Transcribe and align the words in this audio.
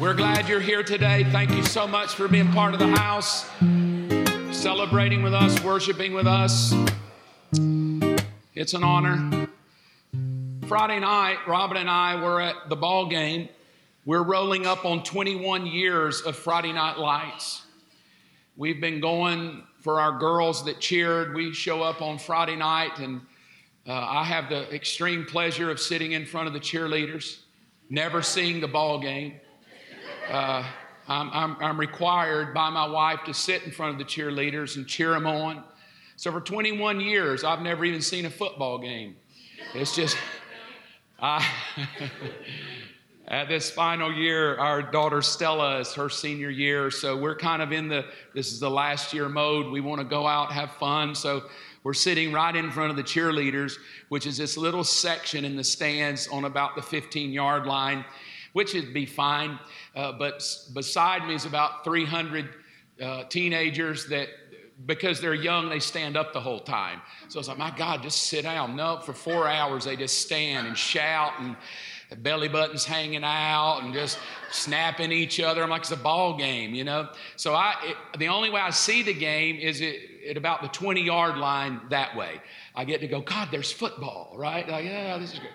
We're 0.00 0.14
glad 0.14 0.48
you're 0.48 0.60
here 0.60 0.82
today. 0.82 1.22
Thank 1.22 1.52
you 1.52 1.62
so 1.62 1.86
much 1.86 2.16
for 2.16 2.26
being 2.26 2.50
part 2.50 2.74
of 2.74 2.80
the 2.80 2.88
house, 2.88 3.48
celebrating 4.50 5.22
with 5.22 5.32
us, 5.32 5.62
worshiping 5.62 6.14
with 6.14 6.26
us. 6.26 6.74
It's 8.54 8.74
an 8.74 8.82
honor. 8.82 9.48
Friday 10.66 10.98
night, 10.98 11.38
Robin 11.46 11.76
and 11.76 11.88
I 11.88 12.20
were 12.20 12.40
at 12.40 12.68
the 12.68 12.74
ball 12.74 13.06
game. 13.06 13.48
We're 14.04 14.24
rolling 14.24 14.66
up 14.66 14.84
on 14.84 15.04
21 15.04 15.66
years 15.66 16.22
of 16.22 16.34
Friday 16.34 16.72
Night 16.72 16.98
Lights. 16.98 17.62
We've 18.56 18.80
been 18.80 19.00
going 19.00 19.62
for 19.80 20.00
our 20.00 20.18
girls 20.18 20.64
that 20.64 20.80
cheered. 20.80 21.36
We 21.36 21.52
show 21.52 21.82
up 21.82 22.02
on 22.02 22.18
Friday 22.18 22.56
night, 22.56 22.98
and 22.98 23.20
uh, 23.86 23.92
I 23.92 24.24
have 24.24 24.48
the 24.48 24.74
extreme 24.74 25.24
pleasure 25.24 25.70
of 25.70 25.78
sitting 25.78 26.12
in 26.12 26.26
front 26.26 26.48
of 26.48 26.52
the 26.52 26.60
cheerleaders, 26.60 27.38
never 27.88 28.22
seeing 28.22 28.60
the 28.60 28.68
ball 28.68 28.98
game. 28.98 29.34
Uh, 30.30 30.64
I'm, 31.06 31.30
I'm, 31.32 31.56
I'm 31.60 31.78
required 31.78 32.54
by 32.54 32.70
my 32.70 32.86
wife 32.86 33.20
to 33.26 33.34
sit 33.34 33.62
in 33.64 33.70
front 33.70 33.92
of 33.92 33.98
the 33.98 34.04
cheerleaders 34.04 34.76
and 34.76 34.86
cheer 34.86 35.10
them 35.10 35.26
on. 35.26 35.62
So 36.16 36.32
for 36.32 36.40
21 36.40 37.00
years, 37.00 37.44
I've 37.44 37.60
never 37.60 37.84
even 37.84 38.00
seen 38.00 38.24
a 38.24 38.30
football 38.30 38.78
game. 38.78 39.16
It's 39.74 39.94
just, 39.94 40.16
I. 41.20 41.46
At 43.26 43.48
this 43.48 43.70
final 43.70 44.12
year, 44.12 44.58
our 44.58 44.82
daughter 44.82 45.22
Stella 45.22 45.78
is 45.78 45.94
her 45.94 46.10
senior 46.10 46.50
year, 46.50 46.90
so 46.90 47.16
we're 47.16 47.34
kind 47.34 47.62
of 47.62 47.72
in 47.72 47.88
the 47.88 48.04
this 48.34 48.52
is 48.52 48.60
the 48.60 48.68
last 48.68 49.14
year 49.14 49.30
mode. 49.30 49.72
We 49.72 49.80
want 49.80 50.02
to 50.02 50.06
go 50.06 50.26
out, 50.26 50.52
have 50.52 50.72
fun, 50.72 51.14
so 51.14 51.44
we're 51.84 51.94
sitting 51.94 52.32
right 52.32 52.54
in 52.54 52.70
front 52.70 52.90
of 52.90 52.96
the 52.96 53.02
cheerleaders, 53.02 53.78
which 54.10 54.26
is 54.26 54.36
this 54.36 54.58
little 54.58 54.84
section 54.84 55.46
in 55.46 55.56
the 55.56 55.64
stands 55.64 56.28
on 56.28 56.44
about 56.44 56.76
the 56.76 56.82
15 56.82 57.32
yard 57.32 57.64
line, 57.64 58.04
which 58.54 58.72
would 58.72 58.94
be 58.94 59.04
fine. 59.04 59.58
Uh, 59.94 60.12
but 60.12 60.42
beside 60.72 61.26
me 61.26 61.34
is 61.34 61.44
about 61.44 61.84
300 61.84 62.48
uh, 63.00 63.24
teenagers 63.24 64.06
that 64.06 64.28
because 64.86 65.20
they're 65.20 65.34
young, 65.34 65.68
they 65.68 65.78
stand 65.78 66.16
up 66.16 66.32
the 66.32 66.40
whole 66.40 66.60
time. 66.60 67.00
So 67.28 67.38
it's 67.38 67.48
like, 67.48 67.58
my 67.58 67.72
God, 67.76 68.02
just 68.02 68.24
sit 68.24 68.42
down. 68.42 68.74
No, 68.74 68.98
for 69.00 69.12
four 69.12 69.46
hours 69.48 69.84
they 69.84 69.96
just 69.96 70.22
stand 70.22 70.66
and 70.66 70.76
shout 70.76 71.32
and 71.40 71.56
belly 72.22 72.48
buttons 72.48 72.84
hanging 72.84 73.24
out 73.24 73.80
and 73.82 73.92
just 73.92 74.18
snapping 74.50 75.10
each 75.10 75.40
other. 75.40 75.62
I'm 75.62 75.70
like, 75.70 75.82
it's 75.82 75.90
a 75.90 75.96
ball 75.96 76.36
game, 76.36 76.74
you 76.74 76.84
know? 76.84 77.08
So 77.36 77.54
I, 77.54 77.74
it, 77.82 78.18
the 78.18 78.28
only 78.28 78.50
way 78.50 78.60
I 78.60 78.70
see 78.70 79.02
the 79.02 79.14
game 79.14 79.56
is 79.56 79.80
it, 79.80 79.98
at 80.28 80.36
about 80.36 80.62
the 80.62 80.68
20 80.68 81.02
yard 81.02 81.38
line 81.38 81.80
that 81.90 82.16
way. 82.16 82.40
I 82.74 82.84
get 82.84 83.00
to 83.00 83.08
go, 83.08 83.20
God, 83.20 83.48
there's 83.50 83.72
football, 83.72 84.34
right? 84.36 84.68
Like, 84.68 84.84
yeah, 84.84 85.18
this 85.18 85.32
is 85.32 85.38
good. 85.40 85.50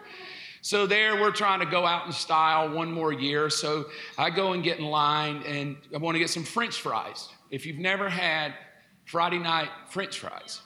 So 0.70 0.86
there, 0.86 1.20
we're 1.20 1.32
trying 1.32 1.62
to 1.62 1.66
go 1.66 1.84
out 1.84 2.06
in 2.06 2.12
style 2.12 2.70
one 2.70 2.92
more 2.92 3.12
year. 3.12 3.50
So 3.50 3.86
I 4.20 4.30
go 4.30 4.54
and 4.54 4.64
get 4.64 4.78
in 4.78 4.86
line 4.86 5.42
and 5.48 5.78
I 5.92 5.98
want 5.98 6.14
to 6.14 6.20
get 6.20 6.30
some 6.30 6.44
French 6.44 6.80
fries. 6.80 7.28
If 7.50 7.66
you've 7.66 7.80
never 7.80 8.08
had 8.08 8.54
Friday 9.06 9.40
night 9.40 9.70
French 9.90 10.20
fries, 10.20 10.62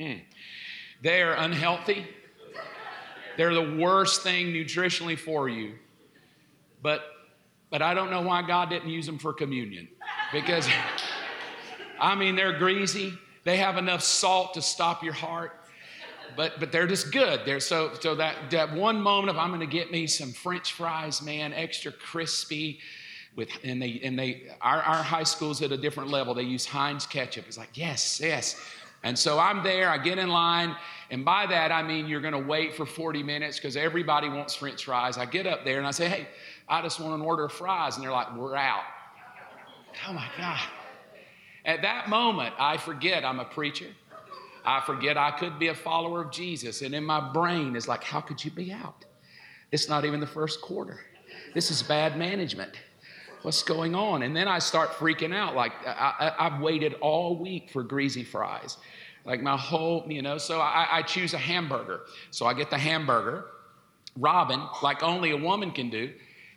mm, 0.00 0.20
they 1.00 1.22
are 1.22 1.34
unhealthy. 1.34 2.08
They're 3.36 3.54
the 3.54 3.76
worst 3.78 4.24
thing 4.24 4.46
nutritionally 4.46 5.16
for 5.16 5.48
you. 5.48 5.74
But 6.82 7.04
but 7.70 7.82
I 7.82 7.94
don't 7.94 8.10
know 8.10 8.22
why 8.22 8.42
God 8.42 8.68
didn't 8.68 8.90
use 8.90 9.06
them 9.06 9.20
for 9.20 9.32
communion. 9.32 9.86
Because 10.32 10.68
I 12.00 12.16
mean 12.16 12.34
they're 12.34 12.58
greasy. 12.58 13.16
They 13.44 13.58
have 13.58 13.76
enough 13.76 14.02
salt 14.02 14.54
to 14.54 14.60
stop 14.60 15.04
your 15.04 15.12
heart. 15.12 15.65
But 16.36 16.58
but 16.60 16.72
they're 16.72 16.86
just 16.86 17.12
good. 17.12 17.40
They're 17.44 17.60
so 17.60 17.92
so 18.00 18.14
that 18.16 18.50
that 18.50 18.72
one 18.72 19.00
moment 19.00 19.30
of 19.30 19.38
I'm 19.38 19.50
gonna 19.50 19.66
get 19.66 19.90
me 19.90 20.06
some 20.06 20.32
French 20.32 20.72
fries, 20.72 21.22
man, 21.22 21.52
extra 21.52 21.92
crispy. 21.92 22.80
With, 23.36 23.50
and 23.62 23.82
they 23.82 24.00
and 24.02 24.18
they 24.18 24.44
our, 24.62 24.80
our 24.82 25.02
high 25.02 25.24
school's 25.24 25.60
at 25.60 25.70
a 25.70 25.76
different 25.76 26.10
level. 26.10 26.32
They 26.32 26.42
use 26.42 26.64
Heinz 26.64 27.04
ketchup. 27.06 27.44
It's 27.46 27.58
like, 27.58 27.76
yes, 27.76 28.18
yes. 28.22 28.58
And 29.02 29.16
so 29.18 29.38
I'm 29.38 29.62
there, 29.62 29.90
I 29.90 29.98
get 29.98 30.16
in 30.16 30.30
line, 30.30 30.74
and 31.10 31.22
by 31.22 31.46
that 31.46 31.70
I 31.70 31.82
mean 31.82 32.06
you're 32.06 32.22
gonna 32.22 32.38
wait 32.38 32.74
for 32.74 32.86
40 32.86 33.22
minutes 33.22 33.58
because 33.58 33.76
everybody 33.76 34.30
wants 34.30 34.54
French 34.54 34.86
fries. 34.86 35.18
I 35.18 35.26
get 35.26 35.46
up 35.46 35.66
there 35.66 35.76
and 35.76 35.86
I 35.86 35.90
say, 35.90 36.08
hey, 36.08 36.28
I 36.68 36.80
just 36.82 36.98
want 36.98 37.14
an 37.14 37.20
order 37.20 37.44
of 37.44 37.52
fries. 37.52 37.96
And 37.96 38.04
they're 38.04 38.10
like, 38.10 38.34
we're 38.34 38.56
out. 38.56 38.84
Oh 40.08 40.12
my 40.12 40.28
God. 40.36 40.60
At 41.64 41.82
that 41.82 42.08
moment, 42.08 42.54
I 42.58 42.76
forget 42.76 43.24
I'm 43.24 43.40
a 43.40 43.44
preacher. 43.44 43.86
I 44.66 44.80
forget 44.80 45.16
I 45.16 45.30
could 45.30 45.58
be 45.58 45.68
a 45.68 45.74
follower 45.74 46.22
of 46.22 46.32
Jesus. 46.32 46.82
And 46.82 46.94
in 46.94 47.04
my 47.04 47.20
brain 47.32 47.76
is 47.76 47.86
like, 47.86 48.02
how 48.02 48.20
could 48.20 48.44
you 48.44 48.50
be 48.50 48.72
out? 48.72 49.04
It's 49.70 49.88
not 49.88 50.04
even 50.04 50.18
the 50.18 50.26
first 50.26 50.60
quarter. 50.60 51.00
This 51.54 51.70
is 51.70 51.82
bad 51.82 52.18
management. 52.18 52.72
What's 53.42 53.62
going 53.62 53.94
on? 53.94 54.22
And 54.22 54.34
then 54.36 54.48
I 54.48 54.58
start 54.58 54.90
freaking 54.90 55.32
out. 55.32 55.54
Like, 55.54 55.72
I, 55.86 56.34
have 56.38 56.60
waited 56.60 56.94
all 56.94 57.36
week 57.36 57.70
for 57.70 57.84
greasy 57.84 58.24
fries. 58.24 58.76
Like, 59.24 59.40
my 59.40 59.56
whole, 59.56 60.04
you 60.08 60.20
know, 60.20 60.36
so 60.36 60.60
I, 60.60 60.88
I 60.90 61.02
choose 61.02 61.32
a 61.32 61.38
hamburger. 61.38 62.00
So 62.32 62.46
I 62.46 62.54
get 62.54 62.70
the 62.70 62.78
hamburger. 62.78 63.46
Robin, 64.18 64.60
like 64.82 65.02
only 65.02 65.30
a 65.30 65.36
woman 65.36 65.70
can 65.70 65.90
do, 65.90 66.12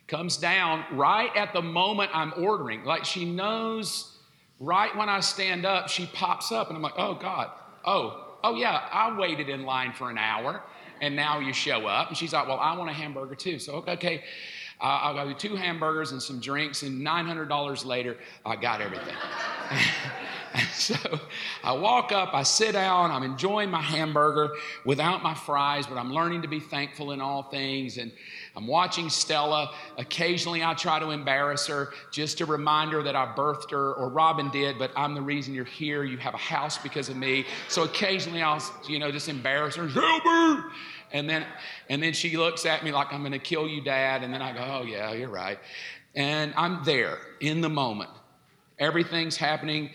comes 0.08 0.36
down 0.36 0.84
right 0.92 1.30
at 1.36 1.52
the 1.52 1.62
moment 1.62 2.10
I'm 2.12 2.32
ordering. 2.36 2.84
Like, 2.84 3.04
she 3.04 3.24
knows 3.24 4.18
right 4.58 4.94
when 4.96 5.08
I 5.08 5.20
stand 5.20 5.64
up, 5.64 5.88
she 5.88 6.06
pops 6.06 6.50
up, 6.50 6.68
and 6.68 6.76
I'm 6.76 6.82
like, 6.82 6.94
oh, 6.96 7.14
God. 7.14 7.50
Oh, 7.84 8.36
oh, 8.42 8.54
yeah, 8.54 8.88
I 8.92 9.16
waited 9.18 9.48
in 9.48 9.64
line 9.64 9.92
for 9.92 10.10
an 10.10 10.18
hour, 10.18 10.62
and 11.00 11.16
now 11.16 11.38
you 11.38 11.52
show 11.52 11.86
up. 11.86 12.08
And 12.08 12.16
she's 12.16 12.32
like, 12.32 12.46
well, 12.46 12.58
I 12.58 12.76
want 12.76 12.90
a 12.90 12.92
hamburger 12.92 13.34
too. 13.34 13.58
So, 13.58 13.84
okay. 13.88 14.24
Uh, 14.80 14.98
I'll 15.02 15.14
go 15.14 15.32
two 15.34 15.56
hamburgers 15.56 16.12
and 16.12 16.22
some 16.22 16.40
drinks, 16.40 16.82
and 16.82 17.06
$900 17.06 17.84
later, 17.84 18.16
I 18.46 18.56
got 18.56 18.80
everything. 18.80 19.14
so 20.72 20.96
I 21.62 21.72
walk 21.72 22.12
up, 22.12 22.30
I 22.32 22.42
sit 22.44 22.72
down, 22.72 23.10
I'm 23.10 23.22
enjoying 23.22 23.70
my 23.70 23.82
hamburger 23.82 24.54
without 24.86 25.22
my 25.22 25.34
fries, 25.34 25.86
but 25.86 25.98
I'm 25.98 26.14
learning 26.14 26.42
to 26.42 26.48
be 26.48 26.60
thankful 26.60 27.12
in 27.12 27.20
all 27.20 27.42
things. 27.42 27.98
And 27.98 28.10
I'm 28.56 28.66
watching 28.66 29.08
Stella. 29.08 29.70
Occasionally, 29.98 30.62
I 30.62 30.74
try 30.74 30.98
to 30.98 31.10
embarrass 31.10 31.66
her 31.66 31.92
just 32.10 32.38
to 32.38 32.46
remind 32.46 32.92
her 32.92 33.02
that 33.02 33.16
I 33.16 33.26
birthed 33.26 33.70
her, 33.70 33.94
or 33.94 34.08
Robin 34.08 34.50
did, 34.50 34.78
but 34.78 34.90
I'm 34.96 35.14
the 35.14 35.22
reason 35.22 35.54
you're 35.54 35.64
here. 35.64 36.04
You 36.04 36.18
have 36.18 36.34
a 36.34 36.38
house 36.38 36.78
because 36.78 37.08
of 37.08 37.16
me. 37.16 37.46
So 37.68 37.84
occasionally, 37.84 38.42
I'll, 38.42 38.62
you 38.88 38.98
know, 38.98 39.10
just 39.10 39.28
embarrass 39.28 39.76
her. 39.76 39.88
Help 39.88 40.64
and 41.12 41.28
then, 41.28 41.44
and 41.88 42.02
then 42.02 42.12
she 42.12 42.36
looks 42.36 42.66
at 42.66 42.84
me 42.84 42.92
like, 42.92 43.12
I'm 43.12 43.20
going 43.20 43.32
to 43.32 43.38
kill 43.38 43.66
you, 43.66 43.80
Dad. 43.80 44.22
And 44.22 44.32
then 44.32 44.42
I 44.42 44.52
go, 44.52 44.80
Oh, 44.80 44.84
yeah, 44.84 45.12
you're 45.12 45.28
right. 45.28 45.58
And 46.14 46.52
I'm 46.56 46.84
there 46.84 47.18
in 47.40 47.60
the 47.60 47.68
moment. 47.68 48.10
Everything's 48.78 49.36
happening. 49.36 49.90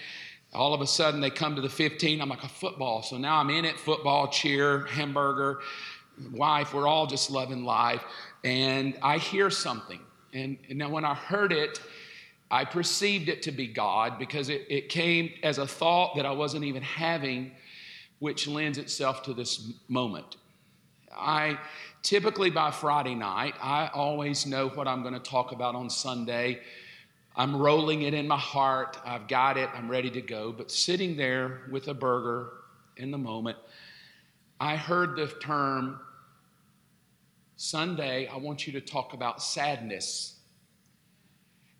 All 0.54 0.74
of 0.74 0.82
a 0.82 0.88
sudden, 0.88 1.20
they 1.20 1.30
come 1.30 1.56
to 1.56 1.62
the 1.62 1.70
15. 1.70 2.22
I'm 2.22 2.30
like, 2.30 2.44
a 2.44 2.50
football. 2.50 3.02
So 3.02 3.18
now 3.18 3.38
I'm 3.38 3.50
in 3.50 3.66
it 3.66 3.78
football, 3.78 4.28
cheer, 4.30 4.86
hamburger, 4.86 5.60
wife. 6.32 6.74
We're 6.74 6.88
all 6.88 7.08
just 7.08 7.30
loving 7.30 7.66
life. 7.66 8.04
And 8.46 8.96
I 9.02 9.18
hear 9.18 9.50
something. 9.50 10.00
And, 10.32 10.58
and 10.70 10.78
now, 10.78 10.90
when 10.90 11.04
I 11.04 11.16
heard 11.16 11.52
it, 11.52 11.82
I 12.52 12.64
perceived 12.64 13.28
it 13.28 13.42
to 13.44 13.52
be 13.52 13.66
God 13.66 14.20
because 14.20 14.50
it, 14.50 14.68
it 14.70 14.88
came 14.88 15.32
as 15.42 15.58
a 15.58 15.66
thought 15.66 16.16
that 16.16 16.28
I 16.28 16.32
wasn't 16.32 16.64
even 16.64 16.84
having, 16.84 17.52
which 18.20 18.48
lends 18.48 18.78
itself 18.78 19.24
to 19.24 19.34
this 19.34 19.74
moment. 19.88 20.38
I 21.12 21.58
typically 22.04 22.52
by 22.52 22.70
Friday 22.70 23.16
night, 23.16 23.56
I 23.60 23.90
always 23.94 24.46
know 24.46 24.70
what 24.70 24.88
I'm 24.88 25.02
going 25.02 25.16
to 25.16 25.20
talk 25.20 25.52
about 25.52 25.74
on 25.74 25.90
Sunday. 25.90 26.60
I'm 27.36 27.56
rolling 27.56 28.04
it 28.04 28.14
in 28.14 28.28
my 28.28 28.38
heart. 28.38 29.00
I've 29.04 29.28
got 29.28 29.58
it. 29.58 29.70
I'm 29.74 29.90
ready 29.90 30.12
to 30.12 30.22
go. 30.22 30.52
But 30.52 30.70
sitting 30.70 31.18
there 31.18 31.64
with 31.72 31.88
a 31.88 31.96
burger 31.96 32.52
in 32.98 33.10
the 33.10 33.18
moment, 33.18 33.58
I 34.60 34.76
heard 34.76 35.16
the 35.16 35.28
term 35.42 36.00
Sunday, 37.58 38.28
I 38.28 38.38
want 38.38 38.68
you 38.68 38.74
to 38.74 38.82
talk 38.82 39.14
about 39.14 39.42
sadness. 39.42 40.36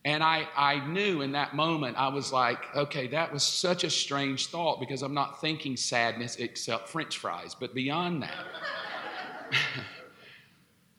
And 0.06 0.24
I, 0.24 0.48
I 0.56 0.86
knew 0.88 1.22
in 1.22 1.32
that 1.32 1.56
moment, 1.56 1.98
I 1.98 2.10
was 2.10 2.32
like, 2.32 2.60
okay, 2.76 3.08
that 3.08 3.34
was 3.34 3.44
such 3.44 3.84
a 3.84 3.90
strange 3.90 4.48
thought 4.48 4.80
because 4.80 5.02
I'm 5.02 5.16
not 5.16 5.42
thinking 5.42 5.76
sadness 5.76 6.36
except 6.36 6.90
french 6.90 7.18
fries. 7.18 7.56
But 7.56 7.74
beyond 7.74 8.22
that, 8.22 8.46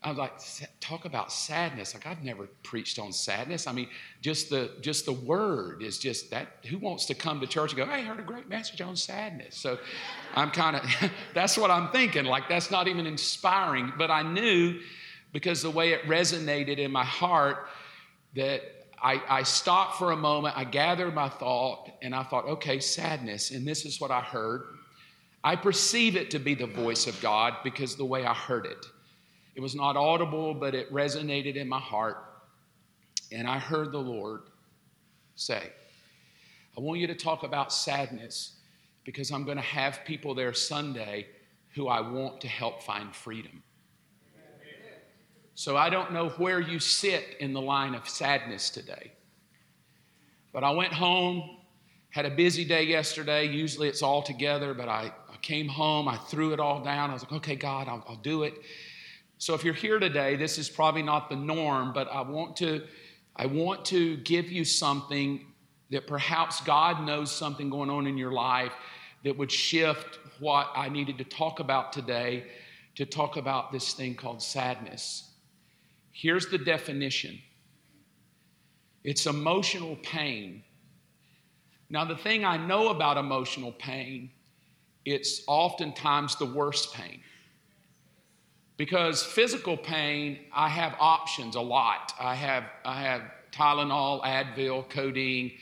I 0.06 0.10
was 0.10 0.18
like, 0.18 0.70
talk 0.78 1.04
about 1.04 1.32
sadness. 1.32 1.92
Like 1.92 2.06
I've 2.06 2.22
never 2.22 2.46
preached 2.62 3.00
on 3.00 3.12
sadness. 3.12 3.66
I 3.66 3.72
mean, 3.72 3.88
just 4.20 4.50
the 4.50 4.70
just 4.80 5.04
the 5.04 5.12
word 5.12 5.82
is 5.82 5.98
just 5.98 6.30
that. 6.30 6.64
Who 6.70 6.78
wants 6.78 7.06
to 7.06 7.14
come 7.14 7.40
to 7.40 7.46
church 7.48 7.72
and 7.72 7.78
go, 7.78 7.86
"Hey, 7.86 8.02
I 8.02 8.04
heard 8.04 8.20
a 8.20 8.22
great 8.22 8.48
message 8.48 8.80
on 8.80 8.94
sadness"? 8.94 9.56
So, 9.56 9.78
I'm 10.36 10.52
kind 10.52 10.76
of 10.76 11.10
that's 11.34 11.58
what 11.58 11.72
I'm 11.72 11.90
thinking. 11.90 12.24
Like 12.24 12.48
that's 12.48 12.70
not 12.70 12.86
even 12.86 13.04
inspiring, 13.04 13.92
but 13.98 14.12
I 14.12 14.22
knew 14.22 14.78
because 15.32 15.60
the 15.60 15.70
way 15.70 15.90
it 15.90 16.02
resonated 16.02 16.78
in 16.78 16.92
my 16.92 17.04
heart 17.04 17.66
that 18.36 18.62
I, 19.02 19.20
I 19.28 19.42
stopped 19.42 19.98
for 19.98 20.12
a 20.12 20.16
moment. 20.16 20.56
I 20.56 20.62
gathered 20.62 21.16
my 21.16 21.28
thought, 21.28 21.90
and 22.00 22.14
I 22.14 22.22
thought, 22.22 22.44
okay, 22.44 22.78
sadness, 22.78 23.50
and 23.50 23.66
this 23.66 23.84
is 23.84 24.00
what 24.00 24.12
I 24.12 24.20
heard. 24.20 24.62
I 25.42 25.56
perceive 25.56 26.14
it 26.14 26.30
to 26.30 26.38
be 26.38 26.54
the 26.54 26.66
voice 26.66 27.08
of 27.08 27.20
God 27.20 27.54
because 27.64 27.96
the 27.96 28.04
way 28.04 28.24
I 28.24 28.34
heard 28.34 28.66
it. 28.66 28.86
It 29.56 29.62
was 29.62 29.74
not 29.74 29.96
audible, 29.96 30.52
but 30.52 30.74
it 30.74 30.92
resonated 30.92 31.56
in 31.56 31.66
my 31.66 31.80
heart. 31.80 32.22
And 33.32 33.48
I 33.48 33.58
heard 33.58 33.90
the 33.90 33.98
Lord 33.98 34.42
say, 35.34 35.62
I 36.76 36.80
want 36.80 37.00
you 37.00 37.06
to 37.06 37.14
talk 37.14 37.42
about 37.42 37.72
sadness 37.72 38.56
because 39.04 39.32
I'm 39.32 39.44
going 39.44 39.56
to 39.56 39.62
have 39.62 40.00
people 40.04 40.34
there 40.34 40.52
Sunday 40.52 41.26
who 41.74 41.88
I 41.88 42.02
want 42.02 42.42
to 42.42 42.48
help 42.48 42.82
find 42.82 43.14
freedom. 43.16 43.62
So 45.54 45.74
I 45.74 45.88
don't 45.88 46.12
know 46.12 46.28
where 46.30 46.60
you 46.60 46.78
sit 46.78 47.36
in 47.40 47.54
the 47.54 47.62
line 47.62 47.94
of 47.94 48.06
sadness 48.06 48.68
today. 48.68 49.12
But 50.52 50.64
I 50.64 50.70
went 50.72 50.92
home, 50.92 51.60
had 52.10 52.26
a 52.26 52.30
busy 52.30 52.66
day 52.66 52.82
yesterday. 52.82 53.46
Usually 53.46 53.88
it's 53.88 54.02
all 54.02 54.22
together, 54.22 54.74
but 54.74 54.90
I, 54.90 55.10
I 55.32 55.36
came 55.40 55.66
home, 55.66 56.08
I 56.08 56.18
threw 56.18 56.52
it 56.52 56.60
all 56.60 56.84
down. 56.84 57.08
I 57.08 57.14
was 57.14 57.22
like, 57.22 57.32
okay, 57.32 57.56
God, 57.56 57.88
I'll, 57.88 58.04
I'll 58.06 58.16
do 58.16 58.42
it. 58.42 58.52
So 59.38 59.54
if 59.54 59.64
you're 59.64 59.74
here 59.74 59.98
today, 59.98 60.36
this 60.36 60.58
is 60.58 60.68
probably 60.68 61.02
not 61.02 61.28
the 61.28 61.36
norm, 61.36 61.92
but 61.92 62.08
I 62.10 62.22
want 62.22 62.56
to 62.58 62.86
I 63.38 63.46
want 63.46 63.84
to 63.86 64.16
give 64.18 64.50
you 64.50 64.64
something 64.64 65.44
that 65.90 66.06
perhaps 66.06 66.62
God 66.62 67.04
knows 67.04 67.30
something 67.30 67.68
going 67.68 67.90
on 67.90 68.06
in 68.06 68.16
your 68.16 68.32
life 68.32 68.72
that 69.24 69.36
would 69.36 69.52
shift 69.52 70.18
what 70.40 70.70
I 70.74 70.88
needed 70.88 71.18
to 71.18 71.24
talk 71.24 71.60
about 71.60 71.92
today 71.92 72.44
to 72.94 73.04
talk 73.04 73.36
about 73.36 73.72
this 73.72 73.92
thing 73.92 74.14
called 74.14 74.42
sadness. 74.42 75.30
Here's 76.12 76.46
the 76.46 76.58
definition 76.58 77.38
it's 79.04 79.26
emotional 79.26 79.96
pain. 79.96 80.64
Now, 81.88 82.04
the 82.04 82.16
thing 82.16 82.44
I 82.44 82.56
know 82.56 82.88
about 82.88 83.16
emotional 83.16 83.70
pain, 83.70 84.30
it's 85.04 85.42
oftentimes 85.46 86.34
the 86.34 86.46
worst 86.46 86.92
pain. 86.92 87.20
Because 88.76 89.22
physical 89.22 89.76
pain, 89.76 90.38
I 90.52 90.68
have 90.68 90.94
options 91.00 91.56
a 91.56 91.60
lot. 91.60 92.12
I 92.20 92.34
have, 92.34 92.64
I 92.84 93.02
have 93.02 93.22
Tylenol, 93.50 94.22
Advil, 94.22 94.88
codeine, 94.90 95.52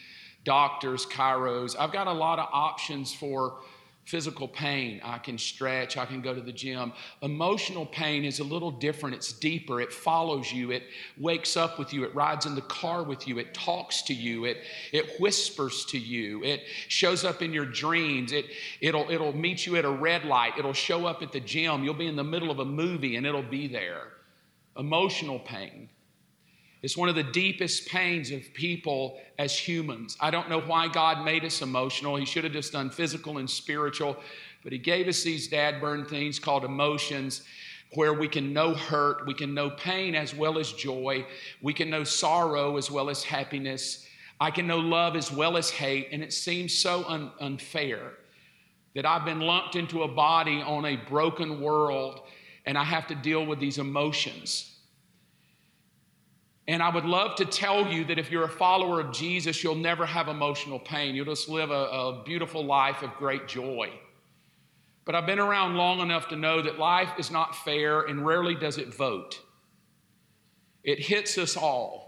doctors, 0.44 1.06
chiros. 1.06 1.76
I've 1.78 1.92
got 1.92 2.06
a 2.06 2.12
lot 2.12 2.38
of 2.38 2.48
options 2.52 3.14
for 3.14 3.58
physical 4.04 4.46
pain. 4.46 5.00
I 5.02 5.18
can 5.18 5.38
stretch, 5.38 5.96
I 5.96 6.04
can 6.04 6.20
go 6.20 6.34
to 6.34 6.40
the 6.40 6.52
gym. 6.52 6.92
Emotional 7.22 7.86
pain 7.86 8.24
is 8.24 8.38
a 8.38 8.44
little 8.44 8.70
different, 8.70 9.14
it's 9.14 9.32
deeper, 9.32 9.80
it 9.80 9.92
follows 9.92 10.52
you, 10.52 10.70
it 10.70 10.84
wakes 11.18 11.56
up 11.56 11.78
with 11.78 11.92
you, 11.92 12.04
it 12.04 12.14
rides 12.14 12.46
in 12.46 12.54
the 12.54 12.62
car 12.62 13.02
with 13.02 13.26
you, 13.26 13.38
it 13.38 13.54
talks 13.54 14.02
to 14.02 14.14
you, 14.14 14.44
it, 14.44 14.58
it 14.92 15.18
whispers 15.18 15.84
to 15.86 15.98
you, 15.98 16.44
it 16.44 16.62
shows 16.88 17.24
up 17.24 17.40
in 17.40 17.52
your 17.52 17.66
dreams, 17.66 18.32
it, 18.32 18.46
it'll, 18.80 19.10
it'll 19.10 19.34
meet 19.34 19.66
you 19.66 19.76
at 19.76 19.84
a 19.84 19.90
red 19.90 20.24
light, 20.24 20.52
it'll 20.58 20.72
show 20.72 21.06
up 21.06 21.22
at 21.22 21.32
the 21.32 21.40
gym, 21.40 21.82
you'll 21.82 21.94
be 21.94 22.06
in 22.06 22.16
the 22.16 22.24
middle 22.24 22.50
of 22.50 22.58
a 22.58 22.64
movie 22.64 23.16
and 23.16 23.26
it'll 23.26 23.42
be 23.42 23.66
there. 23.66 24.08
Emotional 24.76 25.38
pain. 25.38 25.88
It's 26.84 26.98
one 26.98 27.08
of 27.08 27.14
the 27.14 27.22
deepest 27.22 27.88
pains 27.88 28.30
of 28.30 28.42
people 28.52 29.18
as 29.38 29.56
humans. 29.56 30.18
I 30.20 30.30
don't 30.30 30.50
know 30.50 30.60
why 30.60 30.86
God 30.88 31.24
made 31.24 31.42
us 31.42 31.62
emotional. 31.62 32.16
He 32.16 32.26
should 32.26 32.44
have 32.44 32.52
just 32.52 32.72
done 32.72 32.90
physical 32.90 33.38
and 33.38 33.48
spiritual, 33.48 34.18
but 34.62 34.70
He 34.70 34.76
gave 34.76 35.08
us 35.08 35.22
these 35.22 35.48
dad 35.48 35.80
burn 35.80 36.04
things 36.04 36.38
called 36.38 36.62
emotions 36.62 37.40
where 37.94 38.12
we 38.12 38.28
can 38.28 38.52
know 38.52 38.74
hurt, 38.74 39.26
we 39.26 39.32
can 39.32 39.54
know 39.54 39.70
pain 39.70 40.14
as 40.14 40.34
well 40.34 40.58
as 40.58 40.74
joy, 40.74 41.24
we 41.62 41.72
can 41.72 41.88
know 41.88 42.04
sorrow 42.04 42.76
as 42.76 42.90
well 42.90 43.08
as 43.08 43.24
happiness. 43.24 44.06
I 44.38 44.50
can 44.50 44.66
know 44.66 44.78
love 44.78 45.16
as 45.16 45.32
well 45.32 45.56
as 45.56 45.70
hate, 45.70 46.08
and 46.12 46.22
it 46.22 46.34
seems 46.34 46.76
so 46.76 47.02
un- 47.08 47.32
unfair 47.40 48.12
that 48.94 49.06
I've 49.06 49.24
been 49.24 49.40
lumped 49.40 49.74
into 49.74 50.02
a 50.02 50.08
body 50.08 50.60
on 50.60 50.84
a 50.84 50.96
broken 50.96 51.62
world 51.62 52.20
and 52.66 52.76
I 52.76 52.84
have 52.84 53.06
to 53.06 53.14
deal 53.14 53.46
with 53.46 53.58
these 53.58 53.78
emotions. 53.78 54.73
And 56.66 56.82
I 56.82 56.88
would 56.88 57.04
love 57.04 57.36
to 57.36 57.44
tell 57.44 57.86
you 57.86 58.04
that 58.06 58.18
if 58.18 58.30
you're 58.30 58.44
a 58.44 58.48
follower 58.48 59.00
of 59.00 59.12
Jesus, 59.12 59.62
you'll 59.62 59.74
never 59.74 60.06
have 60.06 60.28
emotional 60.28 60.78
pain. 60.78 61.14
You'll 61.14 61.26
just 61.26 61.48
live 61.48 61.70
a, 61.70 61.74
a, 61.74 62.22
beautiful 62.24 62.64
life 62.64 63.02
of 63.02 63.14
great 63.16 63.46
joy. 63.46 63.90
But 65.04 65.14
I've 65.14 65.26
been 65.26 65.38
around 65.38 65.74
long 65.74 66.00
enough 66.00 66.28
to 66.28 66.36
know 66.36 66.62
that 66.62 66.78
life 66.78 67.10
is 67.18 67.30
not 67.30 67.54
fair 67.54 68.02
and 68.02 68.24
rarely 68.24 68.54
does 68.54 68.78
it 68.78 68.94
vote. 68.94 69.40
It 70.82 70.98
hits 70.98 71.36
us 71.36 71.56
all. 71.56 72.04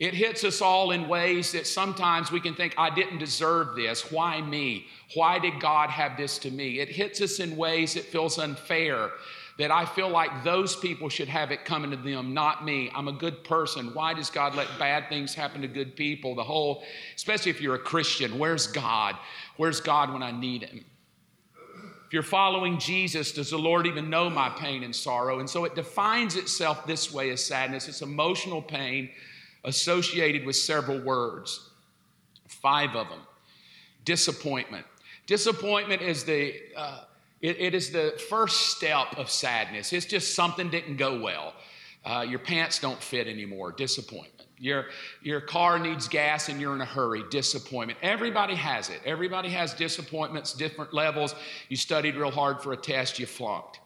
It 0.00 0.12
hits 0.12 0.42
us 0.42 0.60
all 0.60 0.90
in 0.90 1.08
ways 1.08 1.52
that 1.52 1.68
sometimes 1.68 2.32
we 2.32 2.40
can 2.40 2.56
think, 2.56 2.74
I 2.76 2.92
didn't 2.92 3.18
deserve 3.18 3.76
this. 3.76 4.10
Why 4.10 4.42
me? 4.42 4.86
Why 5.14 5.38
did 5.38 5.60
God 5.60 5.90
have 5.90 6.16
this 6.16 6.38
to 6.38 6.50
me? 6.50 6.80
It 6.80 6.88
hits 6.88 7.20
us 7.20 7.38
in 7.38 7.56
ways 7.56 7.94
that 7.94 8.04
feels 8.04 8.40
unfair 8.40 9.10
that 9.58 9.70
I 9.70 9.84
feel 9.84 10.08
like 10.08 10.42
those 10.42 10.74
people 10.74 11.08
should 11.08 11.28
have 11.28 11.52
it 11.52 11.64
coming 11.64 11.90
to 11.92 11.96
them, 11.96 12.34
not 12.34 12.64
me. 12.64 12.90
I'm 12.94 13.06
a 13.06 13.12
good 13.12 13.44
person. 13.44 13.94
Why 13.94 14.12
does 14.12 14.28
God 14.28 14.56
let 14.56 14.66
bad 14.78 15.08
things 15.08 15.34
happen 15.34 15.62
to 15.62 15.68
good 15.68 15.94
people? 15.94 16.34
The 16.34 16.42
whole, 16.42 16.82
especially 17.14 17.50
if 17.50 17.60
you're 17.60 17.76
a 17.76 17.80
Christian, 17.80 18.38
where's 18.38 18.66
God? 18.66 19.14
Where's 19.56 19.80
God 19.80 20.12
when 20.12 20.22
I 20.22 20.32
need 20.32 20.64
Him? 20.64 20.84
If 22.06 22.12
you're 22.12 22.24
following 22.24 22.78
Jesus, 22.78 23.32
does 23.32 23.50
the 23.50 23.58
Lord 23.58 23.86
even 23.86 24.10
know 24.10 24.28
my 24.28 24.48
pain 24.48 24.82
and 24.82 24.94
sorrow? 24.94 25.38
And 25.38 25.48
so 25.48 25.64
it 25.64 25.76
defines 25.76 26.34
itself 26.36 26.84
this 26.86 27.12
way 27.12 27.30
as 27.30 27.44
sadness. 27.44 27.88
It's 27.88 28.02
emotional 28.02 28.60
pain 28.60 29.10
associated 29.62 30.44
with 30.44 30.56
several 30.56 31.00
words, 31.00 31.70
five 32.46 32.94
of 32.96 33.08
them. 33.08 33.20
Disappointment. 34.04 34.84
Disappointment 35.26 36.02
is 36.02 36.24
the 36.24 36.56
uh, 36.76 37.04
it, 37.44 37.60
it 37.60 37.74
is 37.74 37.90
the 37.90 38.18
first 38.30 38.74
step 38.74 39.18
of 39.18 39.28
sadness. 39.28 39.92
It's 39.92 40.06
just 40.06 40.34
something 40.34 40.70
didn't 40.70 40.96
go 40.96 41.20
well. 41.20 41.52
Uh, 42.02 42.24
your 42.26 42.38
pants 42.38 42.78
don't 42.78 43.02
fit 43.02 43.26
anymore, 43.26 43.70
disappointment. 43.70 44.46
Your, 44.56 44.86
your 45.20 45.42
car 45.42 45.78
needs 45.78 46.08
gas 46.08 46.48
and 46.48 46.58
you're 46.58 46.74
in 46.74 46.80
a 46.80 46.86
hurry, 46.86 47.22
disappointment. 47.30 47.98
Everybody 48.00 48.54
has 48.54 48.88
it. 48.88 48.98
Everybody 49.04 49.50
has 49.50 49.74
disappointments, 49.74 50.54
different 50.54 50.94
levels. 50.94 51.34
You 51.68 51.76
studied 51.76 52.16
real 52.16 52.30
hard 52.30 52.62
for 52.62 52.72
a 52.72 52.78
test, 52.78 53.18
you 53.18 53.26
flunked. 53.26 53.78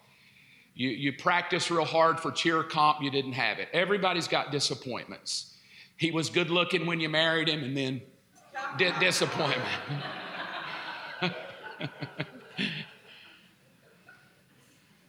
You, 0.77 0.91
you 0.91 1.13
practiced 1.15 1.69
real 1.69 1.85
hard 1.85 2.21
for 2.21 2.31
cheer 2.31 2.63
comp, 2.63 3.03
you 3.03 3.11
didn't 3.11 3.33
have 3.33 3.59
it. 3.59 3.71
Everybody's 3.73 4.29
got 4.29 4.53
disappointments. 4.53 5.57
He 5.97 6.13
was 6.13 6.31
good 6.31 6.51
looking 6.51 6.87
when 6.87 7.01
you 7.01 7.09
married 7.09 7.49
him, 7.49 7.65
and 7.65 7.77
then 7.77 8.03
di- 8.79 8.95
disappointment. 9.01 9.67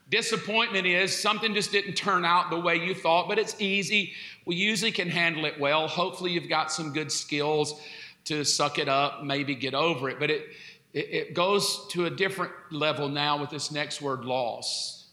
Disappointment 0.09 0.88
is 0.88 1.15
something 1.15 1.53
just 1.53 1.71
didn't 1.71 1.94
turn 1.94 2.25
out 2.25 2.50
the 2.50 2.59
way 2.59 2.75
you 2.75 2.95
thought, 2.95 3.27
but 3.27 3.38
it's 3.38 3.56
easy. 3.59 4.13
We 4.45 4.56
usually 4.56 4.91
can 4.91 5.07
handle 5.07 5.45
it 5.45 5.59
well. 5.59 5.88
Hopefully, 5.88 6.31
you've 6.31 6.50
got 6.50 6.71
some 6.71 6.93
good 6.93 7.12
skills 7.12 7.79
to 8.25 8.43
suck 8.43 8.79
it 8.79 8.89
up, 8.89 9.24
maybe 9.24 9.53
get 9.53 9.75
over 9.75 10.10
it. 10.10 10.19
But 10.19 10.31
it, 10.31 10.48
it, 10.93 11.10
it 11.12 11.34
goes 11.36 11.88
to 11.91 12.05
a 12.05 12.10
different 12.10 12.51
level 12.72 13.07
now 13.07 13.39
with 13.39 13.51
this 13.51 13.72
next 13.72 14.01
word, 14.01 14.25
loss. 14.25 15.07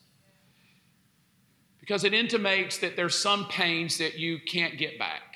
Because 1.80 2.04
it 2.04 2.14
intimates 2.14 2.78
that 2.78 2.96
there's 2.96 3.16
some 3.16 3.46
pains 3.46 3.98
that 3.98 4.18
you 4.18 4.38
can't 4.40 4.78
get 4.78 4.98
back. 4.98 5.35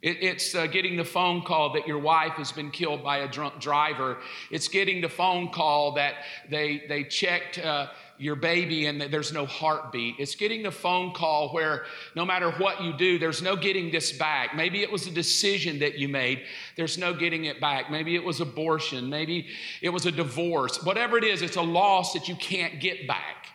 It, 0.00 0.22
it's 0.22 0.54
uh, 0.54 0.66
getting 0.66 0.96
the 0.96 1.04
phone 1.04 1.42
call 1.42 1.72
that 1.72 1.86
your 1.86 1.98
wife 1.98 2.34
has 2.34 2.52
been 2.52 2.70
killed 2.70 3.02
by 3.02 3.18
a 3.18 3.28
drunk 3.28 3.60
driver. 3.60 4.18
It's 4.50 4.68
getting 4.68 5.00
the 5.00 5.08
phone 5.08 5.50
call 5.50 5.92
that 5.92 6.14
they, 6.48 6.84
they 6.88 7.02
checked 7.02 7.58
uh, 7.58 7.88
your 8.16 8.36
baby 8.36 8.86
and 8.86 9.00
there's 9.00 9.32
no 9.32 9.44
heartbeat. 9.44 10.16
It's 10.18 10.36
getting 10.36 10.62
the 10.62 10.70
phone 10.70 11.12
call 11.12 11.50
where 11.50 11.84
no 12.14 12.24
matter 12.24 12.50
what 12.52 12.82
you 12.82 12.96
do, 12.96 13.18
there's 13.18 13.42
no 13.42 13.56
getting 13.56 13.90
this 13.90 14.12
back. 14.12 14.54
Maybe 14.54 14.82
it 14.82 14.90
was 14.90 15.06
a 15.08 15.10
decision 15.10 15.80
that 15.80 15.98
you 15.98 16.08
made, 16.08 16.42
there's 16.76 16.96
no 16.96 17.12
getting 17.12 17.46
it 17.46 17.60
back. 17.60 17.90
Maybe 17.90 18.14
it 18.14 18.22
was 18.22 18.40
abortion, 18.40 19.08
maybe 19.08 19.48
it 19.82 19.88
was 19.88 20.06
a 20.06 20.12
divorce. 20.12 20.82
Whatever 20.84 21.18
it 21.18 21.24
is, 21.24 21.42
it's 21.42 21.56
a 21.56 21.62
loss 21.62 22.12
that 22.12 22.28
you 22.28 22.36
can't 22.36 22.80
get 22.80 23.08
back. 23.08 23.46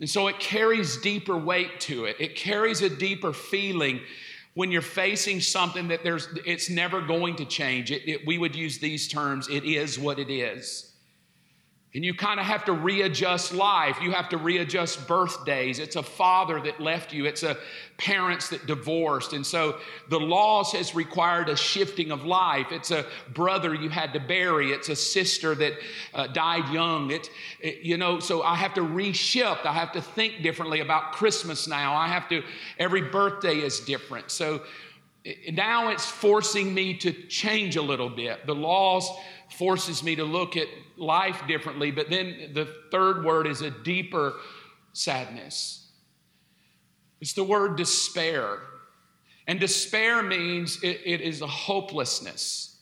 And 0.00 0.10
so 0.10 0.26
it 0.26 0.40
carries 0.40 0.96
deeper 0.96 1.36
weight 1.36 1.78
to 1.80 2.06
it, 2.06 2.16
it 2.18 2.34
carries 2.34 2.82
a 2.82 2.90
deeper 2.90 3.32
feeling 3.32 4.00
when 4.54 4.70
you're 4.70 4.82
facing 4.82 5.40
something 5.40 5.88
that 5.88 6.04
there's 6.04 6.28
it's 6.44 6.68
never 6.68 7.00
going 7.00 7.36
to 7.36 7.44
change. 7.44 7.90
It, 7.90 8.08
it, 8.08 8.26
we 8.26 8.38
would 8.38 8.54
use 8.54 8.78
these 8.78 9.08
terms. 9.08 9.48
It 9.48 9.64
is 9.64 9.98
what 9.98 10.18
it 10.18 10.30
is 10.30 10.91
and 11.94 12.02
you 12.02 12.14
kind 12.14 12.40
of 12.40 12.46
have 12.46 12.64
to 12.64 12.72
readjust 12.72 13.52
life. 13.52 13.98
You 14.00 14.12
have 14.12 14.30
to 14.30 14.38
readjust 14.38 15.06
birthdays. 15.06 15.78
It's 15.78 15.96
a 15.96 16.02
father 16.02 16.58
that 16.60 16.80
left 16.80 17.12
you, 17.12 17.26
it's 17.26 17.42
a 17.42 17.58
parents 17.98 18.48
that 18.48 18.66
divorced. 18.66 19.34
And 19.34 19.46
so 19.46 19.78
the 20.08 20.18
loss 20.18 20.72
has 20.72 20.94
required 20.94 21.50
a 21.50 21.56
shifting 21.56 22.10
of 22.10 22.24
life. 22.24 22.68
It's 22.72 22.90
a 22.90 23.04
brother 23.34 23.74
you 23.74 23.90
had 23.90 24.14
to 24.14 24.20
bury, 24.20 24.72
it's 24.72 24.88
a 24.88 24.96
sister 24.96 25.54
that 25.54 25.74
uh, 26.14 26.28
died 26.28 26.72
young. 26.72 27.10
It, 27.10 27.28
it, 27.60 27.82
you 27.82 27.98
know, 27.98 28.20
so 28.20 28.42
I 28.42 28.54
have 28.54 28.72
to 28.74 28.80
reshift. 28.80 29.66
I 29.66 29.72
have 29.72 29.92
to 29.92 30.00
think 30.00 30.42
differently 30.42 30.80
about 30.80 31.12
Christmas 31.12 31.68
now. 31.68 31.94
I 31.94 32.08
have 32.08 32.28
to, 32.30 32.42
every 32.78 33.02
birthday 33.02 33.56
is 33.56 33.80
different. 33.80 34.30
So 34.30 34.62
now 35.52 35.90
it's 35.90 36.06
forcing 36.06 36.74
me 36.74 36.94
to 36.98 37.12
change 37.12 37.76
a 37.76 37.82
little 37.82 38.08
bit. 38.08 38.46
The 38.46 38.54
loss 38.54 39.08
forces 39.56 40.02
me 40.02 40.16
to 40.16 40.24
look 40.24 40.56
at 40.56 40.66
life 41.02 41.42
differently. 41.46 41.90
But 41.90 42.08
then 42.08 42.52
the 42.54 42.66
third 42.90 43.24
word 43.24 43.46
is 43.46 43.60
a 43.60 43.70
deeper 43.70 44.34
sadness. 44.92 45.90
It's 47.20 47.34
the 47.34 47.44
word 47.44 47.76
despair. 47.76 48.58
And 49.46 49.60
despair 49.60 50.22
means 50.22 50.82
it, 50.82 51.00
it 51.04 51.20
is 51.20 51.42
a 51.42 51.46
hopelessness. 51.46 52.78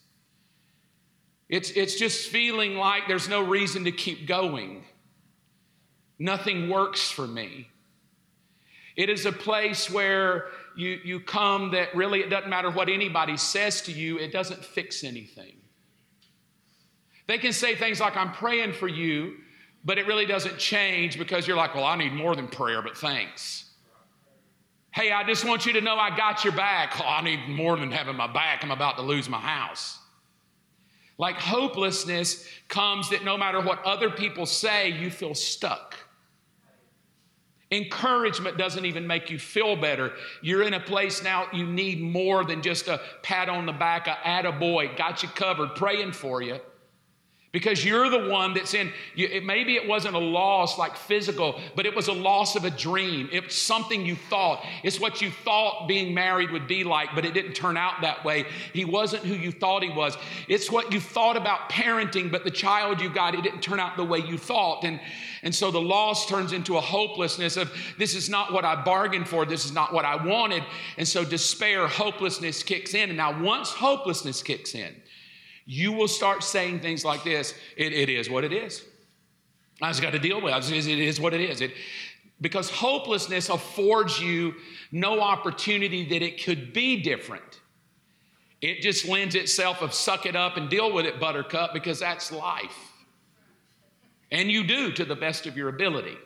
It's, 1.49 1.71
it's 1.71 1.95
just 1.95 2.29
feeling 2.29 2.75
like 2.75 3.07
there's 3.07 3.27
no 3.27 3.41
reason 3.41 3.83
to 3.83 3.91
keep 3.91 4.25
going. 4.27 4.85
Nothing 6.17 6.69
works 6.69 7.09
for 7.09 7.27
me. 7.27 7.67
It 8.95 9.09
is 9.09 9.25
a 9.25 9.31
place 9.31 9.89
where 9.89 10.45
you, 10.75 10.99
you 11.03 11.19
come 11.19 11.71
that 11.71 11.95
really 11.95 12.21
it 12.21 12.29
doesn't 12.29 12.49
matter 12.49 12.69
what 12.69 12.89
anybody 12.89 13.37
says 13.37 13.81
to 13.83 13.91
you, 13.91 14.17
it 14.17 14.31
doesn't 14.31 14.63
fix 14.63 15.03
anything. 15.03 15.60
They 17.31 17.37
can 17.37 17.53
say 17.53 17.75
things 17.75 18.01
like, 18.01 18.17
I'm 18.17 18.33
praying 18.33 18.73
for 18.73 18.89
you, 18.89 19.37
but 19.85 19.97
it 19.97 20.05
really 20.05 20.25
doesn't 20.25 20.57
change 20.57 21.17
because 21.17 21.47
you're 21.47 21.55
like, 21.55 21.73
well, 21.73 21.85
I 21.85 21.95
need 21.95 22.11
more 22.11 22.35
than 22.35 22.49
prayer, 22.49 22.81
but 22.81 22.97
thanks. 22.97 23.69
Hey, 24.93 25.13
I 25.13 25.23
just 25.23 25.45
want 25.45 25.65
you 25.65 25.71
to 25.71 25.79
know 25.79 25.95
I 25.95 26.13
got 26.13 26.43
your 26.43 26.51
back. 26.51 26.99
Oh, 26.99 27.07
I 27.07 27.21
need 27.23 27.47
more 27.47 27.77
than 27.77 27.89
having 27.89 28.17
my 28.17 28.27
back. 28.27 28.65
I'm 28.65 28.71
about 28.71 28.97
to 28.97 29.01
lose 29.01 29.29
my 29.29 29.39
house. 29.39 29.97
Like 31.17 31.37
hopelessness 31.37 32.45
comes 32.67 33.09
that 33.11 33.23
no 33.23 33.37
matter 33.37 33.61
what 33.61 33.81
other 33.85 34.09
people 34.09 34.45
say, 34.45 34.89
you 34.89 35.09
feel 35.09 35.33
stuck. 35.33 35.95
Encouragement 37.71 38.57
doesn't 38.57 38.83
even 38.83 39.07
make 39.07 39.29
you 39.29 39.39
feel 39.39 39.77
better. 39.77 40.11
You're 40.41 40.63
in 40.63 40.73
a 40.73 40.81
place 40.81 41.23
now 41.23 41.47
you 41.53 41.65
need 41.65 42.01
more 42.01 42.43
than 42.43 42.61
just 42.61 42.89
a 42.89 42.99
pat 43.23 43.47
on 43.47 43.65
the 43.65 43.71
back, 43.71 44.07
a 44.07 44.17
attaboy, 44.25 44.97
got 44.97 45.23
you 45.23 45.29
covered, 45.29 45.75
praying 45.75 46.11
for 46.11 46.41
you 46.41 46.59
because 47.51 47.83
you're 47.83 48.09
the 48.09 48.29
one 48.29 48.53
that's 48.53 48.73
in 48.73 48.91
you, 49.13 49.27
it, 49.27 49.43
maybe 49.43 49.75
it 49.75 49.85
wasn't 49.85 50.15
a 50.15 50.19
loss 50.19 50.77
like 50.77 50.95
physical 50.95 51.59
but 51.75 51.85
it 51.85 51.93
was 51.95 52.07
a 52.07 52.13
loss 52.13 52.55
of 52.55 52.63
a 52.63 52.69
dream. 52.69 53.29
It's 53.31 53.55
something 53.55 54.05
you 54.05 54.15
thought. 54.15 54.65
It's 54.83 54.99
what 54.99 55.21
you 55.21 55.31
thought 55.31 55.87
being 55.87 56.13
married 56.13 56.51
would 56.51 56.67
be 56.67 56.83
like 56.83 57.09
but 57.13 57.25
it 57.25 57.33
didn't 57.33 57.53
turn 57.53 57.77
out 57.77 58.01
that 58.01 58.23
way. 58.23 58.45
He 58.73 58.85
wasn't 58.85 59.23
who 59.23 59.33
you 59.33 59.51
thought 59.51 59.83
he 59.83 59.89
was. 59.89 60.17
It's 60.47 60.71
what 60.71 60.93
you 60.93 60.99
thought 60.99 61.35
about 61.35 61.69
parenting 61.69 62.31
but 62.31 62.43
the 62.43 62.51
child 62.51 63.01
you 63.01 63.09
got 63.09 63.35
it 63.35 63.43
didn't 63.43 63.61
turn 63.61 63.79
out 63.79 63.97
the 63.97 64.05
way 64.05 64.19
you 64.19 64.37
thought. 64.37 64.83
And 64.83 64.99
and 65.43 65.53
so 65.53 65.71
the 65.71 65.81
loss 65.81 66.27
turns 66.27 66.53
into 66.53 66.77
a 66.77 66.81
hopelessness 66.81 67.57
of 67.57 67.71
this 67.97 68.15
is 68.15 68.29
not 68.29 68.53
what 68.53 68.63
i 68.63 68.81
bargained 68.81 69.27
for. 69.27 69.45
This 69.45 69.65
is 69.65 69.73
not 69.73 69.91
what 69.91 70.05
i 70.05 70.15
wanted. 70.15 70.63
And 70.97 71.07
so 71.07 71.25
despair 71.25 71.87
hopelessness 71.87 72.63
kicks 72.63 72.93
in. 72.93 73.09
And 73.09 73.17
now 73.17 73.41
once 73.43 73.71
hopelessness 73.71 74.41
kicks 74.41 74.73
in 74.75 74.95
you 75.65 75.91
will 75.91 76.07
start 76.07 76.43
saying 76.43 76.79
things 76.79 77.05
like 77.05 77.23
this 77.23 77.53
it, 77.77 77.93
it 77.93 78.09
is 78.09 78.29
what 78.29 78.43
it 78.43 78.53
is. 78.53 78.83
I 79.81 79.89
just 79.89 80.01
got 80.01 80.11
to 80.11 80.19
deal 80.19 80.41
with 80.41 80.53
it. 80.53 80.87
It 80.87 80.99
is 80.99 81.19
what 81.19 81.33
it 81.33 81.41
is. 81.41 81.61
It, 81.61 81.73
because 82.39 82.69
hopelessness 82.69 83.49
affords 83.49 84.19
you 84.19 84.55
no 84.91 85.21
opportunity 85.21 86.05
that 86.09 86.21
it 86.21 86.43
could 86.43 86.73
be 86.73 87.01
different. 87.01 87.61
It 88.61 88.81
just 88.81 89.07
lends 89.07 89.35
itself 89.35 89.81
of 89.81 89.93
suck 89.93 90.25
it 90.25 90.35
up 90.35 90.57
and 90.57 90.69
deal 90.69 90.93
with 90.93 91.05
it, 91.05 91.19
buttercup, 91.19 91.73
because 91.73 91.99
that's 91.99 92.31
life. 92.31 92.77
And 94.31 94.51
you 94.51 94.63
do 94.63 94.91
to 94.93 95.05
the 95.05 95.15
best 95.15 95.47
of 95.47 95.57
your 95.57 95.69
ability. 95.69 96.17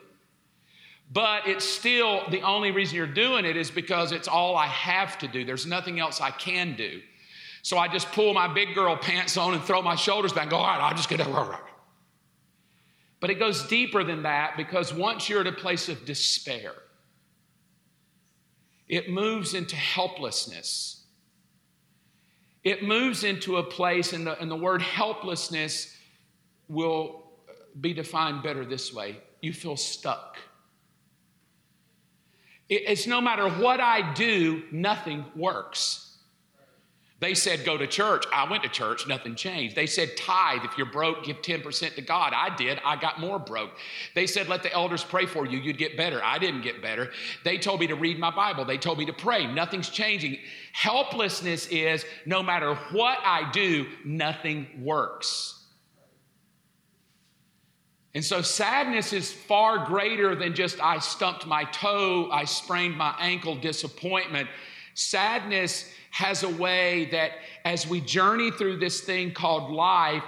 But 1.12 1.48
it's 1.48 1.66
still 1.66 2.24
the 2.30 2.42
only 2.42 2.72
reason 2.72 2.98
you're 2.98 3.08
doing 3.08 3.46
it 3.46 3.56
is 3.56 3.72
because 3.72 4.12
it's 4.12 4.28
all 4.28 4.58
I 4.58 4.68
have 4.68 5.18
to 5.20 5.28
do. 5.28 5.46
There's 5.46 5.66
nothing 5.66 6.00
else 6.00 6.20
I 6.20 6.32
can 6.32 6.76
do. 6.76 7.02
So 7.66 7.80
I 7.80 7.88
just 7.88 8.12
pull 8.12 8.32
my 8.36 8.48
big 8.48 8.76
girl 8.76 8.96
pants 8.96 9.38
on 9.38 9.56
and 9.56 9.64
throw 9.64 9.82
my 9.82 9.96
shoulders 9.96 10.32
back 10.32 10.44
and 10.44 10.52
go, 10.52 10.58
all 10.58 10.68
right, 10.68 10.80
I'll 10.80 10.96
just 10.96 11.10
get 11.10 11.20
it. 11.20 11.28
But 13.20 13.32
it 13.32 13.40
goes 13.40 13.66
deeper 13.66 14.04
than 14.04 14.22
that 14.22 14.56
because 14.56 14.94
once 14.94 15.28
you're 15.28 15.42
at 15.42 15.48
a 15.48 15.52
place 15.52 15.90
of 15.90 16.06
despair, 16.06 16.74
it 18.88 19.10
moves 19.10 19.56
into 19.56 19.76
helplessness. 19.76 21.06
It 22.64 22.84
moves 22.84 23.24
into 23.24 23.58
a 23.58 23.64
place, 23.64 24.14
and 24.14 24.28
the, 24.28 24.40
and 24.40 24.52
the 24.52 24.56
word 24.56 24.84
helplessness 24.84 25.92
will 26.68 27.24
uh, 27.50 27.54
be 27.82 27.96
defined 27.96 28.44
better 28.44 28.64
this 28.64 28.94
way 28.94 29.18
you 29.42 29.54
feel 29.54 29.76
stuck. 29.76 30.38
It's 32.70 33.08
no 33.08 33.22
matter 33.22 33.50
what 33.50 33.80
I 33.80 34.14
do, 34.14 34.62
nothing 34.72 35.26
works. 35.36 36.05
They 37.22 37.34
said, 37.34 37.64
go 37.64 37.78
to 37.78 37.88
church. 37.88 38.26
I 38.34 38.50
went 38.50 38.64
to 38.64 38.70
church, 38.70 39.08
nothing 39.08 39.36
changed. 39.36 39.74
They 39.76 39.86
said, 39.86 40.18
tithe. 40.18 40.66
If 40.66 40.78
you're 40.78 40.86
broke, 40.86 41.24
give 41.24 41.42
10% 41.42 41.96
to 41.96 42.02
God. 42.02 42.34
I 42.36 42.54
did. 42.54 42.82
I 42.84 42.98
got 42.98 43.22
more 43.22 43.40
broke. 43.40 43.72
They 44.16 44.28
said, 44.28 44.50
let 44.50 44.64
the 44.64 44.74
elders 44.74 45.02
pray 45.02 45.26
for 45.26 45.46
you. 45.46 45.58
You'd 45.58 45.78
get 45.78 45.96
better. 45.96 46.22
I 46.22 46.40
didn't 46.40 46.62
get 46.62 46.82
better. 46.82 47.12
They 47.46 47.58
told 47.58 47.80
me 47.80 47.88
to 47.88 47.96
read 47.96 48.20
my 48.20 48.32
Bible. 48.32 48.66
They 48.66 48.78
told 48.78 48.98
me 48.98 49.06
to 49.06 49.14
pray. 49.14 49.48
Nothing's 49.48 49.90
changing. 49.90 50.38
Helplessness 50.74 51.68
is 51.68 52.06
no 52.26 52.44
matter 52.44 52.76
what 52.92 53.20
I 53.24 53.50
do, 53.50 53.88
nothing 54.04 54.68
works. 54.84 55.64
And 58.14 58.24
so 58.24 58.42
sadness 58.42 59.14
is 59.14 59.32
far 59.32 59.86
greater 59.86 60.36
than 60.36 60.54
just 60.54 60.82
I 60.82 61.00
stumped 61.00 61.46
my 61.46 61.64
toe, 61.66 62.30
I 62.32 62.46
sprained 62.46 62.98
my 62.98 63.16
ankle, 63.20 63.56
disappointment. 63.56 64.50
Sadness 64.94 65.92
has 66.16 66.44
a 66.44 66.50
way 66.50 67.10
that 67.12 67.32
as 67.66 67.86
we 67.86 68.00
journey 68.00 68.50
through 68.50 68.78
this 68.78 69.02
thing 69.02 69.34
called 69.34 69.70
life, 69.70 70.24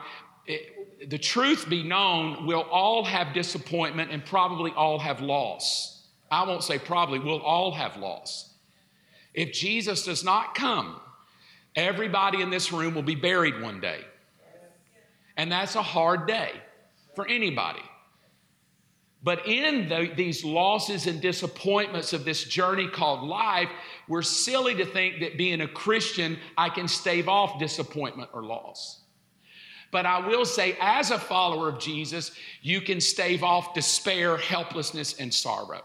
it, 0.45 1.09
the 1.09 1.17
truth 1.17 1.69
be 1.69 1.81
known, 1.81 2.45
we'll 2.45 2.59
all 2.59 3.05
have 3.05 3.33
disappointment 3.33 4.11
and 4.11 4.25
probably 4.25 4.71
all 4.71 4.99
have 4.99 5.21
loss. 5.21 6.05
I 6.29 6.45
won't 6.45 6.65
say 6.65 6.77
probably, 6.77 7.19
we'll 7.19 7.39
all 7.39 7.71
have 7.71 7.95
loss. 7.95 8.53
If 9.33 9.53
Jesus 9.53 10.03
does 10.03 10.25
not 10.25 10.55
come, 10.55 10.99
everybody 11.73 12.41
in 12.41 12.49
this 12.49 12.73
room 12.73 12.93
will 12.93 13.01
be 13.01 13.15
buried 13.15 13.61
one 13.61 13.79
day. 13.79 14.01
And 15.37 15.49
that's 15.49 15.75
a 15.75 15.81
hard 15.81 16.27
day 16.27 16.51
for 17.15 17.25
anybody. 17.25 17.83
But 19.23 19.47
in 19.47 19.89
the, 19.89 20.11
these 20.15 20.43
losses 20.43 21.07
and 21.07 21.21
disappointments 21.21 22.13
of 22.13 22.23
this 22.23 22.43
journey 22.43 22.87
called 22.87 23.27
life, 23.27 23.69
we're 24.07 24.21
silly 24.21 24.75
to 24.75 24.85
think 24.85 25.19
that 25.19 25.37
being 25.37 25.61
a 25.61 25.67
Christian, 25.67 26.37
I 26.57 26.69
can 26.69 26.87
stave 26.87 27.27
off 27.27 27.59
disappointment 27.59 28.29
or 28.33 28.43
loss. 28.43 29.01
But 29.91 30.05
I 30.05 30.25
will 30.27 30.45
say, 30.45 30.77
as 30.81 31.11
a 31.11 31.19
follower 31.19 31.69
of 31.69 31.79
Jesus, 31.79 32.31
you 32.61 32.81
can 32.81 32.99
stave 32.99 33.43
off 33.43 33.73
despair, 33.73 34.37
helplessness, 34.37 35.19
and 35.19 35.33
sorrow. 35.33 35.81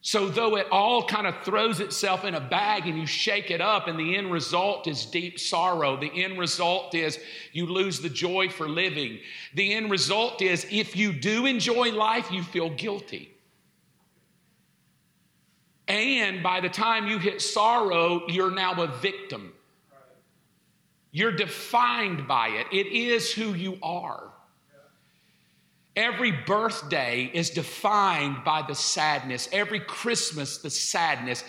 So, 0.00 0.28
though 0.28 0.56
it 0.56 0.66
all 0.70 1.02
kind 1.02 1.26
of 1.26 1.34
throws 1.44 1.80
itself 1.80 2.24
in 2.24 2.34
a 2.34 2.40
bag 2.40 2.86
and 2.86 2.98
you 2.98 3.06
shake 3.06 3.50
it 3.50 3.62
up, 3.62 3.88
and 3.88 3.98
the 3.98 4.16
end 4.16 4.30
result 4.30 4.86
is 4.86 5.06
deep 5.06 5.40
sorrow, 5.40 5.96
the 5.96 6.22
end 6.22 6.38
result 6.38 6.94
is 6.94 7.18
you 7.52 7.64
lose 7.64 8.00
the 8.00 8.10
joy 8.10 8.50
for 8.50 8.68
living. 8.68 9.18
The 9.54 9.72
end 9.72 9.90
result 9.90 10.42
is 10.42 10.66
if 10.70 10.94
you 10.94 11.10
do 11.10 11.46
enjoy 11.46 11.90
life, 11.90 12.30
you 12.30 12.42
feel 12.42 12.68
guilty. 12.68 13.33
And 15.86 16.42
by 16.42 16.60
the 16.60 16.68
time 16.68 17.06
you 17.06 17.18
hit 17.18 17.42
sorrow, 17.42 18.22
you're 18.28 18.50
now 18.50 18.82
a 18.82 18.86
victim. 18.86 19.52
You're 21.12 21.32
defined 21.32 22.26
by 22.26 22.48
it, 22.48 22.66
it 22.72 22.86
is 22.88 23.32
who 23.32 23.54
you 23.54 23.78
are. 23.82 24.30
Every 25.96 26.32
birthday 26.32 27.30
is 27.32 27.50
defined 27.50 28.42
by 28.44 28.64
the 28.66 28.74
sadness. 28.74 29.48
Every 29.52 29.78
Christmas, 29.78 30.58
the 30.58 30.70
sadness. 30.70 31.44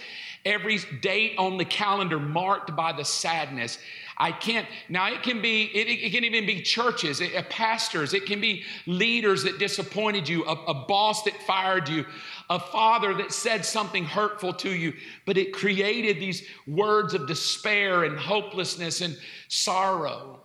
Every 0.46 0.78
date 1.02 1.34
on 1.40 1.58
the 1.58 1.66
calendar 1.66 2.20
marked 2.20 2.76
by 2.76 2.92
the 2.94 3.04
sadness. 3.04 3.80
I 4.18 4.32
can't, 4.32 4.68
now 4.88 5.12
it 5.12 5.24
can 5.24 5.42
be, 5.42 5.64
it, 5.64 5.88
it 5.88 6.12
can 6.12 6.24
even 6.24 6.46
be 6.46 6.62
churches, 6.62 7.20
it, 7.20 7.36
uh, 7.36 7.42
pastors, 7.50 8.14
it 8.14 8.26
can 8.26 8.40
be 8.40 8.64
leaders 8.86 9.44
that 9.44 9.60
disappointed 9.60 10.30
you, 10.30 10.46
a, 10.46 10.54
a 10.54 10.86
boss 10.88 11.24
that 11.24 11.34
fired 11.42 11.90
you, 11.90 12.06
a 12.50 12.60
father 12.60 13.14
that 13.16 13.32
said 13.32 13.66
something 13.66 14.06
hurtful 14.06 14.54
to 14.54 14.70
you, 14.70 14.94
but 15.26 15.38
it 15.38 15.54
created 15.54 16.20
these 16.20 16.48
words 16.68 17.14
of 17.14 17.28
despair 17.28 18.04
and 18.04 18.18
hopelessness 18.18 19.02
and 19.02 19.18
sorrow. 19.48 20.42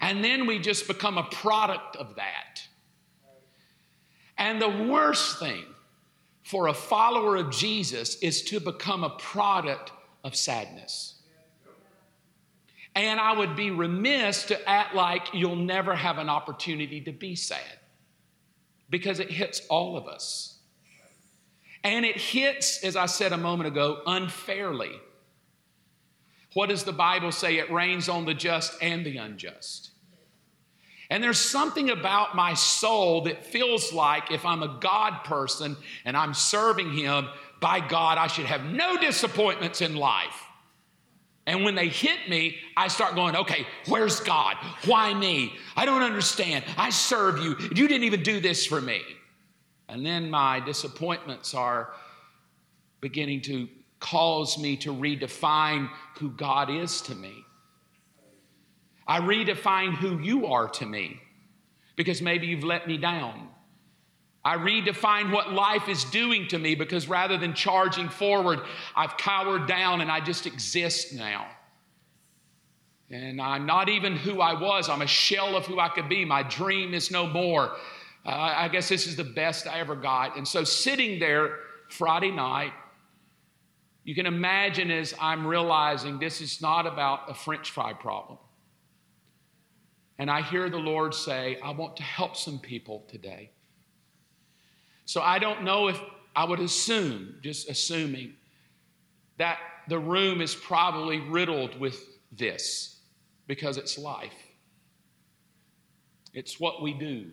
And 0.00 0.22
then 0.22 0.46
we 0.46 0.58
just 0.58 0.86
become 0.86 1.16
a 1.16 1.24
product 1.24 1.96
of 1.96 2.16
that. 2.16 2.62
And 4.36 4.60
the 4.60 4.68
worst 4.68 5.38
thing 5.38 5.64
for 6.42 6.66
a 6.66 6.74
follower 6.74 7.36
of 7.36 7.50
Jesus 7.50 8.16
is 8.16 8.42
to 8.42 8.60
become 8.60 9.04
a 9.04 9.10
product 9.10 9.92
of 10.24 10.34
sadness. 10.34 11.14
And 12.94 13.18
I 13.18 13.32
would 13.32 13.56
be 13.56 13.70
remiss 13.70 14.44
to 14.46 14.68
act 14.68 14.94
like 14.94 15.32
you'll 15.32 15.56
never 15.56 15.94
have 15.94 16.18
an 16.18 16.28
opportunity 16.28 17.00
to 17.02 17.12
be 17.12 17.34
sad 17.36 17.78
because 18.92 19.18
it 19.18 19.30
hits 19.30 19.62
all 19.70 19.96
of 19.96 20.06
us. 20.06 20.58
And 21.82 22.04
it 22.04 22.16
hits, 22.16 22.84
as 22.84 22.94
I 22.94 23.06
said 23.06 23.32
a 23.32 23.38
moment 23.38 23.66
ago, 23.66 24.02
unfairly. 24.06 24.92
What 26.52 26.68
does 26.68 26.84
the 26.84 26.92
Bible 26.92 27.32
say? 27.32 27.56
It 27.56 27.72
rains 27.72 28.10
on 28.10 28.26
the 28.26 28.34
just 28.34 28.80
and 28.82 29.04
the 29.04 29.16
unjust. 29.16 29.90
And 31.08 31.24
there's 31.24 31.38
something 31.38 31.88
about 31.88 32.36
my 32.36 32.52
soul 32.52 33.22
that 33.22 33.46
feels 33.46 33.92
like 33.94 34.30
if 34.30 34.44
I'm 34.44 34.62
a 34.62 34.78
God 34.78 35.24
person 35.24 35.76
and 36.04 36.14
I'm 36.14 36.34
serving 36.34 36.92
Him, 36.92 37.28
by 37.60 37.80
God, 37.80 38.18
I 38.18 38.26
should 38.26 38.46
have 38.46 38.64
no 38.64 38.98
disappointments 38.98 39.80
in 39.80 39.96
life. 39.96 40.46
And 41.46 41.64
when 41.64 41.74
they 41.74 41.88
hit 41.88 42.28
me, 42.28 42.56
I 42.76 42.88
start 42.88 43.14
going, 43.14 43.34
okay, 43.34 43.66
where's 43.86 44.20
God? 44.20 44.56
Why 44.84 45.12
me? 45.12 45.54
I 45.76 45.84
don't 45.84 46.02
understand. 46.02 46.64
I 46.76 46.90
serve 46.90 47.38
you. 47.38 47.56
You 47.74 47.88
didn't 47.88 48.04
even 48.04 48.22
do 48.22 48.40
this 48.40 48.64
for 48.64 48.80
me. 48.80 49.02
And 49.88 50.06
then 50.06 50.30
my 50.30 50.60
disappointments 50.60 51.52
are 51.52 51.92
beginning 53.00 53.40
to 53.42 53.68
cause 53.98 54.56
me 54.58 54.76
to 54.78 54.94
redefine 54.94 55.90
who 56.18 56.30
God 56.30 56.70
is 56.70 57.00
to 57.02 57.14
me. 57.14 57.44
I 59.06 59.20
redefine 59.20 59.94
who 59.94 60.20
you 60.20 60.46
are 60.46 60.68
to 60.68 60.86
me 60.86 61.20
because 61.96 62.22
maybe 62.22 62.46
you've 62.46 62.64
let 62.64 62.86
me 62.86 62.96
down. 62.96 63.48
I 64.44 64.56
redefine 64.56 65.30
what 65.32 65.52
life 65.52 65.88
is 65.88 66.04
doing 66.04 66.48
to 66.48 66.58
me 66.58 66.74
because 66.74 67.08
rather 67.08 67.38
than 67.38 67.54
charging 67.54 68.08
forward, 68.08 68.60
I've 68.96 69.16
cowered 69.16 69.68
down 69.68 70.00
and 70.00 70.10
I 70.10 70.20
just 70.20 70.46
exist 70.46 71.14
now. 71.14 71.46
And 73.08 73.40
I'm 73.40 73.66
not 73.66 73.88
even 73.88 74.16
who 74.16 74.40
I 74.40 74.58
was. 74.58 74.88
I'm 74.88 75.02
a 75.02 75.06
shell 75.06 75.54
of 75.54 75.66
who 75.66 75.78
I 75.78 75.88
could 75.88 76.08
be. 76.08 76.24
My 76.24 76.42
dream 76.42 76.94
is 76.94 77.10
no 77.10 77.26
more. 77.26 77.76
Uh, 78.24 78.30
I 78.30 78.68
guess 78.68 78.88
this 78.88 79.06
is 79.06 79.16
the 79.16 79.24
best 79.24 79.66
I 79.66 79.80
ever 79.80 79.94
got. 79.94 80.36
And 80.36 80.48
so, 80.48 80.64
sitting 80.64 81.18
there 81.18 81.56
Friday 81.88 82.30
night, 82.30 82.72
you 84.04 84.14
can 84.14 84.26
imagine 84.26 84.90
as 84.90 85.14
I'm 85.20 85.46
realizing 85.46 86.18
this 86.18 86.40
is 86.40 86.60
not 86.62 86.86
about 86.86 87.30
a 87.30 87.34
french 87.34 87.70
fry 87.70 87.92
problem. 87.92 88.38
And 90.18 90.30
I 90.30 90.42
hear 90.42 90.70
the 90.70 90.78
Lord 90.78 91.14
say, 91.14 91.58
I 91.62 91.70
want 91.70 91.96
to 91.96 92.02
help 92.02 92.36
some 92.36 92.58
people 92.58 93.04
today. 93.08 93.50
So 95.04 95.20
I 95.20 95.38
don't 95.38 95.62
know 95.62 95.88
if 95.88 96.00
I 96.34 96.44
would 96.44 96.60
assume, 96.60 97.36
just 97.42 97.68
assuming, 97.68 98.34
that 99.38 99.58
the 99.88 99.98
room 99.98 100.40
is 100.40 100.54
probably 100.54 101.20
riddled 101.20 101.78
with 101.78 101.98
this 102.30 103.00
because 103.46 103.76
it's 103.76 103.98
life. 103.98 104.32
It's 106.32 106.58
what 106.58 106.80
we 106.82 106.94
do. 106.94 107.26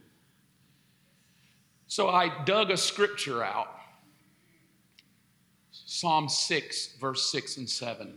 So 1.87 2.09
I 2.09 2.43
dug 2.43 2.71
a 2.71 2.77
scripture 2.77 3.43
out 3.43 3.79
Psalm 5.71 6.29
6, 6.29 6.97
verse 6.99 7.31
6 7.31 7.57
and 7.57 7.69
7. 7.69 8.13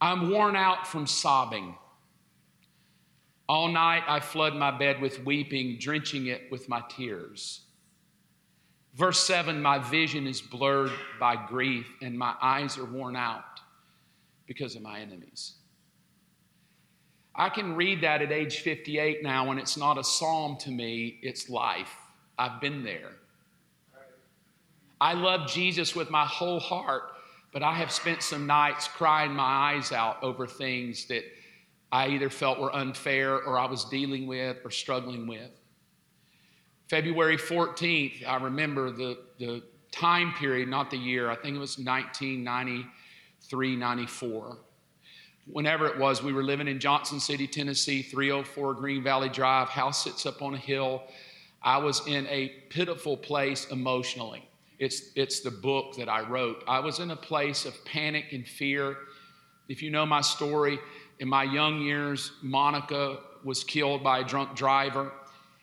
I'm 0.00 0.30
worn 0.30 0.56
out 0.56 0.86
from 0.86 1.06
sobbing. 1.06 1.76
All 3.48 3.68
night 3.68 4.04
I 4.06 4.20
flood 4.20 4.54
my 4.54 4.70
bed 4.70 5.00
with 5.00 5.24
weeping, 5.24 5.78
drenching 5.78 6.26
it 6.26 6.50
with 6.50 6.68
my 6.68 6.82
tears. 6.88 7.62
Verse 8.94 9.20
7 9.26 9.60
My 9.60 9.78
vision 9.78 10.26
is 10.26 10.40
blurred 10.40 10.92
by 11.18 11.36
grief, 11.36 11.86
and 12.00 12.18
my 12.18 12.34
eyes 12.40 12.78
are 12.78 12.84
worn 12.84 13.16
out 13.16 13.60
because 14.46 14.76
of 14.76 14.82
my 14.82 15.00
enemies. 15.00 15.54
I 17.34 17.48
can 17.48 17.74
read 17.74 18.02
that 18.02 18.20
at 18.20 18.30
age 18.30 18.60
58 18.60 19.22
now, 19.22 19.50
and 19.50 19.58
it's 19.58 19.76
not 19.76 19.96
a 19.96 20.04
psalm 20.04 20.56
to 20.58 20.70
me, 20.70 21.18
it's 21.22 21.48
life. 21.48 21.94
I've 22.38 22.60
been 22.60 22.84
there. 22.84 23.12
I 25.00 25.14
love 25.14 25.48
Jesus 25.48 25.96
with 25.96 26.10
my 26.10 26.26
whole 26.26 26.60
heart, 26.60 27.04
but 27.52 27.62
I 27.62 27.74
have 27.74 27.90
spent 27.90 28.22
some 28.22 28.46
nights 28.46 28.86
crying 28.86 29.32
my 29.32 29.42
eyes 29.74 29.92
out 29.92 30.22
over 30.22 30.46
things 30.46 31.06
that 31.06 31.24
I 31.92 32.08
either 32.08 32.30
felt 32.30 32.58
were 32.58 32.74
unfair 32.74 33.36
or 33.36 33.58
I 33.58 33.66
was 33.66 33.84
dealing 33.84 34.26
with 34.26 34.56
or 34.64 34.70
struggling 34.70 35.26
with. 35.26 35.50
February 36.88 37.36
14th, 37.36 38.26
I 38.26 38.36
remember 38.42 38.90
the, 38.90 39.18
the 39.38 39.62
time 39.90 40.32
period, 40.32 40.68
not 40.68 40.90
the 40.90 40.96
year, 40.96 41.30
I 41.30 41.36
think 41.36 41.54
it 41.54 41.60
was 41.60 41.78
1993, 41.78 43.76
94. 43.76 44.58
Whenever 45.46 45.86
it 45.86 45.98
was, 45.98 46.22
we 46.22 46.32
were 46.32 46.42
living 46.42 46.68
in 46.68 46.80
Johnson 46.80 47.20
City, 47.20 47.46
Tennessee, 47.46 48.00
304 48.00 48.74
Green 48.74 49.02
Valley 49.02 49.28
Drive, 49.28 49.68
house 49.68 50.04
sits 50.04 50.24
up 50.24 50.40
on 50.40 50.54
a 50.54 50.58
hill. 50.58 51.02
I 51.62 51.76
was 51.78 52.06
in 52.06 52.26
a 52.28 52.48
pitiful 52.70 53.16
place 53.16 53.66
emotionally. 53.70 54.48
It's, 54.78 55.10
it's 55.14 55.40
the 55.40 55.50
book 55.50 55.96
that 55.96 56.08
I 56.08 56.22
wrote. 56.28 56.64
I 56.66 56.80
was 56.80 57.00
in 57.00 57.10
a 57.10 57.16
place 57.16 57.66
of 57.66 57.84
panic 57.84 58.32
and 58.32 58.46
fear. 58.46 58.96
If 59.68 59.82
you 59.82 59.90
know 59.90 60.06
my 60.06 60.22
story, 60.22 60.78
in 61.22 61.28
my 61.28 61.44
young 61.44 61.80
years, 61.80 62.32
Monica 62.42 63.20
was 63.44 63.62
killed 63.62 64.02
by 64.02 64.18
a 64.18 64.24
drunk 64.24 64.56
driver. 64.56 65.12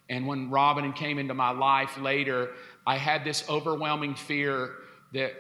And 0.08 0.26
when 0.26 0.50
Robin 0.50 0.93
came 0.93 1.19
into 1.19 1.34
my 1.34 1.50
life 1.50 1.98
later, 1.98 2.52
I 2.88 2.95
had 2.95 3.26
this 3.26 3.43
overwhelming 3.50 4.15
fear 4.15 4.76
that 5.12 5.34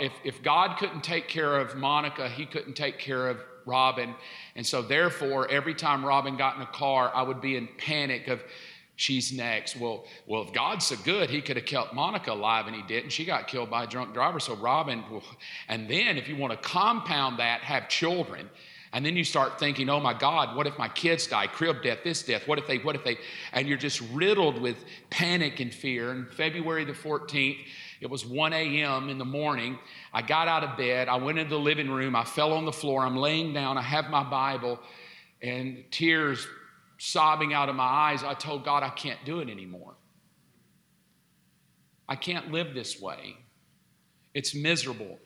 if, 0.00 0.12
if 0.22 0.42
God 0.42 0.76
couldn't 0.76 1.02
take 1.02 1.28
care 1.28 1.58
of 1.58 1.74
Monica, 1.76 2.28
he 2.28 2.44
couldn't 2.44 2.74
take 2.74 2.98
care 2.98 3.30
of 3.30 3.38
Robin. 3.64 4.14
And 4.54 4.66
so, 4.66 4.82
therefore, 4.82 5.50
every 5.50 5.74
time 5.74 6.04
Robin 6.04 6.36
got 6.36 6.56
in 6.56 6.62
a 6.62 6.66
car, 6.66 7.10
I 7.14 7.22
would 7.22 7.40
be 7.40 7.56
in 7.56 7.70
panic 7.78 8.28
of, 8.28 8.42
she's 8.96 9.32
next. 9.32 9.76
Well, 9.76 10.04
well, 10.26 10.42
if 10.42 10.52
God's 10.52 10.84
so 10.84 10.96
good, 11.06 11.30
he 11.30 11.40
could 11.40 11.56
have 11.56 11.64
kept 11.64 11.94
Monica 11.94 12.32
alive 12.32 12.66
and 12.66 12.76
he 12.76 12.82
didn't. 12.82 13.08
She 13.08 13.24
got 13.24 13.48
killed 13.48 13.70
by 13.70 13.84
a 13.84 13.86
drunk 13.86 14.12
driver. 14.12 14.40
So 14.40 14.56
Robin, 14.56 15.02
and 15.68 15.88
then 15.88 16.18
if 16.18 16.28
you 16.28 16.36
want 16.36 16.52
to 16.52 16.58
compound 16.58 17.38
that, 17.38 17.62
have 17.62 17.88
children. 17.88 18.50
And 18.94 19.06
then 19.06 19.16
you 19.16 19.24
start 19.24 19.58
thinking, 19.58 19.88
oh 19.88 20.00
my 20.00 20.12
God, 20.12 20.54
what 20.54 20.66
if 20.66 20.76
my 20.78 20.88
kids 20.88 21.26
die? 21.26 21.46
Crib 21.46 21.82
death, 21.82 22.00
this 22.04 22.22
death, 22.22 22.46
what 22.46 22.58
if 22.58 22.66
they, 22.66 22.78
what 22.78 22.94
if 22.94 23.04
they, 23.04 23.16
and 23.52 23.66
you're 23.66 23.78
just 23.78 24.02
riddled 24.12 24.60
with 24.60 24.84
panic 25.08 25.60
and 25.60 25.72
fear. 25.72 26.10
And 26.10 26.28
February 26.28 26.84
the 26.84 26.92
14th, 26.92 27.58
it 28.02 28.10
was 28.10 28.26
1 28.26 28.52
a.m. 28.52 29.08
in 29.08 29.16
the 29.16 29.24
morning. 29.24 29.78
I 30.12 30.20
got 30.20 30.46
out 30.46 30.62
of 30.62 30.76
bed. 30.76 31.08
I 31.08 31.16
went 31.16 31.38
into 31.38 31.50
the 31.50 31.60
living 31.60 31.90
room. 31.90 32.14
I 32.14 32.24
fell 32.24 32.52
on 32.52 32.66
the 32.66 32.72
floor. 32.72 33.06
I'm 33.06 33.16
laying 33.16 33.54
down. 33.54 33.78
I 33.78 33.82
have 33.82 34.10
my 34.10 34.24
Bible 34.24 34.78
and 35.40 35.84
tears 35.90 36.46
sobbing 36.98 37.54
out 37.54 37.68
of 37.68 37.74
my 37.74 37.84
eyes. 37.84 38.22
I 38.22 38.34
told 38.34 38.64
God, 38.64 38.82
I 38.82 38.90
can't 38.90 39.18
do 39.24 39.40
it 39.40 39.48
anymore. 39.48 39.94
I 42.08 42.16
can't 42.16 42.52
live 42.52 42.74
this 42.74 43.00
way. 43.00 43.36
It's 44.34 44.54
miserable. 44.54 45.18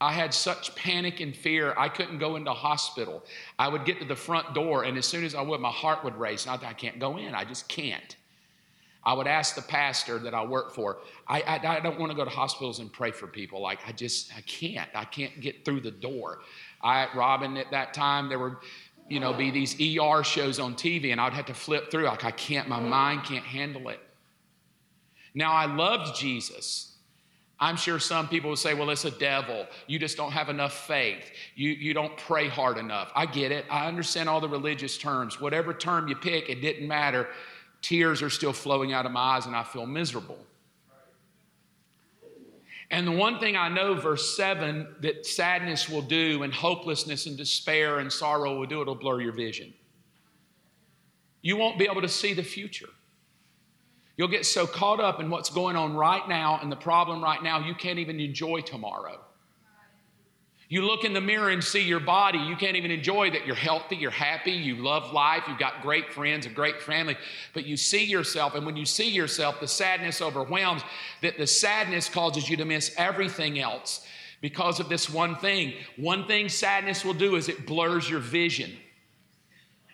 I 0.00 0.12
had 0.12 0.34
such 0.34 0.74
panic 0.74 1.20
and 1.20 1.34
fear, 1.34 1.74
I 1.76 1.88
couldn't 1.88 2.18
go 2.18 2.36
into 2.36 2.50
hospital. 2.50 3.24
I 3.58 3.68
would 3.68 3.84
get 3.84 4.00
to 4.00 4.04
the 4.04 4.16
front 4.16 4.54
door, 4.54 4.84
and 4.84 4.98
as 4.98 5.06
soon 5.06 5.24
as 5.24 5.34
I 5.34 5.40
would, 5.40 5.60
my 5.60 5.70
heart 5.70 6.04
would 6.04 6.16
race. 6.16 6.46
And 6.46 6.62
I 6.62 6.70
I 6.70 6.72
can't 6.72 6.98
go 6.98 7.16
in. 7.16 7.34
I 7.34 7.44
just 7.44 7.68
can't. 7.68 8.16
I 9.04 9.12
would 9.12 9.26
ask 9.26 9.54
the 9.54 9.62
pastor 9.62 10.18
that 10.20 10.34
I 10.34 10.44
work 10.44 10.74
for, 10.74 10.98
I, 11.28 11.42
I, 11.42 11.76
I, 11.76 11.80
don't 11.80 12.00
want 12.00 12.10
to 12.10 12.16
go 12.16 12.24
to 12.24 12.30
hospitals 12.30 12.78
and 12.78 12.90
pray 12.90 13.10
for 13.10 13.26
people. 13.26 13.60
Like, 13.60 13.80
I 13.86 13.92
just, 13.92 14.34
I 14.34 14.40
can't. 14.42 14.88
I 14.94 15.04
can't 15.04 15.40
get 15.42 15.64
through 15.64 15.80
the 15.80 15.90
door. 15.90 16.40
I, 16.82 17.08
Robin, 17.14 17.58
at 17.58 17.70
that 17.70 17.92
time, 17.92 18.30
there 18.30 18.38
were, 18.38 18.60
you 19.08 19.20
know, 19.20 19.34
be 19.34 19.50
these 19.50 19.74
ER 19.74 20.24
shows 20.24 20.58
on 20.58 20.74
TV, 20.74 21.12
and 21.12 21.20
I'd 21.20 21.34
have 21.34 21.46
to 21.46 21.54
flip 21.54 21.90
through. 21.90 22.04
Like, 22.04 22.24
I 22.24 22.30
can't, 22.30 22.66
my 22.66 22.80
mind 22.80 23.24
can't 23.24 23.44
handle 23.44 23.90
it. 23.90 24.00
Now, 25.34 25.52
I 25.52 25.66
loved 25.66 26.18
Jesus. 26.18 26.93
I'm 27.64 27.76
sure 27.76 27.98
some 27.98 28.28
people 28.28 28.50
will 28.50 28.58
say, 28.58 28.74
well, 28.74 28.90
it's 28.90 29.06
a 29.06 29.10
devil. 29.10 29.66
You 29.86 29.98
just 29.98 30.18
don't 30.18 30.32
have 30.32 30.50
enough 30.50 30.86
faith. 30.86 31.30
You, 31.54 31.70
you 31.70 31.94
don't 31.94 32.14
pray 32.14 32.46
hard 32.46 32.76
enough. 32.76 33.10
I 33.14 33.24
get 33.24 33.52
it. 33.52 33.64
I 33.70 33.88
understand 33.88 34.28
all 34.28 34.38
the 34.38 34.50
religious 34.50 34.98
terms. 34.98 35.40
Whatever 35.40 35.72
term 35.72 36.06
you 36.06 36.14
pick, 36.14 36.50
it 36.50 36.60
didn't 36.60 36.86
matter. 36.86 37.26
Tears 37.80 38.20
are 38.20 38.28
still 38.28 38.52
flowing 38.52 38.92
out 38.92 39.06
of 39.06 39.12
my 39.12 39.36
eyes, 39.36 39.46
and 39.46 39.56
I 39.56 39.62
feel 39.62 39.86
miserable. 39.86 40.36
And 42.90 43.06
the 43.06 43.12
one 43.12 43.40
thing 43.40 43.56
I 43.56 43.70
know, 43.70 43.94
verse 43.94 44.36
7, 44.36 44.96
that 45.00 45.24
sadness 45.24 45.88
will 45.88 46.02
do, 46.02 46.42
and 46.42 46.52
hopelessness 46.52 47.24
and 47.24 47.34
despair 47.34 48.00
and 48.00 48.12
sorrow 48.12 48.58
will 48.58 48.66
do, 48.66 48.82
it'll 48.82 48.94
blur 48.94 49.22
your 49.22 49.32
vision. 49.32 49.72
You 51.40 51.56
won't 51.56 51.78
be 51.78 51.86
able 51.90 52.02
to 52.02 52.10
see 52.10 52.34
the 52.34 52.42
future. 52.42 52.90
You'll 54.16 54.28
get 54.28 54.46
so 54.46 54.66
caught 54.66 55.00
up 55.00 55.20
in 55.20 55.28
what's 55.28 55.50
going 55.50 55.76
on 55.76 55.94
right 55.94 56.26
now 56.28 56.58
and 56.62 56.70
the 56.70 56.76
problem 56.76 57.22
right 57.22 57.42
now, 57.42 57.58
you 57.58 57.74
can't 57.74 57.98
even 57.98 58.20
enjoy 58.20 58.60
tomorrow. 58.60 59.20
You 60.68 60.82
look 60.82 61.04
in 61.04 61.12
the 61.12 61.20
mirror 61.20 61.50
and 61.50 61.62
see 61.62 61.82
your 61.82 62.00
body, 62.00 62.38
you 62.38 62.56
can't 62.56 62.76
even 62.76 62.90
enjoy 62.90 63.30
that 63.32 63.46
you're 63.46 63.54
healthy, 63.54 63.96
you're 63.96 64.10
happy, 64.10 64.52
you 64.52 64.76
love 64.76 65.12
life, 65.12 65.44
you've 65.46 65.58
got 65.58 65.82
great 65.82 66.12
friends, 66.12 66.46
a 66.46 66.48
great 66.48 66.80
family, 66.80 67.16
but 67.52 67.66
you 67.66 67.76
see 67.76 68.04
yourself, 68.04 68.54
and 68.54 68.64
when 68.64 68.76
you 68.76 68.86
see 68.86 69.10
yourself, 69.10 69.60
the 69.60 69.68
sadness 69.68 70.22
overwhelms, 70.22 70.82
that 71.20 71.36
the 71.36 71.46
sadness 71.46 72.08
causes 72.08 72.48
you 72.48 72.56
to 72.56 72.64
miss 72.64 72.94
everything 72.96 73.58
else 73.58 74.06
because 74.40 74.80
of 74.80 74.88
this 74.88 75.10
one 75.10 75.36
thing. 75.36 75.74
One 75.96 76.26
thing 76.26 76.48
sadness 76.48 77.04
will 77.04 77.14
do 77.14 77.36
is 77.36 77.48
it 77.48 77.66
blurs 77.66 78.08
your 78.08 78.20
vision. 78.20 78.72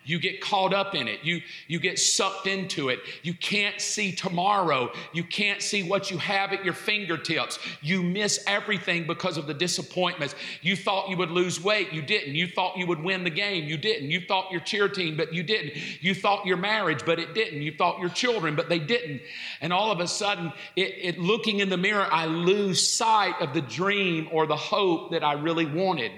You 0.03 0.19
get 0.19 0.41
caught 0.41 0.73
up 0.73 0.95
in 0.95 1.07
it. 1.07 1.19
You, 1.23 1.41
you 1.67 1.79
get 1.79 1.99
sucked 1.99 2.47
into 2.47 2.89
it. 2.89 2.99
You 3.21 3.33
can't 3.33 3.79
see 3.79 4.11
tomorrow. 4.11 4.91
You 5.13 5.23
can't 5.23 5.61
see 5.61 5.83
what 5.83 6.09
you 6.09 6.17
have 6.17 6.53
at 6.53 6.65
your 6.65 6.73
fingertips. 6.73 7.59
You 7.81 8.01
miss 8.01 8.43
everything 8.47 9.05
because 9.05 9.37
of 9.37 9.45
the 9.45 9.53
disappointments. 9.53 10.33
You 10.61 10.75
thought 10.75 11.09
you 11.09 11.17
would 11.17 11.29
lose 11.29 11.63
weight. 11.63 11.93
You 11.93 12.01
didn't. 12.01 12.35
You 12.35 12.47
thought 12.47 12.77
you 12.77 12.87
would 12.87 13.03
win 13.03 13.23
the 13.23 13.29
game. 13.29 13.65
You 13.65 13.77
didn't. 13.77 14.09
You 14.09 14.21
thought 14.21 14.51
your 14.51 14.61
cheer 14.61 14.89
team, 14.89 15.15
but 15.15 15.33
you 15.33 15.43
didn't. 15.43 15.73
You 16.01 16.15
thought 16.15 16.45
your 16.45 16.57
marriage, 16.57 17.05
but 17.05 17.19
it 17.19 17.35
didn't. 17.35 17.61
You 17.61 17.71
thought 17.71 17.99
your 17.99 18.09
children, 18.09 18.55
but 18.55 18.69
they 18.69 18.79
didn't. 18.79 19.21
And 19.61 19.71
all 19.71 19.91
of 19.91 19.99
a 19.99 20.07
sudden, 20.07 20.51
it, 20.75 20.95
it 20.97 21.19
looking 21.19 21.59
in 21.59 21.69
the 21.69 21.77
mirror, 21.77 22.07
I 22.11 22.25
lose 22.25 22.87
sight 22.87 23.35
of 23.39 23.53
the 23.53 23.61
dream 23.61 24.29
or 24.31 24.47
the 24.47 24.55
hope 24.55 25.11
that 25.11 25.23
I 25.23 25.33
really 25.33 25.65
wanted. 25.65 26.11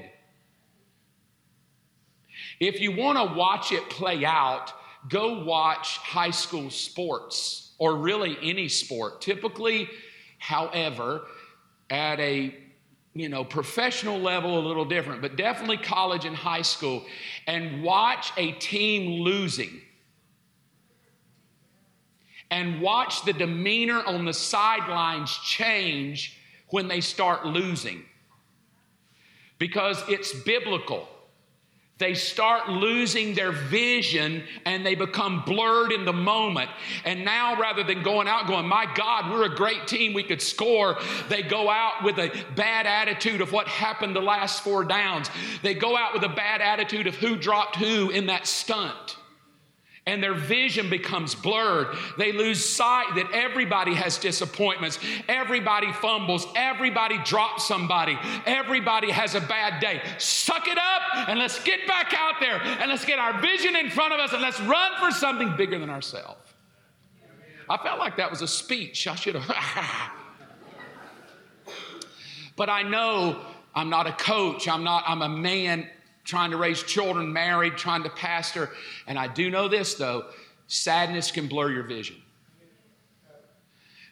If 2.60 2.80
you 2.80 2.92
want 2.92 3.18
to 3.18 3.36
watch 3.36 3.72
it 3.72 3.90
play 3.90 4.26
out, 4.26 4.72
go 5.10 5.44
watch 5.44 5.98
high 5.98 6.32
school 6.32 6.70
sports 6.70 7.74
or 7.78 7.96
really 7.96 8.38
any 8.42 8.68
sport. 8.68 9.22
Typically, 9.22 9.90
however, 10.40 11.24
at 11.90 12.20
a 12.20 12.56
you 13.16 13.30
know, 13.30 13.44
professional 13.44 14.20
level 14.20 14.58
a 14.58 14.64
little 14.66 14.86
different, 14.86 15.22
but 15.22 15.36
definitely 15.36 15.78
college 15.78 16.26
and 16.26 16.36
high 16.36 16.64
school, 16.64 17.06
and 17.46 17.84
watch 17.84 18.32
a 18.38 18.54
team 18.54 19.22
losing. 19.22 19.82
And 22.50 22.82
watch 22.82 23.24
the 23.26 23.34
demeanor 23.34 24.04
on 24.04 24.26
the 24.26 24.34
sidelines 24.34 25.32
change 25.40 26.40
when 26.70 26.88
they 26.88 27.02
start 27.02 27.46
losing. 27.46 28.04
Because 29.58 30.04
it's 30.08 30.34
biblical 30.42 31.08
they 32.04 32.14
start 32.14 32.68
losing 32.68 33.34
their 33.34 33.52
vision 33.52 34.44
and 34.66 34.86
they 34.86 34.94
become 34.94 35.44
blurred 35.46 35.94
in 35.94 36.04
the 36.04 36.14
moment. 36.14 36.70
And 37.06 37.24
now, 37.24 37.60
rather 37.60 37.84
than 37.84 38.04
going 38.04 38.28
out 38.28 38.46
going, 38.46 38.68
My 38.68 38.86
God, 38.94 39.32
we're 39.32 39.46
a 39.46 39.56
great 39.56 39.88
team, 39.88 40.14
we 40.14 40.24
could 40.24 40.42
score, 40.42 40.98
they 41.30 41.42
go 41.42 41.70
out 41.70 42.04
with 42.04 42.18
a 42.20 42.32
bad 42.56 42.86
attitude 42.86 43.40
of 43.40 43.54
what 43.54 43.68
happened 43.68 44.16
the 44.16 44.22
last 44.22 44.64
four 44.64 44.84
downs. 44.84 45.30
They 45.62 45.74
go 45.74 45.96
out 45.96 46.14
with 46.14 46.24
a 46.24 46.30
bad 46.30 46.62
attitude 46.62 47.08
of 47.08 47.16
who 47.16 47.38
dropped 47.38 47.78
who 47.78 48.10
in 48.10 48.26
that 48.26 48.48
stunt 48.48 49.18
and 50.06 50.22
their 50.22 50.34
vision 50.34 50.90
becomes 50.90 51.34
blurred. 51.34 51.96
They 52.18 52.34
lose 52.34 52.64
sight 52.64 53.16
that 53.16 53.32
everybody 53.32 53.94
has 53.94 54.18
disappointments, 54.18 55.00
everybody 55.30 55.94
fumbles, 55.94 56.46
everybody 56.56 57.20
drops 57.20 57.68
somebody, 57.68 58.18
everybody 58.46 59.12
has 59.12 59.36
a 59.36 59.42
bad 59.42 59.80
day. 59.80 60.02
Suck 60.18 60.68
it 60.68 60.78
up 60.78 61.30
and 61.30 61.40
let's 61.40 61.64
get 61.64 61.88
back 61.88 62.14
out 62.18 62.36
there 62.42 62.62
and 62.62 62.90
let's 62.90 63.06
get 63.06 63.18
our 63.18 63.40
vision 63.42 63.76
in 63.76 63.90
front 63.90 64.14
of 64.14 64.20
us 64.20 64.34
and 64.34 64.42
let's 64.42 64.60
run 64.62 64.92
for 65.00 65.12
something 65.12 65.56
bigger 65.56 65.80
than 65.80 65.90
ourselves. 65.90 66.40
I 67.70 67.78
felt 67.78 67.98
like 67.98 68.18
that 68.18 68.30
was 68.30 68.42
a 68.42 68.48
speech. 68.48 69.08
I 69.08 69.16
should 69.16 69.36
have. 69.36 70.12
but 72.58 72.70
I 72.70 72.84
know 72.84 73.40
I'm 73.74 73.90
not 73.90 74.06
a 74.06 74.12
coach. 74.12 74.68
I'm 74.68 74.84
not, 74.84 75.06
I'm 75.08 75.22
a 75.22 75.30
man 75.30 75.88
trying 76.24 76.52
to 76.52 76.58
raise 76.58 76.82
children, 76.84 77.34
married, 77.34 77.78
trying 77.78 78.04
to 78.04 78.10
pastor. 78.10 78.70
And 79.08 79.18
I 79.20 79.28
do 79.28 79.50
know 79.50 79.68
this 79.68 79.96
though 79.96 80.26
sadness 80.68 81.32
can 81.32 81.48
blur 81.48 81.72
your 81.72 81.84
vision. 81.84 82.16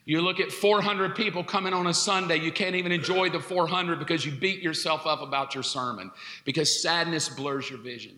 You 0.04 0.22
look 0.22 0.40
at 0.40 0.52
400 0.52 1.16
people 1.16 1.44
coming 1.44 1.74
on 1.74 1.88
a 1.88 1.94
Sunday, 1.94 2.38
you 2.38 2.52
can't 2.52 2.76
even 2.76 2.92
enjoy 2.92 3.30
the 3.30 3.40
400 3.40 4.00
because 4.00 4.26
you 4.26 4.32
beat 4.32 4.62
yourself 4.62 5.06
up 5.06 5.22
about 5.22 5.54
your 5.54 5.64
sermon 5.64 6.12
because 6.44 6.82
sadness 6.82 7.30
blurs 7.30 7.70
your 7.70 7.80
vision. 7.80 8.18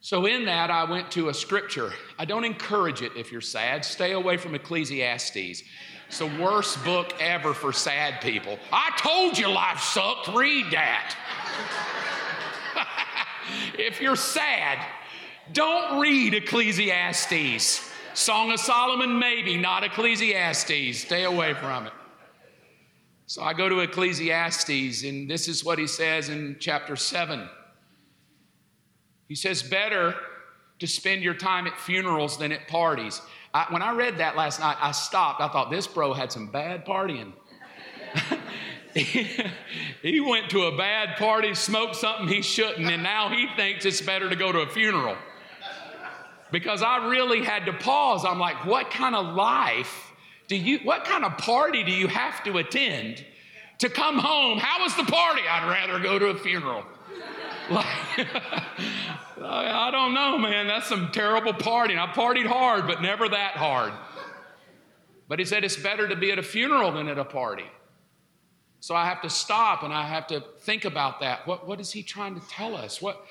So, 0.00 0.24
in 0.26 0.44
that, 0.44 0.70
I 0.70 0.84
went 0.84 1.10
to 1.12 1.30
a 1.30 1.34
scripture. 1.34 1.92
I 2.16 2.26
don't 2.26 2.44
encourage 2.44 3.02
it 3.02 3.10
if 3.16 3.32
you're 3.32 3.40
sad. 3.40 3.84
Stay 3.84 4.12
away 4.12 4.36
from 4.36 4.54
Ecclesiastes. 4.54 5.64
It's 6.08 6.18
the 6.18 6.26
worst 6.26 6.84
book 6.84 7.14
ever 7.20 7.52
for 7.52 7.72
sad 7.72 8.20
people. 8.20 8.58
I 8.72 8.90
told 8.98 9.36
you 9.36 9.48
life 9.48 9.80
sucked. 9.80 10.28
Read 10.28 10.70
that. 10.70 11.16
if 13.78 14.00
you're 14.00 14.16
sad, 14.16 14.78
don't 15.52 16.00
read 16.00 16.34
Ecclesiastes. 16.34 17.90
Song 18.14 18.50
of 18.50 18.60
Solomon, 18.60 19.18
maybe, 19.18 19.56
not 19.56 19.84
Ecclesiastes. 19.84 20.98
Stay 20.98 21.24
away 21.24 21.54
from 21.54 21.86
it. 21.86 21.92
So 23.26 23.42
I 23.42 23.52
go 23.52 23.68
to 23.68 23.80
Ecclesiastes, 23.80 25.02
and 25.04 25.28
this 25.28 25.48
is 25.48 25.64
what 25.64 25.78
he 25.78 25.86
says 25.86 26.28
in 26.28 26.56
chapter 26.60 26.94
7. 26.94 27.48
He 29.28 29.34
says, 29.34 29.62
Better 29.62 30.14
to 30.78 30.86
spend 30.86 31.22
your 31.22 31.34
time 31.34 31.66
at 31.66 31.76
funerals 31.76 32.38
than 32.38 32.52
at 32.52 32.68
parties. 32.68 33.20
I, 33.56 33.66
when 33.70 33.80
I 33.80 33.92
read 33.92 34.18
that 34.18 34.36
last 34.36 34.60
night, 34.60 34.76
I 34.78 34.92
stopped. 34.92 35.40
I 35.40 35.48
thought, 35.48 35.70
this 35.70 35.86
bro 35.86 36.12
had 36.12 36.30
some 36.30 36.46
bad 36.48 36.84
partying. 36.84 37.32
he 40.02 40.20
went 40.20 40.50
to 40.50 40.64
a 40.64 40.76
bad 40.76 41.16
party, 41.16 41.54
smoked 41.54 41.96
something 41.96 42.28
he 42.28 42.42
shouldn't, 42.42 42.86
and 42.86 43.02
now 43.02 43.30
he 43.30 43.48
thinks 43.56 43.86
it's 43.86 44.02
better 44.02 44.28
to 44.28 44.36
go 44.36 44.52
to 44.52 44.58
a 44.58 44.66
funeral. 44.66 45.16
Because 46.52 46.82
I 46.82 47.08
really 47.08 47.42
had 47.42 47.64
to 47.64 47.72
pause. 47.72 48.26
I'm 48.26 48.38
like, 48.38 48.66
what 48.66 48.90
kind 48.90 49.14
of 49.14 49.34
life 49.34 50.12
do 50.48 50.56
you, 50.56 50.80
what 50.80 51.06
kind 51.06 51.24
of 51.24 51.38
party 51.38 51.82
do 51.82 51.92
you 51.92 52.08
have 52.08 52.44
to 52.44 52.58
attend 52.58 53.24
to 53.78 53.88
come 53.88 54.18
home? 54.18 54.58
How 54.58 54.82
was 54.82 54.94
the 54.96 55.04
party? 55.04 55.42
I'd 55.48 55.66
rather 55.66 55.98
go 55.98 56.18
to 56.18 56.26
a 56.26 56.36
funeral. 56.36 56.84
Like, 57.68 57.84
I 59.42 59.90
don't 59.90 60.14
know, 60.14 60.38
man. 60.38 60.66
That's 60.66 60.86
some 60.86 61.10
terrible 61.12 61.52
partying. 61.52 61.98
I 61.98 62.06
partied 62.06 62.46
hard, 62.46 62.86
but 62.86 63.02
never 63.02 63.28
that 63.28 63.52
hard. 63.52 63.92
But 65.28 65.38
he 65.38 65.44
said 65.44 65.64
it's 65.64 65.76
better 65.76 66.08
to 66.08 66.16
be 66.16 66.30
at 66.30 66.38
a 66.38 66.42
funeral 66.42 66.92
than 66.92 67.08
at 67.08 67.18
a 67.18 67.24
party. 67.24 67.66
So 68.80 68.94
I 68.94 69.06
have 69.06 69.20
to 69.22 69.30
stop 69.30 69.82
and 69.82 69.92
I 69.92 70.06
have 70.06 70.26
to 70.28 70.44
think 70.60 70.84
about 70.84 71.20
that. 71.20 71.46
What, 71.46 71.66
what 71.66 71.80
is 71.80 71.90
he 71.90 72.02
trying 72.02 72.38
to 72.38 72.48
tell 72.48 72.76
us? 72.76 73.02
What 73.02 73.26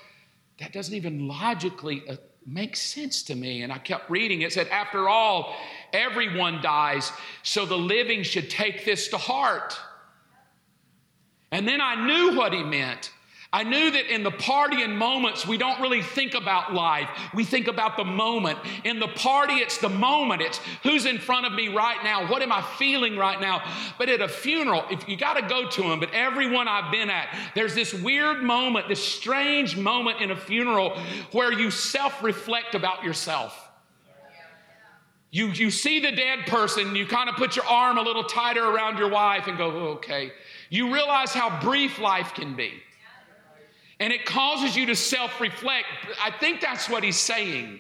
that 0.60 0.72
doesn't 0.72 0.94
even 0.94 1.28
logically 1.28 2.04
uh, 2.08 2.16
make 2.46 2.76
sense 2.76 3.24
to 3.24 3.36
me. 3.36 3.64
And 3.64 3.74
I 3.74 3.78
kept 3.78 4.10
reading. 4.10 4.42
It 4.42 4.54
said, 4.54 4.68
after 4.70 5.10
all, 5.10 5.56
everyone 5.94 6.62
dies, 6.62 7.12
so 7.44 7.66
the 7.66 7.78
living 7.78 8.24
should 8.24 8.50
take 8.50 8.86
this 8.86 9.08
to 9.10 9.18
heart. 9.18 9.78
And 11.52 11.68
then 11.68 11.82
I 11.82 12.06
knew 12.06 12.38
what 12.38 12.54
he 12.54 12.64
meant. 12.64 13.12
I 13.56 13.64
knew 13.64 13.90
that 13.90 14.14
in 14.14 14.24
the 14.24 14.32
party 14.32 14.82
and 14.82 14.98
moments, 14.98 15.48
we 15.48 15.58
don't 15.58 15.80
really 15.80 16.02
think 16.02 16.34
about 16.34 16.74
life. 16.74 17.08
We 17.34 17.46
think 17.46 17.70
about 17.70 17.96
the 17.96 18.04
moment. 18.04 18.60
In 18.84 19.00
the 19.00 19.08
party, 19.08 19.54
it's 19.54 19.78
the 19.78 19.88
moment. 19.88 20.42
It's 20.42 20.58
who's 20.84 21.06
in 21.06 21.20
front 21.20 21.46
of 21.46 21.54
me 21.54 21.70
right 21.70 22.04
now? 22.04 22.30
What 22.30 22.42
am 22.42 22.52
I 22.52 22.62
feeling 22.62 23.16
right 23.16 23.40
now? 23.40 23.64
But 23.98 24.10
at 24.10 24.20
a 24.20 24.28
funeral, 24.28 24.84
if 24.92 25.08
you 25.08 25.16
got 25.16 25.36
to 25.36 25.48
go 25.48 25.70
to 25.70 25.84
them, 25.84 26.02
but 26.02 26.14
everyone 26.14 26.68
I've 26.68 26.92
been 26.92 27.10
at, 27.10 27.34
there's 27.56 27.74
this 27.74 27.94
weird 27.94 28.44
moment, 28.44 28.90
this 28.90 29.02
strange 29.02 29.78
moment 29.78 30.20
in 30.20 30.32
a 30.32 30.36
funeral 30.36 31.00
where 31.32 31.54
you 31.54 31.72
self 31.72 32.22
reflect 32.22 32.76
about 32.76 33.06
yourself. 33.06 33.58
You, 35.32 35.48
you 35.48 35.72
see 35.72 36.02
the 36.02 36.12
dead 36.12 36.40
person, 36.48 36.94
you 36.94 37.06
kind 37.06 37.30
of 37.30 37.36
put 37.36 37.56
your 37.56 37.66
arm 37.68 37.98
a 37.98 38.02
little 38.02 38.26
tighter 38.26 38.66
around 38.66 38.98
your 38.98 39.10
wife 39.10 39.48
and 39.48 39.58
go, 39.58 39.70
okay. 39.96 40.34
You 40.70 40.94
realize 40.94 41.32
how 41.32 41.62
brief 41.62 42.00
life 42.00 42.34
can 42.34 42.58
be. 42.58 42.82
And 44.00 44.12
it 44.12 44.26
causes 44.26 44.76
you 44.76 44.86
to 44.88 44.96
self 44.96 45.40
reflect. 45.40 45.88
I 46.22 46.32
think 46.32 46.62
that's 46.62 46.90
what 46.90 47.04
he's 47.04 47.20
saying. 47.20 47.80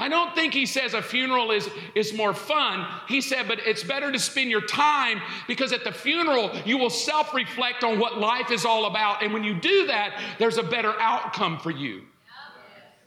I 0.00 0.08
don't 0.08 0.34
think 0.34 0.54
he 0.54 0.64
says 0.64 0.94
a 0.94 1.02
funeral 1.02 1.50
is, 1.50 1.68
is 1.94 2.14
more 2.14 2.32
fun. 2.32 2.86
He 3.06 3.20
said, 3.20 3.46
but 3.46 3.58
it's 3.66 3.84
better 3.84 4.10
to 4.10 4.18
spend 4.18 4.50
your 4.50 4.62
time 4.62 5.20
because 5.46 5.74
at 5.74 5.84
the 5.84 5.92
funeral, 5.92 6.50
you 6.64 6.78
will 6.78 6.88
self 6.88 7.34
reflect 7.34 7.84
on 7.84 7.98
what 7.98 8.18
life 8.18 8.50
is 8.50 8.64
all 8.64 8.86
about. 8.86 9.22
And 9.22 9.34
when 9.34 9.44
you 9.44 9.54
do 9.60 9.86
that, 9.88 10.18
there's 10.38 10.56
a 10.56 10.62
better 10.62 10.98
outcome 10.98 11.58
for 11.58 11.70
you 11.70 12.02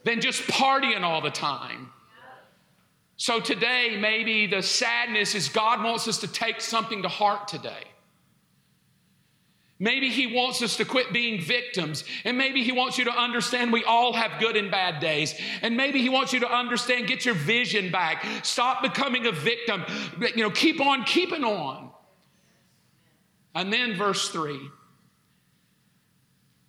than 0.04 0.20
just 0.20 0.42
partying 0.42 1.02
all 1.02 1.20
the 1.20 1.30
time. 1.30 1.90
So 3.16 3.40
today, 3.40 3.96
maybe 4.00 4.46
the 4.46 4.62
sadness 4.62 5.34
is 5.34 5.48
God 5.48 5.82
wants 5.82 6.06
us 6.06 6.18
to 6.18 6.28
take 6.28 6.60
something 6.60 7.02
to 7.02 7.08
heart 7.08 7.48
today. 7.48 7.84
Maybe 9.84 10.08
he 10.08 10.26
wants 10.26 10.62
us 10.62 10.78
to 10.78 10.86
quit 10.86 11.12
being 11.12 11.42
victims. 11.42 12.04
And 12.24 12.38
maybe 12.38 12.64
he 12.64 12.72
wants 12.72 12.96
you 12.96 13.04
to 13.04 13.10
understand 13.10 13.70
we 13.70 13.84
all 13.84 14.14
have 14.14 14.40
good 14.40 14.56
and 14.56 14.70
bad 14.70 14.98
days. 14.98 15.34
And 15.60 15.76
maybe 15.76 16.00
he 16.00 16.08
wants 16.08 16.32
you 16.32 16.40
to 16.40 16.50
understand 16.50 17.06
get 17.06 17.26
your 17.26 17.34
vision 17.34 17.90
back. 17.90 18.24
Stop 18.42 18.82
becoming 18.82 19.26
a 19.26 19.30
victim. 19.30 19.84
You 20.18 20.44
know, 20.44 20.50
keep 20.50 20.80
on 20.80 21.04
keeping 21.04 21.44
on. 21.44 21.90
And 23.54 23.70
then 23.70 23.94
verse 23.94 24.30
3. 24.30 24.58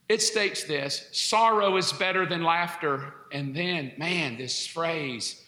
It 0.10 0.21
states 0.21 0.65
this 0.65 1.08
sorrow 1.13 1.78
is 1.78 1.93
better 1.93 2.25
than 2.25 2.43
laughter. 2.43 3.13
And 3.32 3.56
then, 3.56 3.93
man, 3.97 4.36
this 4.36 4.67
phrase, 4.67 5.41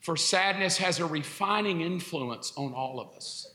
for 0.00 0.16
sadness 0.16 0.78
has 0.78 1.00
a 1.00 1.04
refining 1.04 1.82
influence 1.82 2.54
on 2.56 2.72
all 2.72 2.98
of 2.98 3.14
us. 3.14 3.49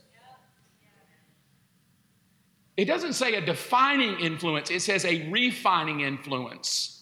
It 2.77 2.85
doesn't 2.85 3.13
say 3.13 3.35
a 3.35 3.45
defining 3.45 4.19
influence, 4.19 4.69
it 4.69 4.81
says 4.81 5.05
a 5.05 5.29
refining 5.29 6.01
influence. 6.01 6.94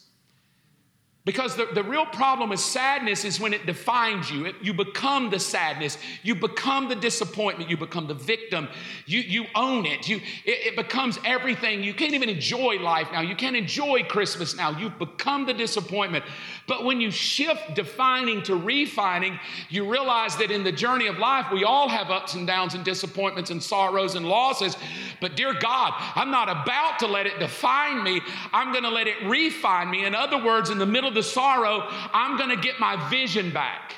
Because 1.24 1.56
the, 1.56 1.66
the 1.72 1.82
real 1.82 2.04
problem 2.04 2.50
with 2.50 2.60
sadness 2.60 3.24
is 3.24 3.40
when 3.40 3.54
it 3.54 3.64
defines 3.64 4.30
you. 4.30 4.44
It, 4.44 4.56
you 4.60 4.74
become 4.74 5.30
the 5.30 5.40
sadness. 5.40 5.96
You 6.22 6.34
become 6.34 6.86
the 6.86 6.94
disappointment. 6.94 7.70
You 7.70 7.78
become 7.78 8.06
the 8.06 8.12
victim. 8.12 8.68
You, 9.06 9.20
you 9.20 9.46
own 9.54 9.86
it. 9.86 10.06
You, 10.06 10.16
it. 10.44 10.66
It 10.66 10.76
becomes 10.76 11.18
everything. 11.24 11.82
You 11.82 11.94
can't 11.94 12.12
even 12.12 12.28
enjoy 12.28 12.78
life 12.78 13.08
now. 13.10 13.22
You 13.22 13.34
can't 13.34 13.56
enjoy 13.56 14.02
Christmas 14.02 14.54
now. 14.54 14.78
You've 14.78 14.98
become 14.98 15.46
the 15.46 15.54
disappointment. 15.54 16.26
But 16.66 16.84
when 16.84 17.00
you 17.00 17.10
shift 17.10 17.74
defining 17.74 18.42
to 18.42 18.56
refining, 18.56 19.40
you 19.70 19.90
realize 19.90 20.36
that 20.36 20.50
in 20.50 20.62
the 20.62 20.72
journey 20.72 21.06
of 21.06 21.16
life, 21.16 21.46
we 21.50 21.64
all 21.64 21.88
have 21.88 22.10
ups 22.10 22.34
and 22.34 22.46
downs 22.46 22.74
and 22.74 22.84
disappointments 22.84 23.50
and 23.50 23.62
sorrows 23.62 24.14
and 24.14 24.28
losses. 24.28 24.76
But 25.22 25.36
dear 25.36 25.54
God, 25.54 25.94
I'm 26.14 26.30
not 26.30 26.50
about 26.50 26.98
to 26.98 27.06
let 27.06 27.26
it 27.26 27.38
define 27.38 28.02
me. 28.02 28.20
I'm 28.52 28.72
going 28.72 28.84
to 28.84 28.90
let 28.90 29.06
it 29.06 29.16
refine 29.24 29.90
me. 29.90 30.04
In 30.04 30.14
other 30.14 30.42
words, 30.42 30.68
in 30.68 30.76
the 30.76 30.84
middle 30.84 31.13
the 31.14 31.22
sorrow, 31.22 31.86
I'm 32.12 32.36
going 32.36 32.50
to 32.50 32.62
get 32.62 32.78
my 32.78 33.08
vision 33.08 33.52
back. 33.52 33.94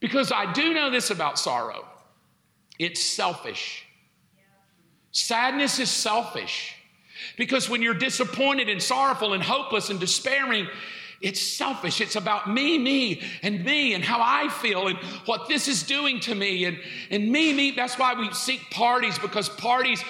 Because 0.00 0.32
I 0.32 0.52
do 0.52 0.72
know 0.74 0.90
this 0.90 1.10
about 1.10 1.38
sorrow 1.38 1.84
it's 2.78 3.00
selfish. 3.00 3.86
Sadness 5.10 5.78
is 5.78 5.90
selfish. 5.90 6.74
Because 7.38 7.70
when 7.70 7.80
you're 7.80 7.94
disappointed 7.94 8.68
and 8.68 8.82
sorrowful 8.82 9.32
and 9.32 9.42
hopeless 9.42 9.88
and 9.88 9.98
despairing, 9.98 10.68
it's 11.22 11.40
selfish. 11.40 12.00
It's 12.02 12.16
about 12.16 12.50
me, 12.50 12.76
me, 12.78 13.22
and 13.42 13.64
me, 13.64 13.94
and 13.94 14.04
how 14.04 14.18
I 14.20 14.48
feel, 14.48 14.88
and 14.88 14.98
what 15.24 15.48
this 15.48 15.68
is 15.68 15.82
doing 15.82 16.20
to 16.20 16.34
me, 16.34 16.66
and, 16.66 16.78
and 17.10 17.30
me, 17.32 17.54
me. 17.54 17.70
That's 17.70 17.98
why 17.98 18.14
we 18.14 18.30
seek 18.34 18.70
parties, 18.70 19.18
because 19.18 19.48
parties 19.48 20.04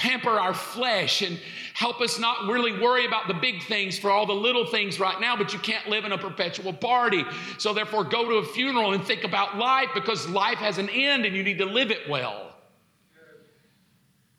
pamper 0.00 0.40
our 0.40 0.54
flesh 0.54 1.20
and 1.20 1.38
help 1.74 2.00
us 2.00 2.18
not 2.18 2.50
really 2.50 2.72
worry 2.80 3.04
about 3.04 3.28
the 3.28 3.34
big 3.34 3.62
things 3.64 3.98
for 3.98 4.10
all 4.10 4.24
the 4.24 4.32
little 4.32 4.64
things 4.64 4.98
right 4.98 5.20
now, 5.20 5.36
but 5.36 5.52
you 5.52 5.58
can't 5.58 5.86
live 5.88 6.06
in 6.06 6.12
a 6.12 6.18
perpetual 6.18 6.72
party. 6.72 7.22
So, 7.58 7.74
therefore, 7.74 8.04
go 8.04 8.26
to 8.26 8.36
a 8.36 8.44
funeral 8.44 8.94
and 8.94 9.04
think 9.04 9.24
about 9.24 9.58
life 9.58 9.90
because 9.92 10.26
life 10.26 10.56
has 10.56 10.78
an 10.78 10.88
end 10.88 11.26
and 11.26 11.36
you 11.36 11.42
need 11.42 11.58
to 11.58 11.66
live 11.66 11.90
it 11.90 12.08
well. 12.08 12.56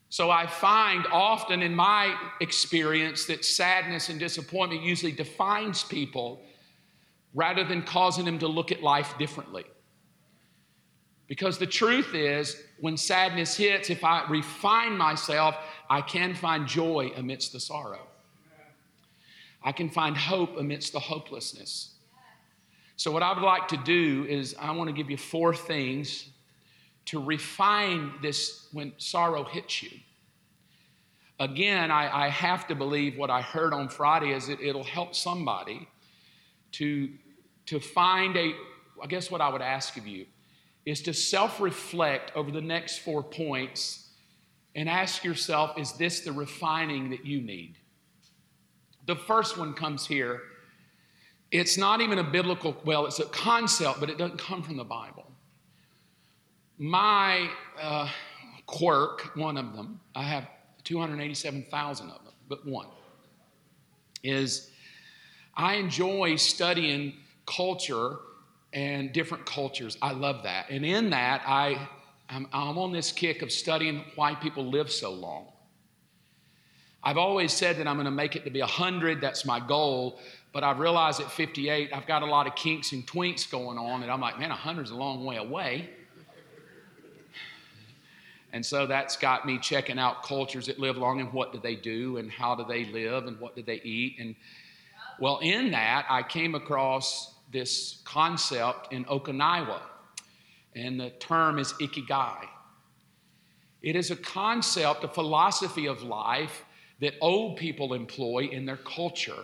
So, 0.09 0.31
I 0.31 0.47
find 0.47 1.05
often 1.11 1.61
in 1.61 1.75
my 1.75 2.15
experience 2.41 3.25
that 3.25 3.45
sadness 3.45 4.09
and 4.09 4.19
disappointment 4.19 4.81
usually 4.81 5.11
defines 5.11 5.83
people 5.83 6.41
rather 7.35 7.63
than 7.63 7.83
causing 7.83 8.25
them 8.25 8.39
to 8.39 8.47
look 8.47 8.71
at 8.71 8.81
life 8.81 9.15
differently. 9.19 9.65
Because 11.31 11.57
the 11.57 11.65
truth 11.65 12.13
is, 12.13 12.61
when 12.81 12.97
sadness 12.97 13.55
hits, 13.55 13.89
if 13.89 14.03
I 14.03 14.27
refine 14.29 14.97
myself, 14.97 15.55
I 15.89 16.01
can 16.01 16.35
find 16.35 16.67
joy 16.67 17.13
amidst 17.15 17.53
the 17.53 17.59
sorrow. 17.61 18.05
I 19.63 19.71
can 19.71 19.89
find 19.89 20.17
hope 20.17 20.57
amidst 20.57 20.91
the 20.91 20.99
hopelessness. 20.99 21.93
So, 22.97 23.11
what 23.11 23.23
I 23.23 23.31
would 23.31 23.43
like 23.43 23.69
to 23.69 23.77
do 23.77 24.25
is, 24.27 24.57
I 24.59 24.71
want 24.71 24.89
to 24.89 24.93
give 24.93 25.09
you 25.09 25.15
four 25.15 25.55
things 25.55 26.27
to 27.05 27.23
refine 27.23 28.11
this 28.21 28.67
when 28.73 28.91
sorrow 28.97 29.45
hits 29.45 29.83
you. 29.83 29.91
Again, 31.39 31.91
I, 31.91 32.25
I 32.25 32.27
have 32.27 32.67
to 32.67 32.75
believe 32.75 33.17
what 33.17 33.29
I 33.29 33.41
heard 33.41 33.73
on 33.73 33.87
Friday 33.87 34.33
is 34.33 34.47
that 34.47 34.59
it'll 34.59 34.83
help 34.83 35.15
somebody 35.15 35.87
to, 36.73 37.09
to 37.67 37.79
find 37.79 38.35
a, 38.35 38.51
I 39.01 39.07
guess 39.07 39.31
what 39.31 39.39
I 39.39 39.47
would 39.47 39.61
ask 39.61 39.95
of 39.95 40.05
you 40.05 40.25
is 40.85 41.01
to 41.03 41.13
self 41.13 41.59
reflect 41.59 42.31
over 42.35 42.51
the 42.51 42.61
next 42.61 42.99
four 42.99 43.23
points 43.23 44.09
and 44.75 44.89
ask 44.89 45.23
yourself 45.23 45.77
is 45.77 45.93
this 45.93 46.21
the 46.21 46.31
refining 46.31 47.09
that 47.09 47.25
you 47.25 47.41
need? 47.41 47.75
The 49.05 49.15
first 49.15 49.57
one 49.57 49.73
comes 49.73 50.07
here. 50.07 50.41
It's 51.51 51.77
not 51.77 51.99
even 51.99 52.19
a 52.19 52.23
biblical, 52.23 52.77
well, 52.85 53.05
it's 53.05 53.19
a 53.19 53.25
concept, 53.25 53.99
but 53.99 54.09
it 54.09 54.17
doesn't 54.17 54.39
come 54.39 54.63
from 54.63 54.77
the 54.77 54.85
Bible. 54.85 55.29
My 56.77 57.49
uh, 57.79 58.07
quirk, 58.65 59.35
one 59.35 59.57
of 59.57 59.75
them, 59.75 59.99
I 60.15 60.23
have 60.23 60.47
287,000 60.85 62.09
of 62.09 62.23
them, 62.23 62.33
but 62.47 62.65
one, 62.65 62.87
is 64.23 64.71
I 65.55 65.75
enjoy 65.75 66.37
studying 66.37 67.15
culture 67.45 68.17
and 68.73 69.11
different 69.11 69.45
cultures. 69.45 69.97
I 70.01 70.13
love 70.13 70.43
that. 70.43 70.69
And 70.69 70.85
in 70.85 71.09
that, 71.09 71.43
I, 71.45 71.87
I'm, 72.29 72.47
I'm 72.53 72.77
on 72.77 72.91
this 72.91 73.11
kick 73.11 73.41
of 73.41 73.51
studying 73.51 74.03
why 74.15 74.35
people 74.35 74.65
live 74.65 74.91
so 74.91 75.11
long. 75.11 75.47
I've 77.03 77.17
always 77.17 77.51
said 77.51 77.77
that 77.77 77.87
I'm 77.87 77.95
going 77.95 78.05
to 78.05 78.11
make 78.11 78.35
it 78.35 78.43
to 78.45 78.51
be 78.51 78.59
100. 78.59 79.21
That's 79.21 79.43
my 79.43 79.59
goal. 79.59 80.19
But 80.53 80.63
I've 80.63 80.79
realized 80.79 81.19
at 81.19 81.31
58, 81.31 81.91
I've 81.93 82.05
got 82.05 82.21
a 82.21 82.25
lot 82.25 82.45
of 82.45 82.55
kinks 82.55 82.91
and 82.91 83.05
twinks 83.07 83.49
going 83.49 83.77
on. 83.77 84.03
And 84.03 84.11
I'm 84.11 84.21
like, 84.21 84.37
man, 84.37 84.49
100 84.49 84.83
is 84.83 84.91
a 84.91 84.95
long 84.95 85.25
way 85.25 85.37
away. 85.37 85.89
And 88.53 88.65
so 88.65 88.85
that's 88.85 89.15
got 89.15 89.45
me 89.45 89.57
checking 89.57 89.97
out 89.97 90.23
cultures 90.23 90.67
that 90.67 90.77
live 90.77 90.97
long 90.97 91.21
and 91.21 91.31
what 91.31 91.53
do 91.53 91.59
they 91.59 91.75
do 91.75 92.17
and 92.17 92.29
how 92.29 92.53
do 92.53 92.65
they 92.67 92.85
live 92.85 93.25
and 93.25 93.39
what 93.39 93.55
do 93.55 93.63
they 93.63 93.81
eat. 93.83 94.17
And 94.19 94.35
well, 95.19 95.39
in 95.41 95.71
that, 95.71 96.05
I 96.09 96.21
came 96.23 96.53
across 96.53 97.30
this 97.51 98.01
concept 98.05 98.93
in 98.93 99.05
Okinawa, 99.05 99.81
and 100.75 100.99
the 100.99 101.09
term 101.11 101.59
is 101.59 101.73
ikigai. 101.73 102.45
It 103.81 103.95
is 103.95 104.11
a 104.11 104.15
concept, 104.15 105.03
a 105.03 105.07
philosophy 105.07 105.87
of 105.87 106.03
life 106.03 106.63
that 106.99 107.15
old 107.19 107.57
people 107.57 107.93
employ 107.93 108.47
in 108.51 108.65
their 108.65 108.77
culture. 108.77 109.43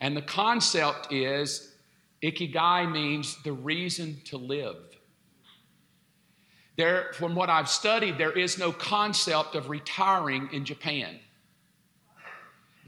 And 0.00 0.16
the 0.16 0.22
concept 0.22 1.12
is 1.12 1.74
ikigai 2.22 2.90
means 2.90 3.42
the 3.42 3.52
reason 3.52 4.20
to 4.26 4.36
live. 4.36 4.76
There, 6.76 7.12
from 7.12 7.34
what 7.34 7.50
I've 7.50 7.68
studied, 7.68 8.18
there 8.18 8.32
is 8.32 8.58
no 8.58 8.72
concept 8.72 9.54
of 9.54 9.68
retiring 9.68 10.48
in 10.52 10.64
Japan. 10.64 11.18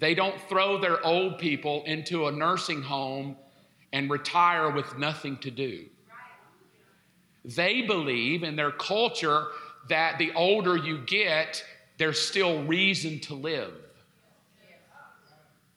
They 0.01 0.15
don't 0.15 0.41
throw 0.49 0.81
their 0.81 1.05
old 1.05 1.39
people 1.39 1.85
into 1.85 2.27
a 2.27 2.33
nursing 2.33 2.83
home 2.83 3.37
and 3.95 4.11
retire 4.11 4.71
with 4.71 4.99
nothing 4.99 5.37
to 5.37 5.53
do. 5.53 5.85
They 7.45 7.83
believe 7.83 8.43
in 8.43 8.57
their 8.57 8.73
culture 8.73 9.47
that 9.89 10.19
the 10.19 10.33
older 10.35 10.77
you 10.77 10.99
get, 10.99 11.65
there's 11.97 12.21
still 12.21 12.65
reason 12.65 13.21
to 13.21 13.35
live. 13.35 13.73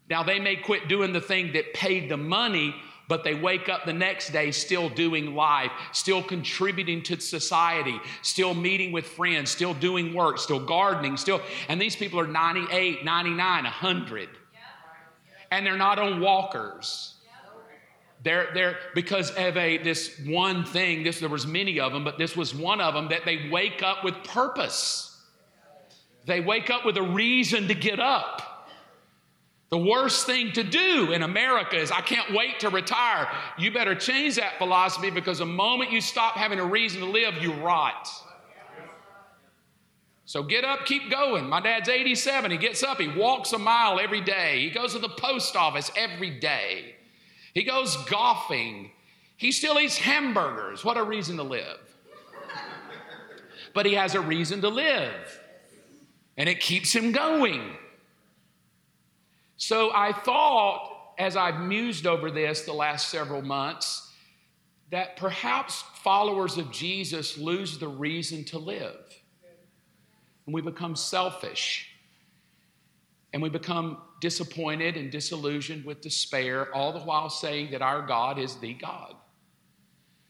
Now, 0.10 0.24
they 0.24 0.40
may 0.40 0.56
quit 0.56 0.88
doing 0.88 1.14
the 1.14 1.22
thing 1.22 1.54
that 1.54 1.76
paid 1.76 2.10
the 2.10 2.18
money, 2.18 2.74
but 3.08 3.24
they 3.24 3.36
wake 3.36 3.70
up 3.70 3.86
the 3.86 3.94
next 3.94 4.32
day 4.32 4.50
still 4.50 4.90
doing 4.90 5.36
life, 5.36 5.72
still 5.92 6.24
contributing 6.24 7.04
to 7.04 7.20
society, 7.20 8.00
still 8.24 8.56
meeting 8.56 8.92
with 8.92 9.06
friends, 9.06 9.52
still 9.52 9.76
doing 9.76 10.14
work, 10.16 10.40
still 10.40 10.66
gardening, 10.66 11.18
still. 11.18 11.40
And 11.70 11.80
these 11.80 11.96
people 11.96 12.20
are 12.20 12.26
98, 12.26 13.06
99, 13.06 13.64
100. 13.64 14.30
And 15.52 15.66
they're 15.66 15.78
not 15.78 16.00
on 16.00 16.20
walkers. 16.20 17.17
They're, 18.24 18.48
they're 18.54 18.78
because 18.96 19.32
of 19.32 19.58
a 19.58 19.78
this 19.78 20.20
one 20.26 20.66
thing, 20.66 21.04
this 21.04 21.20
there 21.20 21.30
was 21.30 21.46
many 21.46 21.80
of 21.80 21.94
them, 21.94 22.04
but 22.04 22.18
this 22.18 22.36
was 22.36 22.54
one 22.54 22.82
of 22.82 22.94
them 22.94 23.10
that 23.10 23.26
they 23.26 23.50
wake 23.50 23.84
up 23.84 24.04
with 24.04 24.16
purpose. 24.24 25.16
They 26.26 26.42
wake 26.42 26.70
up 26.70 26.86
with 26.86 26.98
a 26.98 27.04
reason 27.04 27.68
to 27.68 27.74
get 27.74 28.00
up. 28.00 28.42
The 29.70 29.78
worst 29.78 30.26
thing 30.26 30.54
to 30.54 30.64
do 30.64 31.12
in 31.12 31.24
America 31.24 31.78
is 31.78 31.92
I 31.92 32.02
can't 32.02 32.34
wait 32.34 32.62
to 32.62 32.70
retire. 32.70 33.30
You 33.58 33.72
better 33.72 33.96
change 33.96 34.36
that 34.38 34.58
philosophy 34.58 35.10
because 35.10 35.40
the 35.40 35.46
moment 35.46 35.92
you 35.92 36.00
stop 36.00 36.36
having 36.36 36.60
a 36.60 36.66
reason 36.66 37.02
to 37.02 37.06
live, 37.06 37.36
you 37.42 37.54
rot. 37.54 38.10
So 40.26 40.44
get 40.44 40.66
up, 40.66 40.86
keep 40.86 41.10
going. 41.10 41.48
My 41.48 41.62
dad's 41.62 41.88
87. 41.88 42.52
He 42.52 42.58
gets 42.58 42.84
up, 42.84 43.00
he 43.00 43.08
walks 43.08 43.54
a 43.54 43.58
mile 43.58 44.00
every 44.00 44.22
day. 44.22 44.62
He 44.62 44.70
goes 44.70 44.94
to 44.94 45.00
the 45.00 45.10
post 45.10 45.56
office 45.56 45.92
every 45.96 46.30
day. 46.30 46.97
He 47.54 47.64
goes 47.64 47.96
golfing. 48.06 48.92
He 49.36 49.52
still 49.52 49.80
eats 49.80 49.98
hamburgers. 49.98 50.84
What 50.84 50.98
a 50.98 51.04
reason 51.04 51.38
to 51.38 51.44
live. 51.44 51.80
But 53.74 53.86
he 53.86 53.94
has 53.94 54.16
a 54.16 54.22
reason 54.22 54.62
to 54.62 54.70
live, 54.70 55.40
and 56.36 56.50
it 56.50 56.60
keeps 56.60 56.96
him 56.96 57.12
going. 57.12 57.76
So 59.58 59.92
I 59.94 60.14
thought, 60.14 61.14
as 61.20 61.36
I've 61.36 61.60
mused 61.60 62.08
over 62.08 62.32
this 62.32 62.62
the 62.62 62.74
last 62.74 63.10
several 63.10 63.42
months, 63.42 64.12
that 64.90 65.18
perhaps 65.18 65.84
followers 66.04 66.58
of 66.58 66.72
Jesus 66.72 67.38
lose 67.38 67.78
the 67.78 67.88
reason 67.88 68.46
to 68.46 68.58
live. 68.58 68.96
And 70.46 70.56
we 70.56 70.62
become 70.62 70.96
selfish. 70.96 71.90
And 73.34 73.42
we 73.42 73.50
become 73.50 73.98
disappointed 74.20 74.98
and 74.98 75.12
disillusioned 75.12 75.86
with 75.86 76.02
despair, 76.02 76.74
all 76.74 76.92
the 76.92 77.00
while 77.00 77.30
saying 77.30 77.72
that 77.72 77.82
our 77.82 78.02
God 78.02 78.40
is 78.40 78.56
the 78.56 78.74
God. 78.74 79.16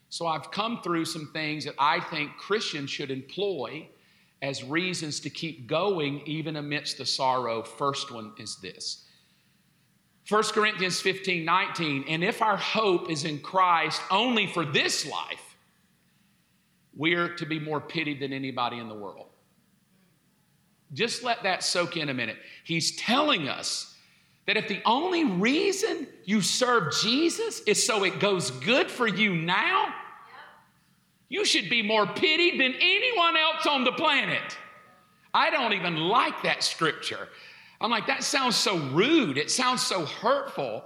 So 0.09 0.27
I've 0.27 0.51
come 0.51 0.81
through 0.81 1.05
some 1.05 1.29
things 1.33 1.65
that 1.65 1.75
I 1.77 1.99
think 1.99 2.37
Christians 2.37 2.89
should 2.89 3.11
employ 3.11 3.87
as 4.41 4.63
reasons 4.63 5.19
to 5.21 5.29
keep 5.29 5.67
going 5.67 6.21
even 6.25 6.57
amidst 6.57 6.97
the 6.97 7.05
sorrow. 7.05 7.63
First 7.63 8.11
one 8.11 8.33
is 8.37 8.57
this 8.57 9.05
1 10.29 10.43
Corinthians 10.45 10.99
15 11.01 11.43
19. 11.43 12.05
And 12.07 12.23
if 12.23 12.41
our 12.41 12.57
hope 12.57 13.09
is 13.09 13.25
in 13.25 13.39
Christ 13.39 14.01
only 14.11 14.47
for 14.47 14.65
this 14.65 15.05
life, 15.09 15.55
we're 16.95 17.35
to 17.35 17.45
be 17.45 17.59
more 17.59 17.79
pitied 17.79 18.19
than 18.19 18.33
anybody 18.33 18.77
in 18.77 18.89
the 18.89 18.95
world. 18.95 19.26
Just 20.93 21.23
let 21.23 21.43
that 21.43 21.63
soak 21.63 21.97
in 21.97 22.09
a 22.09 22.13
minute. 22.13 22.37
He's 22.63 22.95
telling 22.95 23.49
us 23.49 23.95
that 24.45 24.57
if 24.57 24.67
the 24.67 24.81
only 24.85 25.25
reason 25.25 26.07
you 26.23 26.41
serve 26.41 26.93
Jesus 27.01 27.59
is 27.61 27.85
so 27.85 28.05
it 28.05 28.19
goes 28.19 28.51
good 28.51 28.89
for 28.89 29.07
you 29.07 29.35
now, 29.35 29.93
you 31.29 31.43
should 31.43 31.69
be 31.69 31.81
more 31.81 32.07
pitied 32.07 32.59
than 32.59 32.73
anyone 32.79 33.35
else 33.35 33.67
on 33.67 33.83
the 33.83 33.91
planet. 33.91 34.57
I 35.33 35.49
don't 35.49 35.73
even 35.73 35.97
like 35.97 36.43
that 36.43 36.63
scripture. 36.63 37.27
I'm 37.81 37.91
like, 37.91 38.07
that 38.07 38.23
sounds 38.23 38.55
so 38.55 38.77
rude. 38.77 39.37
It 39.37 39.51
sounds 39.51 39.85
so 39.85 40.05
hurtful. 40.05 40.83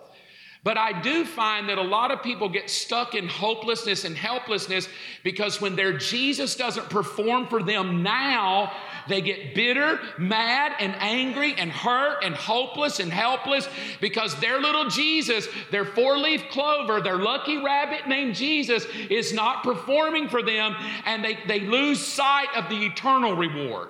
But 0.64 0.78
I 0.78 1.00
do 1.02 1.26
find 1.26 1.70
that 1.70 1.78
a 1.78 1.84
lot 1.84 2.12
of 2.12 2.22
people 2.22 2.48
get 2.48 2.70
stuck 2.70 3.16
in 3.16 3.28
hopelessness 3.28 4.06
and 4.06 4.16
helplessness 4.16 4.90
because 5.24 5.60
when 5.60 5.76
their 5.76 5.98
Jesus 5.98 6.56
doesn't 6.56 6.90
perform 6.90 7.48
for 7.48 7.64
them 7.64 8.04
now, 8.04 8.72
they 9.08 9.22
get 9.22 9.56
bitter, 9.56 10.00
mad, 10.18 10.74
and 10.80 10.96
angry, 11.00 11.54
and 11.58 11.72
hurt, 11.72 12.24
and 12.24 12.36
hopeless, 12.36 13.00
and 13.00 13.12
helpless 13.12 13.68
because 14.00 14.40
their 14.40 14.60
little 14.60 14.90
Jesus, 14.90 15.48
their 15.72 15.86
four 15.86 16.18
leaf 16.18 16.44
clover, 16.50 17.02
their 17.02 17.18
lucky 17.18 17.58
rabbit 17.58 18.08
named 18.08 18.36
Jesus, 18.36 18.86
is 19.10 19.34
not 19.34 19.64
performing 19.64 20.30
for 20.30 20.44
them, 20.44 20.76
and 21.06 21.24
they, 21.24 21.38
they 21.48 21.62
lose 21.62 22.06
sight 22.06 22.50
of 22.56 22.70
the 22.70 22.86
eternal 22.86 23.36
reward. 23.36 23.90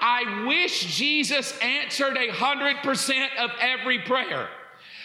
I 0.00 0.46
wish 0.46 0.96
Jesus 0.96 1.58
answered 1.60 2.16
a 2.16 2.30
hundred 2.30 2.76
percent 2.78 3.32
of 3.38 3.50
every 3.60 4.00
prayer. 4.00 4.48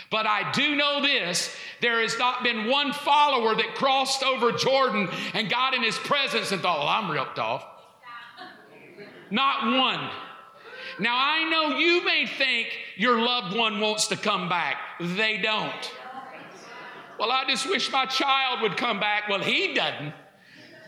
But 0.10 0.28
I 0.28 0.52
do 0.52 0.76
know 0.76 1.02
this 1.02 1.56
there 1.80 2.02
has 2.02 2.20
not 2.20 2.44
been 2.44 2.68
one 2.68 2.92
follower 2.92 3.56
that 3.56 3.76
crossed 3.76 4.24
over 4.24 4.52
Jordan 4.52 5.10
and 5.34 5.50
got 5.50 5.74
in 5.74 5.82
his 5.82 5.98
presence 5.98 6.52
and 6.52 6.62
thought, 6.62 6.80
well, 6.80 6.88
I'm 6.90 7.10
ripped 7.10 7.40
off. 7.40 7.66
Not 9.32 9.78
one. 9.78 10.10
Now, 11.00 11.16
I 11.18 11.50
know 11.50 11.78
you 11.78 12.04
may 12.06 12.28
think 12.28 12.68
your 12.98 13.20
loved 13.20 13.56
one 13.56 13.80
wants 13.80 14.08
to 14.08 14.18
come 14.18 14.50
back. 14.50 14.78
They 15.00 15.38
don't. 15.38 15.92
Well, 17.18 17.32
I 17.32 17.46
just 17.48 17.68
wish 17.70 17.92
my 17.92 18.06
child 18.06 18.62
would 18.62 18.78
come 18.78 19.00
back. 19.00 19.30
Well, 19.30 19.40
he 19.40 19.74
doesn't. 19.74 20.14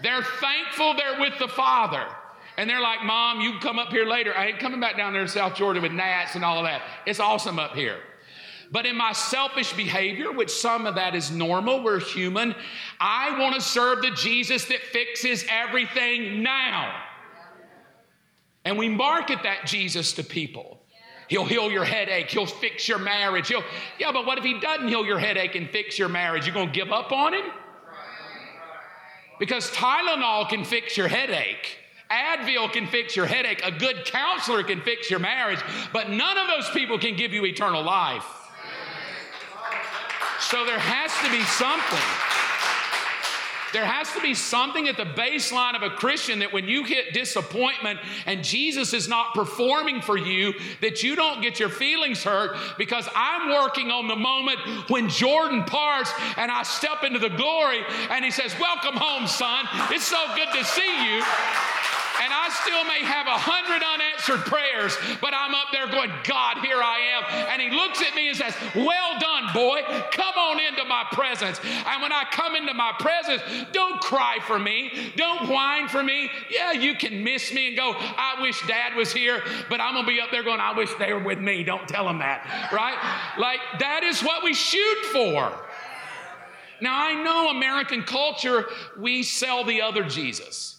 They're 0.01 0.23
thankful 0.23 0.95
they're 0.95 1.19
with 1.19 1.39
the 1.39 1.47
Father. 1.47 2.05
And 2.57 2.69
they're 2.69 2.81
like, 2.81 3.03
Mom, 3.03 3.39
you 3.39 3.51
can 3.51 3.59
come 3.61 3.79
up 3.79 3.89
here 3.89 4.05
later. 4.05 4.35
I 4.35 4.47
ain't 4.47 4.59
coming 4.59 4.79
back 4.79 4.97
down 4.97 5.13
there 5.13 5.23
to 5.23 5.27
South 5.27 5.55
Georgia 5.55 5.81
with 5.81 5.91
gnats 5.91 6.35
and 6.35 6.43
all 6.43 6.57
of 6.57 6.65
that. 6.65 6.81
It's 7.05 7.19
awesome 7.19 7.57
up 7.57 7.73
here. 7.73 7.97
But 8.71 8.85
in 8.85 8.95
my 8.95 9.13
selfish 9.13 9.73
behavior, 9.73 10.31
which 10.31 10.49
some 10.49 10.85
of 10.87 10.95
that 10.95 11.15
is 11.15 11.31
normal, 11.31 11.83
we're 11.83 11.99
human, 11.99 12.55
I 12.99 13.39
want 13.39 13.55
to 13.55 13.61
serve 13.61 14.01
the 14.01 14.11
Jesus 14.11 14.65
that 14.65 14.79
fixes 14.79 15.45
everything 15.49 16.41
now. 16.41 17.02
And 18.65 18.77
we 18.77 18.89
market 18.89 19.39
that 19.43 19.65
Jesus 19.65 20.13
to 20.13 20.23
people. 20.23 20.79
He'll 21.27 21.45
heal 21.45 21.71
your 21.71 21.83
headache. 21.83 22.29
He'll 22.29 22.45
fix 22.45 22.87
your 22.87 22.99
marriage. 22.99 23.47
He'll, 23.47 23.63
yeah, 23.99 24.11
but 24.11 24.25
what 24.25 24.37
if 24.37 24.43
he 24.43 24.59
doesn't 24.59 24.87
heal 24.87 25.05
your 25.05 25.19
headache 25.19 25.55
and 25.55 25.69
fix 25.69 25.97
your 25.97 26.09
marriage? 26.09 26.45
You're 26.45 26.53
gonna 26.55 26.71
give 26.71 26.91
up 26.91 27.11
on 27.11 27.33
him? 27.33 27.45
Because 29.39 29.69
Tylenol 29.71 30.47
can 30.49 30.63
fix 30.63 30.95
your 30.95 31.07
headache. 31.07 31.77
Advil 32.11 32.71
can 32.71 32.87
fix 32.87 33.15
your 33.15 33.25
headache. 33.25 33.61
A 33.63 33.71
good 33.71 34.05
counselor 34.05 34.63
can 34.63 34.81
fix 34.81 35.09
your 35.09 35.19
marriage. 35.19 35.59
But 35.91 36.09
none 36.09 36.37
of 36.37 36.47
those 36.47 36.69
people 36.69 36.99
can 36.99 37.15
give 37.15 37.33
you 37.33 37.45
eternal 37.45 37.83
life. 37.83 38.25
So 40.39 40.65
there 40.65 40.79
has 40.79 41.11
to 41.25 41.31
be 41.31 41.43
something. 41.43 42.32
There 43.73 43.85
has 43.85 44.11
to 44.13 44.21
be 44.21 44.35
something 44.35 44.87
at 44.87 44.97
the 44.97 45.03
baseline 45.03 45.75
of 45.75 45.81
a 45.81 45.89
Christian 45.89 46.39
that 46.39 46.53
when 46.53 46.67
you 46.67 46.83
hit 46.83 47.13
disappointment 47.13 47.99
and 48.27 48.43
Jesus 48.43 48.93
is 48.93 49.07
not 49.07 49.33
performing 49.33 49.99
for 49.99 50.15
you, 50.15 50.53
that 50.81 51.01
you 51.01 51.15
don't 51.15 51.41
get 51.41 51.59
your 51.59 51.69
feelings 51.69 52.23
hurt 52.23 52.55
because 52.77 53.09
I'm 53.15 53.49
working 53.49 53.89
on 53.89 54.07
the 54.07 54.15
moment 54.15 54.59
when 54.89 55.09
Jordan 55.09 55.63
parts 55.63 56.11
and 56.37 56.51
I 56.51 56.61
step 56.63 57.03
into 57.03 57.19
the 57.19 57.29
glory 57.29 57.81
and 58.11 58.23
he 58.23 58.31
says, 58.31 58.53
Welcome 58.59 58.95
home, 58.95 59.27
son. 59.27 59.65
It's 59.89 60.05
so 60.05 60.23
good 60.35 60.49
to 60.53 60.63
see 60.63 61.15
you. 61.15 61.23
And 62.23 62.31
I 62.31 62.47
still 62.63 62.85
may 62.85 63.03
have 63.03 63.27
a 63.27 63.35
hundred 63.35 63.83
unanswered 63.83 64.47
prayers, 64.47 64.95
but 65.19 65.33
I'm 65.33 65.53
up 65.53 65.67
there 65.73 65.87
going, 65.87 66.09
God, 66.23 66.59
here 66.59 66.79
I 66.81 66.99
am. 67.19 67.49
And 67.51 67.61
he 67.61 67.69
looks 67.69 68.01
at 68.01 68.15
me 68.15 68.29
and 68.29 68.37
says, 68.37 68.55
Well 68.73 69.19
done, 69.19 69.51
boy. 69.53 69.81
Come 70.11 70.35
on 70.37 70.57
into 70.61 70.85
my 70.85 71.03
presence. 71.11 71.59
And 71.63 72.01
when 72.01 72.13
I 72.13 72.23
come 72.31 72.55
into 72.55 72.73
my 72.73 72.93
presence, 72.97 73.41
don't 73.73 73.99
cry 73.99 74.37
for 74.47 74.57
me. 74.57 75.11
Don't 75.17 75.49
whine 75.49 75.89
for 75.89 76.01
me. 76.01 76.29
Yeah, 76.49 76.71
you 76.71 76.95
can 76.95 77.25
miss 77.25 77.53
me 77.53 77.67
and 77.67 77.75
go, 77.75 77.93
I 77.93 78.41
wish 78.41 78.65
dad 78.67 78.95
was 78.95 79.11
here, 79.11 79.43
but 79.69 79.81
I'm 79.81 79.93
going 79.93 80.05
to 80.05 80.11
be 80.11 80.21
up 80.21 80.31
there 80.31 80.43
going, 80.43 80.61
I 80.61 80.71
wish 80.71 80.93
they 80.99 81.11
were 81.11 81.23
with 81.23 81.39
me. 81.39 81.65
Don't 81.65 81.89
tell 81.89 82.05
them 82.05 82.19
that, 82.19 82.71
right? 82.71 82.97
Like, 83.37 83.59
that 83.79 84.03
is 84.03 84.21
what 84.21 84.45
we 84.45 84.53
shoot 84.53 85.05
for. 85.11 85.51
Now, 86.79 87.03
I 87.05 87.21
know 87.21 87.49
American 87.49 88.03
culture, 88.03 88.69
we 88.97 89.23
sell 89.23 89.65
the 89.65 89.81
other 89.81 90.03
Jesus 90.03 90.72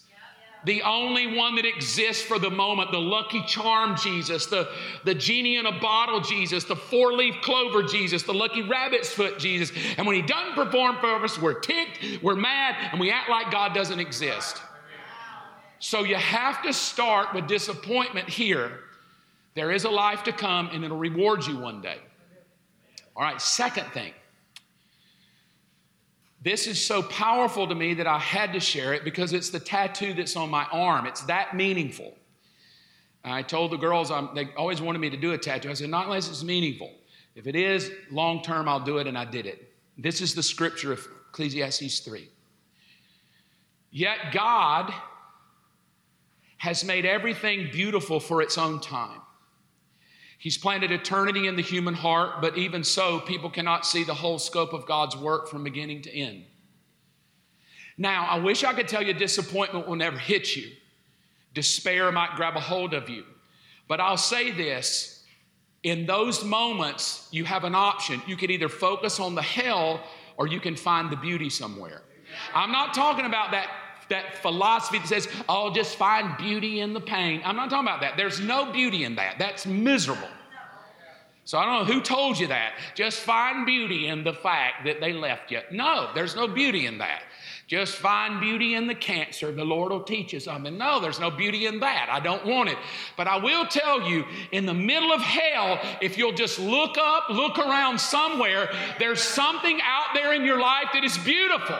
the 0.65 0.83
only 0.83 1.37
one 1.37 1.57
that 1.57 1.67
exists 1.67 2.23
for 2.23 2.39
the 2.39 2.51
moment, 2.51 2.91
the 2.91 3.01
lucky 3.01 3.43
charm 3.43 3.97
Jesus, 3.97 4.47
the, 4.47 4.69
the 5.05 5.15
genie 5.15 5.57
in 5.57 5.67
a 5.67 5.79
bottle 5.79 6.21
Jesus, 6.21 6.65
the 6.65 6.77
four 6.77 7.13
leaf 7.13 7.35
clover 7.43 7.83
Jesus, 7.83 8.23
the 8.23 8.35
lucky 8.35 8.63
rabbit's 8.63 9.11
foot 9.11 9.39
Jesus. 9.39 9.77
And 9.99 10.07
when 10.07 10.17
he 10.17 10.23
doesn't 10.23 10.55
perform 10.55 10.97
for 10.97 11.25
us, 11.25 11.41
we're 11.41 11.61
ticked, 11.61 12.23
we're 12.23 12.35
mad, 12.35 12.77
and 12.93 13.01
we 13.01 13.11
act 13.11 13.29
like 13.29 13.51
God 13.51 13.75
doesn't 13.75 14.01
exist. 14.01 14.63
So 15.79 16.05
you 16.05 16.17
have 16.17 16.63
to 16.63 16.73
start 16.73 17.35
with 17.35 17.47
disappointment 17.47 18.29
here. 18.29 18.81
There 19.55 19.71
is 19.71 19.85
a 19.85 19.91
life 19.91 20.25
to 20.25 20.33
come, 20.33 20.71
and 20.73 20.83
it'll 20.83 20.97
reward 20.97 21.47
you 21.47 21.59
one 21.59 21.83
day. 21.83 21.99
All 23.15 23.23
right, 23.23 23.41
second 23.41 23.87
thing 23.93 24.13
this 26.45 26.67
is 26.67 26.79
so 26.79 27.03
powerful 27.03 27.67
to 27.67 27.75
me 27.75 27.95
that 27.95 28.07
I 28.07 28.19
had 28.19 28.53
to 28.53 28.61
share 28.61 28.93
it 28.93 29.03
because 29.03 29.33
it's 29.33 29.49
the 29.49 29.59
tattoo 29.59 30.13
that's 30.13 30.37
on 30.37 30.51
my 30.51 30.65
arm. 30.65 31.07
It's 31.07 31.23
that 31.23 31.57
meaningful. 31.57 32.15
I 33.25 33.41
told 33.43 33.71
the 33.71 33.79
girls, 33.79 34.11
I'm, 34.11 34.29
they 34.35 34.51
always 34.55 34.83
wanted 34.83 34.99
me 34.99 35.09
to 35.09 35.17
do 35.17 35.33
a 35.33 35.39
tattoo. 35.39 35.71
I 35.71 35.73
said, 35.75 35.89
not 35.89 36.05
unless 36.05 36.29
it's 36.29 36.45
meaningful. 36.45 36.93
If 37.35 37.47
it 37.47 37.57
is 37.57 37.91
long 38.11 38.43
term, 38.43 38.69
I'll 38.69 38.85
do 38.85 38.99
it, 38.99 39.07
and 39.07 39.17
I 39.17 39.25
did 39.25 39.47
it. 39.47 39.73
This 39.97 40.21
is 40.21 40.35
the 40.35 40.43
scripture 40.43 40.93
of 40.93 41.09
Ecclesiastes 41.31 42.01
3. 42.01 42.29
Yet 43.91 44.19
God 44.33 44.93
has 46.59 46.85
made 46.85 47.07
everything 47.07 47.71
beautiful 47.73 48.21
for 48.21 48.43
its 48.43 48.59
own 48.59 48.81
time. 48.81 49.21
He's 50.39 50.59
planted 50.59 50.91
eternity 50.91 51.47
in 51.47 51.57
the 51.57 51.63
human 51.63 51.95
heart, 51.95 52.43
but 52.43 52.59
even 52.59 52.85
so, 52.85 53.21
people 53.21 53.51
cannot 53.51 53.87
see 53.87 54.05
the 54.05 54.15
whole 54.15 54.39
scope 54.39 54.73
of 54.73 54.87
God's 54.87 55.17
work 55.17 55.49
from 55.49 55.65
beginning 55.65 56.03
to 56.03 56.15
end. 56.15 56.45
Now, 57.97 58.27
I 58.27 58.39
wish 58.39 58.65
I 58.65 58.75
could 58.75 58.89
tell 58.89 59.03
you 59.03 59.15
disappointment 59.15 59.89
will 59.89 59.97
never 59.97 60.19
hit 60.19 60.57
you, 60.57 60.71
despair 61.55 62.11
might 62.13 62.37
grab 62.37 62.57
a 62.57 62.61
hold 62.61 62.93
of 62.93 63.09
you. 63.09 63.25
But 63.89 64.01
I'll 64.01 64.17
say 64.17 64.51
this 64.51 65.25
in 65.83 66.07
those 66.07 66.43
moments, 66.43 67.29
you 67.31 67.45
have 67.45 67.65
an 67.65 67.75
option. 67.75 68.23
You 68.27 68.37
can 68.37 68.51
either 68.51 68.69
focus 68.69 69.21
on 69.21 69.35
the 69.35 69.43
hell 69.43 70.03
or 70.37 70.47
you 70.47 70.59
can 70.59 70.77
find 70.77 71.11
the 71.11 71.17
beauty 71.17 71.51
somewhere. 71.51 72.03
I'm 72.55 72.73
not 72.73 72.95
talking 72.95 73.27
about 73.27 73.53
that 73.53 73.69
that 74.09 74.39
philosophy 74.43 74.99
that 74.99 75.09
says, 75.09 75.29
oh, 75.49 75.73
just 75.73 75.97
find 75.97 76.37
beauty 76.37 76.81
in 76.81 76.93
the 76.93 77.01
pain. 77.01 77.43
I'm 77.45 77.57
not 77.57 77.71
talking 77.71 77.89
about 77.89 78.01
that. 78.03 78.17
There's 78.17 78.41
no 78.41 78.73
beauty 78.73 79.05
in 79.05 79.17
that. 79.17 79.39
That's 79.39 79.67
miserable. 79.67 80.29
So 81.47 81.59
I 81.59 81.67
don't 81.67 81.87
know 81.87 81.95
who 81.95 82.01
told 82.01 82.39
you 82.39 82.47
that. 82.47 82.73
Just 82.95 83.21
find 83.21 83.67
beauty 83.67 84.09
in 84.09 84.25
the 84.25 84.33
fact 84.33 84.87
that 84.87 85.01
they 85.01 85.13
left 85.13 85.51
you. 85.51 85.61
No, 85.71 86.11
there's 86.15 86.35
no 86.35 86.49
beauty 86.49 86.87
in 86.87 86.99
that. 86.99 87.23
Just 87.67 87.97
find 87.97 88.41
beauty 88.41 88.75
in 88.75 88.87
the 88.87 88.95
cancer. 88.95 89.53
The 89.53 89.65
Lord 89.65 89.91
will 89.91 90.03
teach 90.03 90.33
you 90.33 90.41
something. 90.41 90.77
No, 90.77 91.01
there's 91.01 91.21
no 91.21 91.31
beauty 91.31 91.67
in 91.67 91.81
that. 91.81 92.09
I 92.11 92.21
don't 92.21 92.47
want 92.47 92.71
it. 92.71 92.79
But 93.17 93.27
I 93.27 93.37
will 93.37 93.67
tell 93.67 94.03
you, 94.09 94.25
in 94.53 94.65
the 94.65 94.75
middle 94.75 95.13
of 95.13 95.21
hell, 95.21 95.81
if 96.01 96.17
you'll 96.17 96.33
just 96.33 96.59
look 96.59 96.97
up, 96.99 97.29
look 97.31 97.59
around 97.59 97.99
somewhere, 97.99 98.71
there's 98.99 99.23
something 99.23 99.81
out 99.83 100.15
there 100.15 100.33
in 100.35 100.45
your 100.45 100.61
life 100.61 100.89
that 100.93 101.05
is 101.05 101.17
beautiful. 101.19 101.79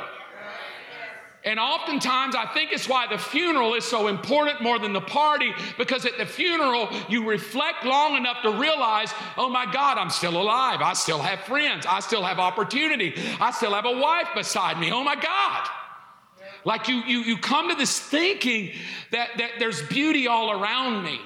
And 1.45 1.61
oftentimes, 1.61 2.35
I 2.35 2.47
think 2.47 2.73
it's 2.73 2.89
why 2.89 3.07
the 3.07 3.19
funeral 3.19 3.75
is 3.75 3.85
so 3.85 4.09
important 4.09 4.63
more 4.63 4.79
than 4.79 4.95
the 4.95 5.01
party, 5.03 5.53
because 5.77 6.07
at 6.07 6.17
the 6.17 6.25
funeral, 6.25 6.89
you 7.09 7.29
reflect 7.29 7.85
long 7.85 8.17
enough 8.17 8.41
to 8.43 8.51
realize, 8.51 9.13
oh 9.37 9.51
my 9.51 9.71
God, 9.71 9.99
I'm 9.99 10.09
still 10.09 10.41
alive. 10.41 10.81
I 10.81 10.95
still 10.95 11.19
have 11.19 11.41
friends. 11.41 11.85
I 11.87 12.01
still 12.01 12.23
have 12.23 12.39
opportunity. 12.39 13.15
I 13.41 13.51
still 13.51 13.75
have 13.75 13.85
a 13.85 13.99
wife 13.99 14.29
beside 14.35 14.79
me. 14.79 14.91
Oh 14.91 15.05
my 15.05 15.17
God. 15.17 15.69
Like 16.65 16.89
you, 16.89 17.03
you, 17.03 17.19
you 17.19 17.37
come 17.37 17.69
to 17.69 17.75
this 17.75 17.99
thinking 18.01 18.73
that, 19.11 19.37
that 19.37 19.53
there's 19.59 19.83
beauty 19.83 20.27
all 20.27 20.51
around 20.51 21.05
me. 21.05 21.21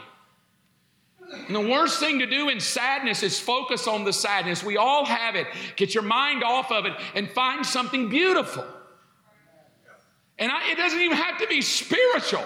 And 1.46 1.54
the 1.54 1.60
worst 1.60 2.00
thing 2.00 2.18
to 2.18 2.26
do 2.26 2.48
in 2.48 2.58
sadness 2.58 3.22
is 3.22 3.38
focus 3.38 3.86
on 3.86 4.02
the 4.02 4.12
sadness. 4.12 4.64
We 4.64 4.78
all 4.78 5.04
have 5.04 5.36
it. 5.36 5.46
Get 5.76 5.94
your 5.94 6.02
mind 6.02 6.42
off 6.42 6.72
of 6.72 6.86
it 6.86 6.94
and 7.14 7.30
find 7.30 7.64
something 7.64 8.08
beautiful. 8.08 8.64
And 10.38 10.52
I, 10.52 10.70
it 10.70 10.76
doesn't 10.76 11.00
even 11.00 11.16
have 11.16 11.38
to 11.38 11.46
be 11.46 11.62
spiritual, 11.62 12.44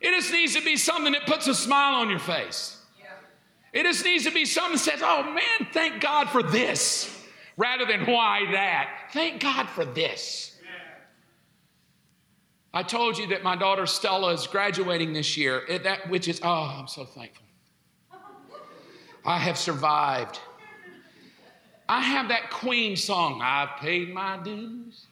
it 0.00 0.10
just 0.10 0.32
needs 0.32 0.54
to 0.54 0.62
be 0.62 0.76
something 0.76 1.12
that 1.12 1.26
puts 1.26 1.46
a 1.46 1.54
smile 1.54 1.96
on 1.96 2.10
your 2.10 2.18
face. 2.18 2.78
It 3.72 3.82
just 3.82 4.04
needs 4.04 4.24
to 4.24 4.30
be 4.30 4.46
something 4.46 4.72
that 4.72 4.78
says, 4.78 5.00
oh 5.02 5.22
man, 5.22 5.68
thank 5.72 6.00
God 6.00 6.30
for 6.30 6.42
this, 6.42 7.14
rather 7.58 7.84
than 7.84 8.06
why 8.06 8.50
that. 8.52 9.10
Thank 9.12 9.42
God 9.42 9.68
for 9.68 9.84
this. 9.84 10.56
I 12.72 12.82
told 12.82 13.18
you 13.18 13.26
that 13.28 13.42
my 13.42 13.56
daughter 13.56 13.86
Stella 13.86 14.32
is 14.32 14.46
graduating 14.46 15.12
this 15.12 15.36
year, 15.36 15.62
that, 15.84 16.08
which 16.10 16.28
is, 16.28 16.40
oh, 16.42 16.76
I'm 16.78 16.88
so 16.88 17.04
thankful. 17.04 17.44
I 19.24 19.38
have 19.38 19.58
survived. 19.58 20.38
I 21.88 22.00
have 22.00 22.28
that 22.28 22.50
Queen 22.50 22.96
song, 22.96 23.40
I've 23.42 23.76
paid 23.80 24.12
my 24.12 24.38
dues. 24.38 25.06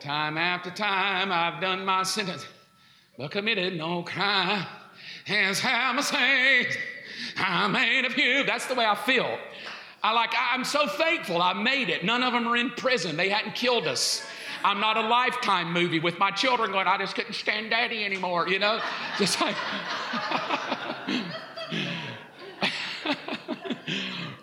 Time 0.00 0.38
after 0.38 0.70
time, 0.70 1.32
I've 1.32 1.60
done 1.60 1.84
my 1.84 2.04
sentence, 2.04 2.46
but 3.16 3.32
committed 3.32 3.76
no 3.76 4.02
crime. 4.02 4.64
Hands 5.24 5.58
have 5.58 5.96
my 5.96 6.02
saints, 6.02 6.76
I 7.36 7.66
made 7.66 8.04
a 8.04 8.10
few. 8.10 8.44
That's 8.44 8.66
the 8.66 8.74
way 8.74 8.86
I 8.86 8.94
feel. 8.94 9.38
I 10.02 10.12
like, 10.12 10.30
I'm 10.36 10.64
so 10.64 10.86
thankful 10.86 11.42
I 11.42 11.52
made 11.52 11.88
it. 11.88 12.04
None 12.04 12.22
of 12.22 12.32
them 12.32 12.46
are 12.46 12.56
in 12.56 12.70
prison. 12.70 13.16
They 13.16 13.28
hadn't 13.28 13.56
killed 13.56 13.88
us. 13.88 14.24
I'm 14.64 14.80
not 14.80 14.96
a 14.96 15.02
lifetime 15.02 15.72
movie 15.72 15.98
with 15.98 16.18
my 16.18 16.30
children 16.30 16.70
going, 16.72 16.86
I 16.86 16.96
just 16.98 17.14
couldn't 17.14 17.34
stand 17.34 17.70
daddy 17.70 18.04
anymore, 18.04 18.48
you 18.48 18.58
know? 18.58 18.80
Just 19.18 19.40
like 19.40 19.56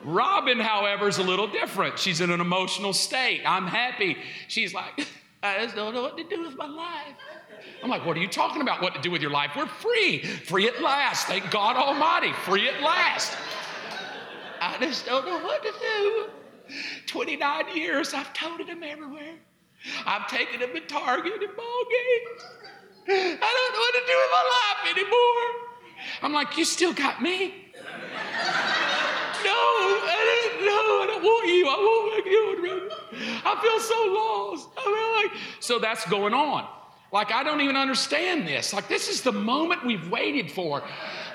Robin, 0.03 0.59
however, 0.59 1.07
is 1.07 1.17
a 1.17 1.23
little 1.23 1.47
different. 1.47 1.99
She's 1.99 2.21
in 2.21 2.29
an 2.31 2.39
emotional 2.39 2.93
state. 2.93 3.41
I'm 3.45 3.67
happy. 3.67 4.17
She's 4.47 4.73
like, 4.73 5.05
I 5.45 5.63
just 5.63 5.75
don't 5.75 5.93
know 5.93 6.01
what 6.01 6.17
to 6.17 6.23
do 6.23 6.43
with 6.43 6.57
my 6.57 6.67
life. 6.67 7.15
I'm 7.83 7.89
like, 7.89 8.05
what 8.05 8.17
are 8.17 8.19
you 8.19 8.27
talking 8.27 8.61
about? 8.61 8.81
What 8.81 8.95
to 8.95 9.01
do 9.01 9.11
with 9.11 9.21
your 9.21 9.31
life? 9.31 9.51
We're 9.55 9.67
free. 9.67 10.23
Free 10.23 10.67
at 10.67 10.81
last. 10.81 11.27
Thank 11.27 11.51
God 11.51 11.75
Almighty. 11.75 12.33
Free 12.33 12.67
at 12.67 12.81
last. 12.81 13.37
I 14.61 14.77
just 14.79 15.05
don't 15.05 15.25
know 15.25 15.39
what 15.39 15.61
to 15.63 15.71
do. 15.71 16.29
29 17.05 17.75
years, 17.75 18.13
I've 18.13 18.33
toted 18.33 18.67
him 18.67 18.81
everywhere. 18.81 19.35
I've 20.05 20.27
taken 20.27 20.61
him 20.61 20.73
to 20.73 20.79
Target 20.81 21.33
and 21.33 21.55
ball 21.55 21.83
games. 21.91 22.45
I 23.07 23.37
don't 23.37 23.73
know 23.73 23.79
what 23.79 23.93
to 23.93 24.03
do 24.07 24.17
with 24.17 24.31
my 24.31 24.45
life 24.57 24.97
anymore. 24.97 25.45
I'm 26.23 26.33
like, 26.33 26.57
you 26.57 26.65
still 26.65 26.93
got 26.93 27.21
me 27.21 27.65
no, 29.45 29.51
I 29.53 30.21
didn't, 30.25 30.65
no, 30.65 30.73
I 30.73 31.05
don't 31.05 31.23
want 31.23 31.45
you. 31.47 31.67
I 31.69 31.77
want 31.85 32.03
my 32.09 32.21
children. 32.31 32.94
I 33.17 33.59
feel 33.61 33.79
so 33.79 33.95
lost. 34.13 34.69
I 34.77 34.83
feel 34.83 35.31
like, 35.31 35.41
so 35.59 35.79
that's 35.79 36.05
going 36.09 36.33
on. 36.33 36.67
Like, 37.11 37.31
I 37.31 37.43
don't 37.43 37.61
even 37.61 37.75
understand 37.75 38.47
this. 38.47 38.73
Like, 38.73 38.87
this 38.87 39.07
is 39.07 39.21
the 39.21 39.31
moment 39.31 39.85
we've 39.85 40.09
waited 40.09 40.51
for. 40.51 40.83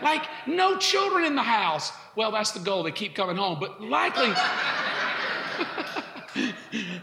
Like, 0.02 0.24
no 0.46 0.76
children 0.76 1.24
in 1.24 1.36
the 1.36 1.42
house. 1.42 1.92
Well, 2.16 2.32
that's 2.32 2.50
the 2.50 2.60
goal. 2.60 2.82
They 2.82 2.90
keep 2.90 3.14
coming 3.14 3.36
home. 3.36 3.58
But 3.60 3.80
likely, 3.80 4.32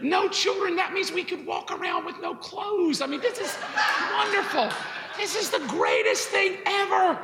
no 0.02 0.28
children. 0.28 0.76
That 0.76 0.92
means 0.92 1.10
we 1.10 1.24
could 1.24 1.44
walk 1.44 1.72
around 1.72 2.04
with 2.04 2.20
no 2.20 2.34
clothes. 2.34 3.00
I 3.00 3.06
mean, 3.06 3.20
this 3.20 3.38
is 3.38 3.56
wonderful. 4.12 4.68
This 5.16 5.34
is 5.34 5.50
the 5.50 5.64
greatest 5.66 6.28
thing 6.28 6.58
ever 6.64 7.18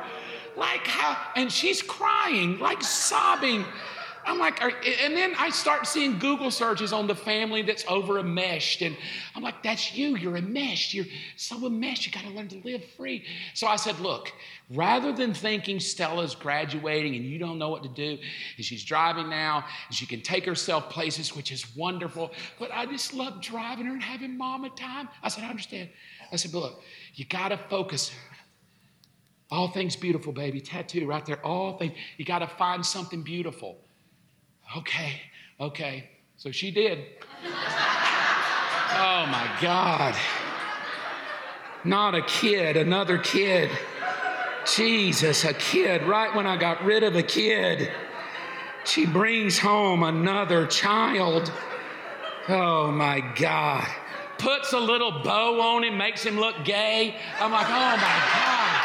like 0.57 0.87
how, 0.87 1.17
and 1.35 1.51
she's 1.51 1.81
crying, 1.81 2.59
like 2.59 2.81
sobbing. 2.81 3.65
I'm 4.25 4.39
like, 4.39 4.61
and 4.61 5.15
then 5.15 5.33
I 5.37 5.49
start 5.49 5.85
seeing 5.85 6.17
Google 6.17 6.49
searches 6.49 6.91
on 6.91 7.05
the 7.07 7.15
family 7.15 7.61
that's 7.61 7.85
over 7.87 8.19
enmeshed. 8.19 8.81
And 8.81 8.97
I'm 9.35 9.43
like, 9.43 9.61
that's 9.61 9.95
you. 9.95 10.15
You're 10.15 10.37
enmeshed. 10.37 10.93
You're 10.93 11.05
so 11.37 11.65
enmeshed. 11.65 12.05
You 12.05 12.11
got 12.11 12.23
to 12.23 12.31
learn 12.31 12.47
to 12.49 12.61
live 12.63 12.83
free. 12.97 13.23
So 13.53 13.67
I 13.67 13.75
said, 13.75 13.99
look, 13.99 14.31
rather 14.71 15.11
than 15.11 15.33
thinking 15.33 15.79
Stella's 15.79 16.33
graduating 16.33 17.15
and 17.15 17.23
you 17.23 17.37
don't 17.37 17.59
know 17.59 17.69
what 17.69 17.83
to 17.83 17.89
do, 17.89 18.17
and 18.57 18.65
she's 18.65 18.83
driving 18.83 19.29
now, 19.29 19.63
and 19.87 19.95
she 19.95 20.05
can 20.05 20.21
take 20.21 20.45
herself 20.45 20.89
places, 20.89 21.35
which 21.35 21.51
is 21.51 21.75
wonderful, 21.75 22.31
but 22.57 22.71
I 22.73 22.85
just 22.87 23.13
love 23.13 23.41
driving 23.41 23.85
her 23.85 23.93
and 23.93 24.03
having 24.03 24.37
mama 24.37 24.69
time. 24.71 25.07
I 25.21 25.29
said, 25.29 25.43
I 25.43 25.49
understand. 25.49 25.89
I 26.31 26.35
said, 26.37 26.51
but 26.51 26.59
look, 26.59 26.81
you 27.13 27.25
got 27.25 27.49
to 27.49 27.57
focus 27.57 28.11
all 29.51 29.67
things 29.67 29.95
beautiful, 29.95 30.33
baby. 30.33 30.59
Tattoo 30.59 31.05
right 31.05 31.23
there. 31.25 31.45
All 31.45 31.77
things. 31.77 31.93
You 32.17 32.25
got 32.25 32.39
to 32.39 32.47
find 32.47 32.83
something 32.83 33.21
beautiful. 33.21 33.84
Okay, 34.77 35.21
okay. 35.59 36.09
So 36.37 36.51
she 36.51 36.69
did. 36.71 37.05
oh 37.45 39.25
my 39.27 39.49
God. 39.61 40.15
Not 41.85 42.15
a 42.15 42.21
kid, 42.23 42.75
another 42.75 43.17
kid. 43.17 43.69
Jesus, 44.75 45.45
a 45.45 45.53
kid. 45.53 46.03
Right 46.03 46.35
when 46.35 46.45
I 46.45 46.57
got 46.57 46.83
rid 46.83 47.03
of 47.03 47.15
a 47.15 47.23
kid, 47.23 47.91
she 48.83 49.05
brings 49.05 49.59
home 49.59 50.03
another 50.03 50.65
child. 50.67 51.51
Oh 52.49 52.91
my 52.91 53.21
God. 53.35 53.87
Puts 54.37 54.73
a 54.73 54.79
little 54.79 55.23
bow 55.23 55.61
on 55.61 55.83
him, 55.85 55.97
makes 55.97 56.23
him 56.23 56.37
look 56.37 56.65
gay. 56.65 57.15
I'm 57.39 57.51
like, 57.51 57.67
oh 57.67 57.97
my 57.97 58.19
God. 58.33 58.81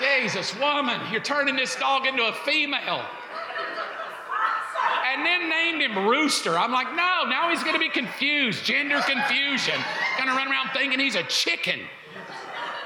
Jesus, 0.00 0.58
woman, 0.58 1.00
you're 1.12 1.20
turning 1.20 1.54
this 1.54 1.76
dog 1.76 2.06
into 2.06 2.24
a 2.24 2.32
female. 2.32 3.04
And 5.14 5.24
then 5.24 5.48
named 5.48 5.80
him 5.82 6.06
Rooster. 6.06 6.58
I'm 6.58 6.72
like, 6.72 6.88
no, 6.88 7.28
now 7.28 7.48
he's 7.50 7.62
going 7.62 7.74
to 7.74 7.80
be 7.80 7.88
confused. 7.88 8.64
Gender 8.64 9.00
confusion. 9.00 9.76
Going 10.16 10.28
to 10.28 10.34
run 10.34 10.48
around 10.48 10.70
thinking 10.74 10.98
he's 10.98 11.14
a 11.14 11.22
chicken. 11.24 11.80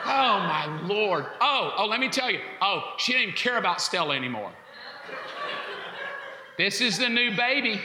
Oh, 0.04 0.38
my 0.40 0.80
Lord. 0.82 1.26
Oh, 1.40 1.72
oh, 1.76 1.86
let 1.86 2.00
me 2.00 2.08
tell 2.08 2.30
you. 2.30 2.40
Oh, 2.60 2.94
she 2.98 3.12
didn't 3.12 3.28
even 3.28 3.34
care 3.34 3.56
about 3.56 3.80
Stella 3.80 4.14
anymore. 4.14 4.50
This 6.58 6.80
is 6.80 6.98
the 6.98 7.08
new 7.08 7.34
baby. 7.36 7.80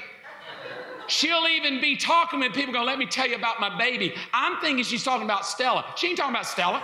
She'll 1.07 1.47
even 1.47 1.79
be 1.79 1.95
talking 1.95 2.39
with 2.39 2.53
people 2.53 2.73
going, 2.73 2.85
let 2.85 2.97
me 2.97 3.05
tell 3.05 3.27
you 3.27 3.35
about 3.35 3.59
my 3.59 3.77
baby. 3.77 4.15
I'm 4.33 4.59
thinking 4.61 4.83
she's 4.83 5.03
talking 5.03 5.25
about 5.25 5.45
Stella. 5.45 5.85
She 5.95 6.07
ain't 6.07 6.17
talking 6.17 6.33
about 6.33 6.47
Stella. 6.47 6.81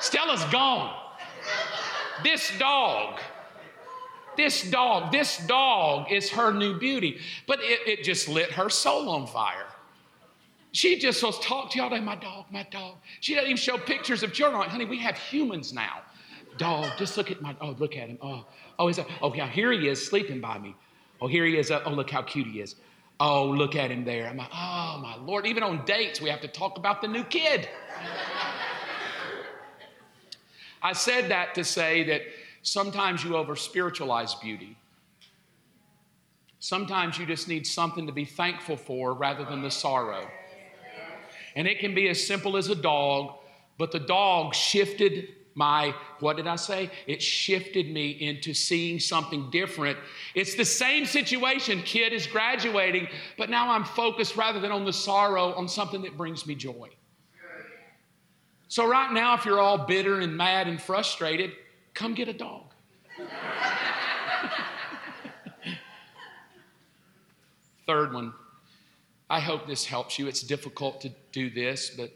Stella's 0.00 0.44
gone. 0.46 0.94
This 2.22 2.52
dog, 2.58 3.20
this 4.38 4.70
dog, 4.70 5.12
this 5.12 5.44
dog 5.46 6.10
is 6.10 6.30
her 6.30 6.52
new 6.52 6.78
beauty. 6.78 7.18
But 7.46 7.58
it, 7.60 7.80
it 7.86 8.04
just 8.04 8.28
lit 8.28 8.52
her 8.52 8.70
soul 8.70 9.10
on 9.10 9.26
fire. 9.26 9.66
She 10.72 10.98
just 10.98 11.22
was 11.22 11.38
talk 11.40 11.70
to 11.72 11.78
y'all 11.78 11.90
day, 11.90 12.00
my 12.00 12.14
dog, 12.14 12.46
my 12.50 12.62
dog. 12.70 12.94
She 13.20 13.34
doesn't 13.34 13.50
even 13.50 13.56
show 13.56 13.76
pictures 13.76 14.22
of 14.22 14.32
children. 14.32 14.60
Like, 14.60 14.70
honey, 14.70 14.84
we 14.84 14.98
have 14.98 15.16
humans 15.18 15.72
now. 15.72 16.02
Dog, 16.56 16.90
just 16.96 17.16
look 17.16 17.30
at 17.30 17.42
my, 17.42 17.56
oh, 17.60 17.74
look 17.78 17.96
at 17.96 18.08
him. 18.08 18.18
Oh, 18.22 18.46
oh, 18.78 18.86
he's 18.86 18.98
a, 18.98 19.06
oh, 19.20 19.34
yeah, 19.34 19.48
here 19.48 19.72
he 19.72 19.88
is 19.88 20.04
sleeping 20.04 20.40
by 20.40 20.58
me. 20.58 20.76
Oh, 21.20 21.26
here 21.26 21.44
he 21.44 21.58
is. 21.58 21.70
Oh, 21.70 21.90
look 21.90 22.10
how 22.10 22.22
cute 22.22 22.46
he 22.46 22.60
is. 22.60 22.76
Oh, 23.18 23.46
look 23.46 23.74
at 23.74 23.90
him 23.90 24.04
there. 24.04 24.28
I'm 24.28 24.36
like, 24.36 24.50
oh, 24.52 25.00
my 25.02 25.16
Lord. 25.16 25.46
Even 25.46 25.64
on 25.64 25.84
dates, 25.84 26.20
we 26.20 26.30
have 26.30 26.40
to 26.42 26.48
talk 26.48 26.78
about 26.78 27.02
the 27.02 27.08
new 27.08 27.24
kid. 27.24 27.68
I 30.82 30.92
said 30.92 31.28
that 31.30 31.56
to 31.56 31.64
say 31.64 32.04
that 32.04 32.22
sometimes 32.68 33.24
you 33.24 33.36
over 33.36 33.56
spiritualize 33.56 34.34
beauty. 34.34 34.76
Sometimes 36.60 37.18
you 37.18 37.26
just 37.26 37.48
need 37.48 37.66
something 37.66 38.06
to 38.06 38.12
be 38.12 38.24
thankful 38.24 38.76
for 38.76 39.14
rather 39.14 39.44
than 39.44 39.62
the 39.62 39.70
sorrow. 39.70 40.26
And 41.54 41.66
it 41.66 41.78
can 41.78 41.94
be 41.94 42.08
as 42.08 42.24
simple 42.24 42.56
as 42.56 42.68
a 42.68 42.74
dog, 42.74 43.34
but 43.78 43.90
the 43.92 44.00
dog 44.00 44.54
shifted 44.54 45.28
my, 45.54 45.92
what 46.20 46.36
did 46.36 46.46
I 46.46 46.54
say? 46.54 46.90
It 47.06 47.20
shifted 47.20 47.90
me 47.90 48.10
into 48.10 48.54
seeing 48.54 49.00
something 49.00 49.50
different. 49.50 49.98
It's 50.34 50.54
the 50.54 50.64
same 50.64 51.04
situation. 51.04 51.82
Kid 51.82 52.12
is 52.12 52.28
graduating, 52.28 53.08
but 53.36 53.50
now 53.50 53.70
I'm 53.70 53.84
focused 53.84 54.36
rather 54.36 54.60
than 54.60 54.70
on 54.70 54.84
the 54.84 54.92
sorrow 54.92 55.54
on 55.54 55.66
something 55.66 56.02
that 56.02 56.16
brings 56.16 56.46
me 56.46 56.54
joy. 56.54 56.90
So, 58.68 58.86
right 58.86 59.12
now, 59.12 59.34
if 59.34 59.46
you're 59.46 59.58
all 59.58 59.78
bitter 59.78 60.20
and 60.20 60.36
mad 60.36 60.68
and 60.68 60.80
frustrated, 60.80 61.52
come 61.98 62.14
get 62.14 62.28
a 62.28 62.32
dog. 62.32 62.72
Third 67.86 68.14
one, 68.14 68.32
I 69.28 69.40
hope 69.40 69.66
this 69.66 69.84
helps 69.84 70.16
you. 70.18 70.28
It's 70.28 70.42
difficult 70.42 71.00
to 71.00 71.10
do 71.32 71.50
this, 71.50 71.90
but 71.90 72.12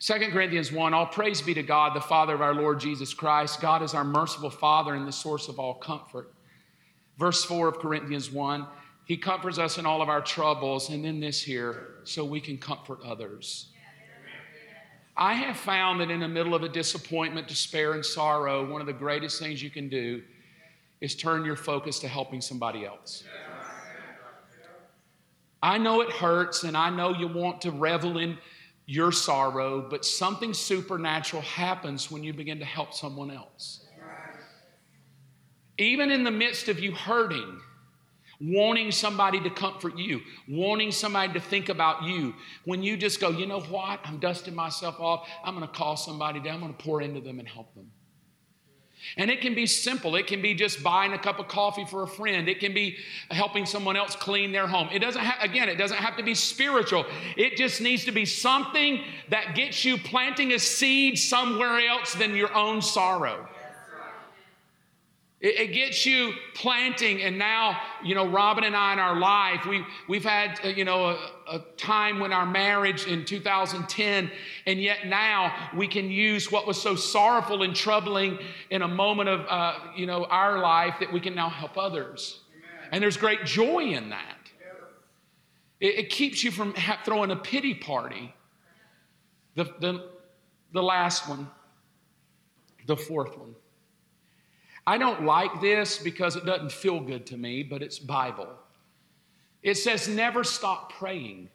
2 0.00 0.14
Corinthians 0.30 0.72
1 0.72 0.94
All 0.94 1.06
praise 1.06 1.42
be 1.42 1.52
to 1.54 1.62
God, 1.62 1.94
the 1.94 2.00
Father 2.00 2.34
of 2.34 2.40
our 2.40 2.54
Lord 2.54 2.80
Jesus 2.80 3.12
Christ. 3.12 3.60
God 3.60 3.82
is 3.82 3.92
our 3.92 4.04
merciful 4.04 4.48
Father 4.48 4.94
and 4.94 5.06
the 5.06 5.12
source 5.12 5.48
of 5.48 5.58
all 5.58 5.74
comfort. 5.74 6.32
Verse 7.18 7.44
4 7.44 7.68
of 7.68 7.80
Corinthians 7.80 8.30
1 8.30 8.66
He 9.04 9.18
comforts 9.18 9.58
us 9.58 9.76
in 9.76 9.84
all 9.84 10.00
of 10.00 10.08
our 10.08 10.22
troubles. 10.22 10.88
And 10.88 11.04
then 11.04 11.20
this 11.20 11.42
here, 11.42 11.96
so 12.04 12.24
we 12.24 12.40
can 12.40 12.56
comfort 12.56 13.00
others. 13.04 13.72
I 15.18 15.34
have 15.34 15.56
found 15.56 16.00
that 16.00 16.12
in 16.12 16.20
the 16.20 16.28
middle 16.28 16.54
of 16.54 16.62
a 16.62 16.68
disappointment, 16.68 17.48
despair, 17.48 17.94
and 17.94 18.06
sorrow, 18.06 18.64
one 18.70 18.80
of 18.80 18.86
the 18.86 18.92
greatest 18.92 19.40
things 19.40 19.60
you 19.60 19.68
can 19.68 19.88
do 19.88 20.22
is 21.00 21.16
turn 21.16 21.44
your 21.44 21.56
focus 21.56 21.98
to 22.00 22.08
helping 22.08 22.40
somebody 22.40 22.86
else. 22.86 23.24
I 25.60 25.76
know 25.76 26.02
it 26.02 26.12
hurts, 26.12 26.62
and 26.62 26.76
I 26.76 26.90
know 26.90 27.12
you 27.12 27.26
want 27.26 27.60
to 27.62 27.72
revel 27.72 28.18
in 28.18 28.38
your 28.86 29.10
sorrow, 29.10 29.84
but 29.90 30.04
something 30.04 30.54
supernatural 30.54 31.42
happens 31.42 32.12
when 32.12 32.22
you 32.22 32.32
begin 32.32 32.60
to 32.60 32.64
help 32.64 32.94
someone 32.94 33.32
else. 33.32 33.86
Even 35.78 36.12
in 36.12 36.22
the 36.22 36.30
midst 36.30 36.68
of 36.68 36.78
you 36.78 36.92
hurting, 36.92 37.60
wanting 38.40 38.92
somebody 38.92 39.40
to 39.40 39.50
comfort 39.50 39.96
you, 39.96 40.20
wanting 40.48 40.92
somebody 40.92 41.32
to 41.32 41.40
think 41.40 41.68
about 41.68 42.04
you, 42.04 42.34
when 42.64 42.82
you 42.82 42.96
just 42.96 43.20
go, 43.20 43.30
you 43.30 43.46
know 43.46 43.60
what, 43.60 44.00
I'm 44.04 44.18
dusting 44.18 44.54
myself 44.54 45.00
off, 45.00 45.28
I'm 45.44 45.54
gonna 45.54 45.68
call 45.68 45.96
somebody 45.96 46.40
down, 46.40 46.54
I'm 46.54 46.60
gonna 46.60 46.72
pour 46.74 47.02
into 47.02 47.20
them 47.20 47.38
and 47.38 47.48
help 47.48 47.74
them. 47.74 47.90
And 49.16 49.30
it 49.30 49.40
can 49.40 49.54
be 49.54 49.66
simple. 49.66 50.16
It 50.16 50.26
can 50.26 50.42
be 50.42 50.54
just 50.54 50.82
buying 50.82 51.12
a 51.12 51.18
cup 51.18 51.38
of 51.38 51.48
coffee 51.48 51.84
for 51.84 52.02
a 52.02 52.06
friend. 52.06 52.48
It 52.48 52.60
can 52.60 52.74
be 52.74 52.96
helping 53.30 53.64
someone 53.64 53.96
else 53.96 54.16
clean 54.16 54.52
their 54.52 54.66
home. 54.66 54.88
It 54.92 54.98
doesn't 54.98 55.22
have, 55.22 55.50
again, 55.50 55.68
it 55.68 55.76
doesn't 55.76 55.96
have 55.96 56.16
to 56.16 56.22
be 56.22 56.34
spiritual. 56.34 57.06
It 57.36 57.56
just 57.56 57.80
needs 57.80 58.04
to 58.06 58.12
be 58.12 58.24
something 58.24 59.02
that 59.30 59.54
gets 59.54 59.84
you 59.84 59.98
planting 59.98 60.52
a 60.52 60.58
seed 60.58 61.18
somewhere 61.18 61.80
else 61.88 62.14
than 62.14 62.34
your 62.34 62.52
own 62.54 62.82
sorrow. 62.82 63.48
It, 65.40 65.60
it, 65.60 65.72
gets 65.72 66.04
you 66.04 66.32
planting, 66.54 67.22
and 67.22 67.38
now, 67.38 67.80
you 68.02 68.16
know, 68.16 68.26
Robin 68.26 68.64
and 68.64 68.74
I 68.74 68.92
in 68.92 68.98
our 68.98 69.20
life, 69.20 69.66
we, 69.66 69.84
we've 70.08 70.24
had, 70.24 70.58
uh, 70.64 70.68
you 70.68 70.84
know, 70.84 71.10
a, 71.10 71.30
a, 71.48 71.58
time 71.76 72.18
when 72.18 72.32
our 72.32 72.44
marriage 72.44 73.06
in 73.06 73.24
2010, 73.24 74.32
and 74.66 74.82
yet 74.82 75.06
now 75.06 75.70
we 75.76 75.86
can 75.86 76.10
use 76.10 76.50
what 76.50 76.66
was 76.66 76.80
so 76.82 76.96
sorrowful 76.96 77.62
and 77.62 77.76
troubling 77.76 78.38
in 78.70 78.82
a 78.82 78.88
moment 78.88 79.28
of, 79.28 79.46
uh, 79.48 79.78
you 79.96 80.06
know, 80.06 80.24
our 80.24 80.58
life 80.58 80.96
that 80.98 81.12
we 81.12 81.20
can 81.20 81.36
now 81.36 81.48
help 81.48 81.78
others. 81.78 82.40
Amen. 82.50 82.88
And 82.90 83.02
there's 83.02 83.16
great 83.16 83.44
joy 83.44 83.84
in 83.84 84.10
that. 84.10 84.38
It, 85.80 85.98
it 85.98 86.10
keeps 86.10 86.42
you 86.42 86.50
from 86.50 86.74
ha- 86.74 87.00
throwing 87.04 87.30
a 87.30 87.36
pity 87.36 87.74
party. 87.74 88.34
The, 89.54 89.64
the, 89.80 90.10
the 90.72 90.82
last 90.82 91.28
one, 91.28 91.48
the 92.86 92.96
fourth 92.96 93.38
one. 93.38 93.54
I 94.88 94.96
don't 94.96 95.26
like 95.26 95.60
this 95.60 95.98
because 95.98 96.34
it 96.34 96.46
doesn't 96.46 96.72
feel 96.72 96.98
good 96.98 97.26
to 97.26 97.36
me, 97.36 97.62
but 97.62 97.82
it's 97.82 97.98
Bible. 97.98 98.48
It 99.62 99.74
says, 99.74 100.08
never 100.08 100.42
stop 100.42 100.94
praying. 100.94 101.50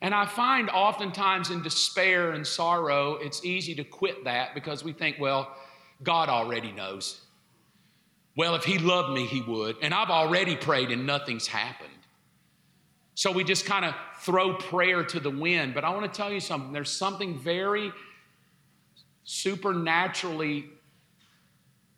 And 0.00 0.14
I 0.14 0.24
find 0.24 0.70
oftentimes 0.70 1.50
in 1.50 1.60
despair 1.60 2.30
and 2.30 2.46
sorrow, 2.46 3.16
it's 3.16 3.44
easy 3.44 3.74
to 3.74 3.84
quit 3.84 4.24
that 4.24 4.54
because 4.54 4.82
we 4.82 4.94
think, 4.94 5.16
well, 5.20 5.54
God 6.02 6.30
already 6.30 6.72
knows. 6.72 7.20
Well, 8.34 8.54
if 8.54 8.64
He 8.64 8.78
loved 8.78 9.12
me, 9.12 9.26
He 9.26 9.42
would. 9.42 9.76
And 9.82 9.92
I've 9.92 10.08
already 10.08 10.56
prayed 10.56 10.90
and 10.90 11.06
nothing's 11.06 11.46
happened. 11.46 11.90
So 13.14 13.30
we 13.30 13.44
just 13.44 13.66
kind 13.66 13.84
of 13.84 13.94
throw 14.20 14.54
prayer 14.54 15.04
to 15.04 15.20
the 15.20 15.28
wind. 15.28 15.74
But 15.74 15.84
I 15.84 15.90
want 15.90 16.10
to 16.10 16.16
tell 16.16 16.32
you 16.32 16.40
something 16.40 16.72
there's 16.72 16.90
something 16.90 17.38
very 17.38 17.92
supernaturally 19.24 20.70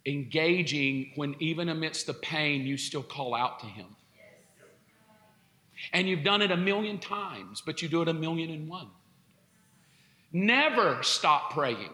engaging 0.07 1.13
when 1.15 1.35
even 1.39 1.69
amidst 1.69 2.07
the 2.07 2.15
pain, 2.15 2.67
you 2.67 2.77
still 2.77 3.03
call 3.03 3.35
out 3.35 3.61
to 3.61 3.67
Him. 3.67 3.87
And 5.93 6.09
you've 6.09 6.25
done 6.25 6.43
it 6.43 6.51
a 6.51 6.57
million 6.57 6.99
times, 6.99 7.63
but 7.65 7.83
you 7.83 7.89
do 7.89 8.03
it 8.03 8.09
a 8.09 8.15
million 8.15 8.51
and 8.51 8.69
one. 8.69 8.89
Never 10.33 11.03
stop 11.03 11.53
praying. 11.53 11.91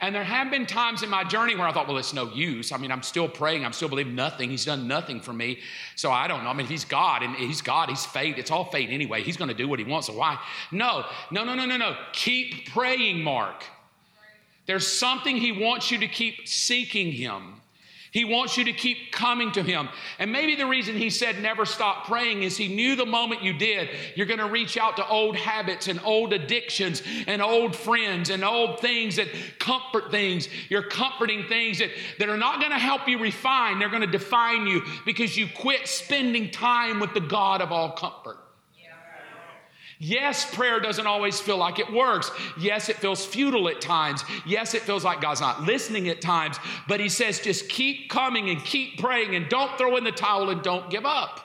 And 0.00 0.14
there 0.14 0.24
have 0.24 0.50
been 0.50 0.64
times 0.64 1.02
in 1.02 1.10
my 1.10 1.24
journey 1.24 1.54
where 1.54 1.66
I 1.66 1.72
thought, 1.72 1.86
well, 1.88 1.98
it's 1.98 2.14
no 2.14 2.32
use. 2.32 2.72
I 2.72 2.78
mean, 2.78 2.90
I'm 2.90 3.02
still 3.02 3.28
praying. 3.28 3.64
I'm 3.64 3.72
still 3.72 3.88
believing 3.88 4.14
nothing. 4.14 4.48
He's 4.48 4.64
done 4.64 4.88
nothing 4.88 5.20
for 5.20 5.32
me. 5.32 5.58
So 5.94 6.10
I 6.10 6.26
don't 6.26 6.42
know. 6.42 6.50
I 6.50 6.54
mean, 6.54 6.66
he's 6.66 6.84
God 6.86 7.22
and 7.22 7.36
he's 7.36 7.60
God. 7.60 7.90
He's 7.90 8.04
fate. 8.04 8.38
It's 8.38 8.50
all 8.50 8.64
fate 8.64 8.88
anyway. 8.90 9.22
He's 9.22 9.36
going 9.36 9.48
to 9.48 9.54
do 9.54 9.68
what 9.68 9.78
he 9.78 9.84
wants. 9.84 10.06
So 10.06 10.14
why? 10.14 10.38
No, 10.72 11.04
no, 11.30 11.44
no, 11.44 11.54
no, 11.54 11.66
no, 11.66 11.76
no. 11.76 11.96
Keep 12.12 12.70
praying, 12.70 13.22
Mark. 13.22 13.62
There's 14.66 14.86
something 14.86 15.36
he 15.36 15.52
wants 15.52 15.90
you 15.90 15.98
to 15.98 16.08
keep 16.08 16.48
seeking 16.48 17.12
him. 17.12 17.60
He 18.14 18.24
wants 18.24 18.56
you 18.56 18.62
to 18.66 18.72
keep 18.72 19.10
coming 19.10 19.50
to 19.52 19.62
Him. 19.62 19.88
And 20.20 20.30
maybe 20.30 20.54
the 20.54 20.66
reason 20.66 20.96
He 20.96 21.10
said 21.10 21.42
never 21.42 21.66
stop 21.66 22.06
praying 22.06 22.44
is 22.44 22.56
He 22.56 22.68
knew 22.68 22.94
the 22.94 23.04
moment 23.04 23.42
you 23.42 23.52
did, 23.52 23.90
you're 24.14 24.28
going 24.28 24.38
to 24.38 24.48
reach 24.48 24.78
out 24.78 24.96
to 24.98 25.08
old 25.08 25.34
habits 25.34 25.88
and 25.88 26.00
old 26.04 26.32
addictions 26.32 27.02
and 27.26 27.42
old 27.42 27.74
friends 27.74 28.30
and 28.30 28.44
old 28.44 28.78
things 28.78 29.16
that 29.16 29.26
comfort 29.58 30.12
things. 30.12 30.48
You're 30.68 30.84
comforting 30.84 31.48
things 31.48 31.80
that, 31.80 31.90
that 32.20 32.28
are 32.28 32.36
not 32.36 32.60
going 32.60 32.70
to 32.70 32.78
help 32.78 33.08
you 33.08 33.18
refine, 33.18 33.80
they're 33.80 33.88
going 33.88 34.00
to 34.00 34.06
define 34.06 34.68
you 34.68 34.82
because 35.04 35.36
you 35.36 35.48
quit 35.52 35.88
spending 35.88 36.52
time 36.52 37.00
with 37.00 37.14
the 37.14 37.20
God 37.20 37.60
of 37.60 37.72
all 37.72 37.90
comfort. 37.90 38.38
Yes, 40.06 40.54
prayer 40.54 40.80
doesn't 40.80 41.06
always 41.06 41.40
feel 41.40 41.56
like 41.56 41.78
it 41.78 41.90
works. 41.90 42.30
Yes, 42.60 42.90
it 42.90 42.96
feels 42.96 43.24
futile 43.24 43.70
at 43.70 43.80
times. 43.80 44.22
Yes, 44.44 44.74
it 44.74 44.82
feels 44.82 45.02
like 45.02 45.22
God's 45.22 45.40
not 45.40 45.62
listening 45.62 46.10
at 46.10 46.20
times. 46.20 46.58
But 46.86 47.00
He 47.00 47.08
says 47.08 47.40
just 47.40 47.70
keep 47.70 48.10
coming 48.10 48.50
and 48.50 48.62
keep 48.62 48.98
praying 48.98 49.34
and 49.34 49.48
don't 49.48 49.78
throw 49.78 49.96
in 49.96 50.04
the 50.04 50.12
towel 50.12 50.50
and 50.50 50.62
don't 50.62 50.90
give 50.90 51.06
up. 51.06 51.40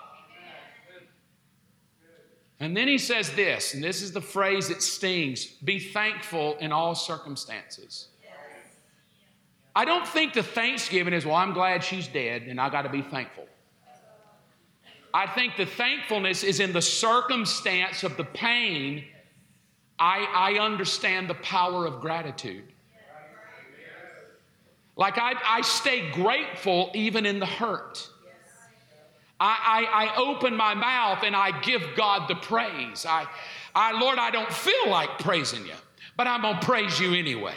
And 2.59 2.75
then 2.75 2.89
He 2.89 2.97
says 2.97 3.29
this, 3.29 3.75
and 3.75 3.81
this 3.81 4.01
is 4.01 4.11
the 4.11 4.19
phrase 4.19 4.67
that 4.67 4.81
stings 4.83 5.45
be 5.45 5.79
thankful 5.79 6.57
in 6.57 6.73
all 6.73 6.95
circumstances. 6.95 8.09
I 9.73 9.85
don't 9.85 10.05
think 10.05 10.33
the 10.33 10.43
thanksgiving 10.43 11.13
is, 11.13 11.25
well, 11.25 11.35
I'm 11.35 11.53
glad 11.53 11.81
she's 11.81 12.09
dead 12.09 12.41
and 12.41 12.59
I 12.59 12.69
got 12.69 12.81
to 12.81 12.89
be 12.89 13.03
thankful. 13.03 13.47
I 15.13 15.27
think 15.27 15.57
the 15.57 15.65
thankfulness 15.65 16.43
is 16.43 16.59
in 16.59 16.73
the 16.73 16.81
circumstance 16.81 18.03
of 18.03 18.15
the 18.17 18.23
pain. 18.23 19.05
I, 19.97 20.27
I 20.33 20.59
understand 20.59 21.29
the 21.29 21.35
power 21.35 21.85
of 21.85 21.99
gratitude. 21.99 22.63
Like 24.95 25.17
I, 25.17 25.33
I 25.45 25.61
stay 25.61 26.11
grateful 26.11 26.91
even 26.93 27.25
in 27.25 27.39
the 27.39 27.45
hurt. 27.45 28.09
I, 29.39 29.87
I, 29.93 30.05
I, 30.05 30.15
open 30.17 30.53
my 30.57 30.73
mouth 30.73 31.23
and 31.23 31.33
I 31.33 31.57
give 31.61 31.81
God 31.95 32.27
the 32.27 32.35
praise. 32.35 33.05
I, 33.07 33.25
I, 33.73 33.97
Lord, 33.97 34.19
I 34.19 34.31
don't 34.31 34.51
feel 34.51 34.89
like 34.89 35.17
praising 35.19 35.65
you, 35.65 35.75
but 36.17 36.27
I'm 36.27 36.41
going 36.41 36.59
to 36.59 36.65
praise 36.65 36.99
you 36.99 37.13
anyway. 37.13 37.55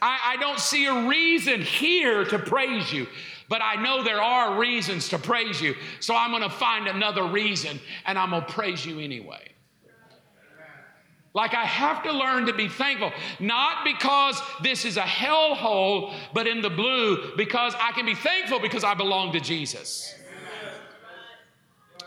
I, 0.00 0.34
I 0.34 0.36
don't 0.38 0.58
see 0.58 0.86
a 0.86 1.06
reason 1.06 1.62
here 1.62 2.24
to 2.24 2.38
praise 2.40 2.92
you, 2.92 3.06
but 3.52 3.60
I 3.60 3.76
know 3.76 4.02
there 4.02 4.22
are 4.22 4.58
reasons 4.58 5.10
to 5.10 5.18
praise 5.18 5.60
you. 5.60 5.74
So 6.00 6.16
I'm 6.16 6.30
going 6.30 6.42
to 6.42 6.48
find 6.48 6.88
another 6.88 7.24
reason 7.24 7.78
and 8.06 8.18
I'm 8.18 8.30
going 8.30 8.46
to 8.46 8.50
praise 8.50 8.86
you 8.86 8.98
anyway. 8.98 9.46
Like 11.34 11.52
I 11.52 11.66
have 11.66 12.02
to 12.04 12.12
learn 12.12 12.46
to 12.46 12.54
be 12.54 12.68
thankful, 12.68 13.12
not 13.40 13.84
because 13.84 14.40
this 14.62 14.86
is 14.86 14.96
a 14.96 15.02
hellhole, 15.02 16.14
but 16.32 16.46
in 16.46 16.62
the 16.62 16.70
blue, 16.70 17.36
because 17.36 17.74
I 17.78 17.92
can 17.92 18.06
be 18.06 18.14
thankful 18.14 18.58
because 18.58 18.84
I 18.84 18.94
belong 18.94 19.32
to 19.32 19.40
Jesus. 19.40 20.14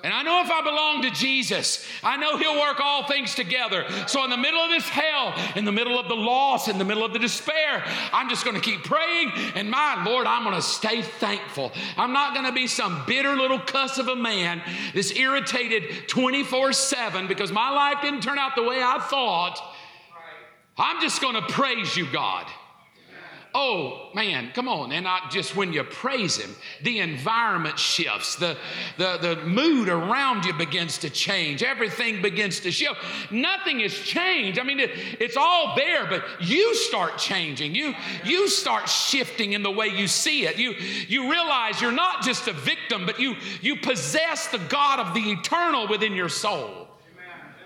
And 0.06 0.14
I 0.14 0.22
know 0.22 0.44
if 0.44 0.52
I 0.52 0.62
belong 0.62 1.02
to 1.02 1.10
Jesus, 1.10 1.84
I 2.04 2.16
know 2.16 2.38
He'll 2.38 2.60
work 2.60 2.80
all 2.80 3.08
things 3.08 3.34
together. 3.34 3.88
So, 4.06 4.24
in 4.24 4.30
the 4.30 4.38
middle 4.38 4.60
of 4.60 4.70
this 4.70 4.88
hell, 4.88 5.34
in 5.56 5.66
the 5.66 5.72
middle 5.72 5.98
of 5.98 6.08
the 6.08 6.16
loss, 6.16 6.68
in 6.68 6.78
the 6.78 6.86
middle 6.86 7.04
of 7.04 7.12
the 7.12 7.18
despair, 7.18 7.84
I'm 8.14 8.30
just 8.30 8.46
going 8.46 8.56
to 8.56 8.62
keep 8.62 8.84
praying. 8.84 9.32
And 9.56 9.68
my 9.68 10.04
Lord, 10.06 10.28
I'm 10.28 10.44
going 10.44 10.56
to 10.56 10.62
stay 10.62 11.02
thankful. 11.02 11.72
I'm 11.98 12.14
not 12.14 12.36
going 12.36 12.46
to 12.46 12.52
be 12.52 12.68
some 12.68 13.02
bitter 13.08 13.36
little 13.36 13.58
cuss 13.58 13.98
of 13.98 14.08
a 14.08 14.16
man 14.16 14.62
that's 14.94 15.12
irritated 15.12 16.08
24 16.08 16.74
7 16.74 17.26
because 17.26 17.52
my 17.52 17.72
life 17.72 18.04
didn't 18.04 18.22
turn 18.22 18.38
out 18.38 18.56
the 18.56 18.62
way 18.62 18.84
I 18.84 19.00
thought. 19.00 19.60
I'm 20.78 21.02
just 21.02 21.20
going 21.20 21.34
to 21.34 21.52
praise 21.52 21.98
you, 21.98 22.06
God. 22.12 22.46
Oh 23.58 24.10
man, 24.14 24.52
come 24.54 24.68
on. 24.68 24.92
And 24.92 25.06
not 25.06 25.32
just 25.32 25.56
when 25.56 25.72
you 25.72 25.82
praise 25.86 26.36
him, 26.36 26.54
the 26.84 27.00
environment 27.00 27.80
shifts, 27.80 28.36
the, 28.36 28.58
the, 28.98 29.18
the 29.18 29.46
mood 29.46 29.88
around 29.88 30.44
you 30.44 30.52
begins 30.52 30.98
to 31.00 31.10
change, 31.10 31.64
everything 31.64 32.22
begins 32.22 32.60
to 32.60 32.72
shift. 32.72 33.00
Nothing 33.32 33.80
has 33.80 33.94
changed. 33.94 34.60
I 34.60 34.64
mean, 34.64 34.82
it, 34.82 34.92
it's 35.22 35.38
all 35.38 35.74
there, 35.74 36.06
but 36.06 36.26
you 36.42 36.76
start 36.76 37.18
changing. 37.18 37.74
You, 37.74 37.94
you 38.26 38.50
start 38.50 38.90
shifting 38.90 39.54
in 39.54 39.64
the 39.64 39.72
way 39.72 39.88
you 39.88 40.10
see 40.10 40.46
it. 40.46 40.58
You, 40.58 40.72
you 41.08 41.32
realize 41.32 41.80
you're 41.80 41.94
not 41.94 42.24
just 42.24 42.50
a 42.50 42.54
victim, 42.54 43.06
but 43.06 43.22
you, 43.22 43.36
you 43.62 43.78
possess 43.78 44.50
the 44.50 44.58
God 44.58 45.00
of 45.00 45.14
the 45.14 45.32
eternal 45.32 45.88
within 45.88 46.12
your 46.12 46.28
soul. 46.28 46.85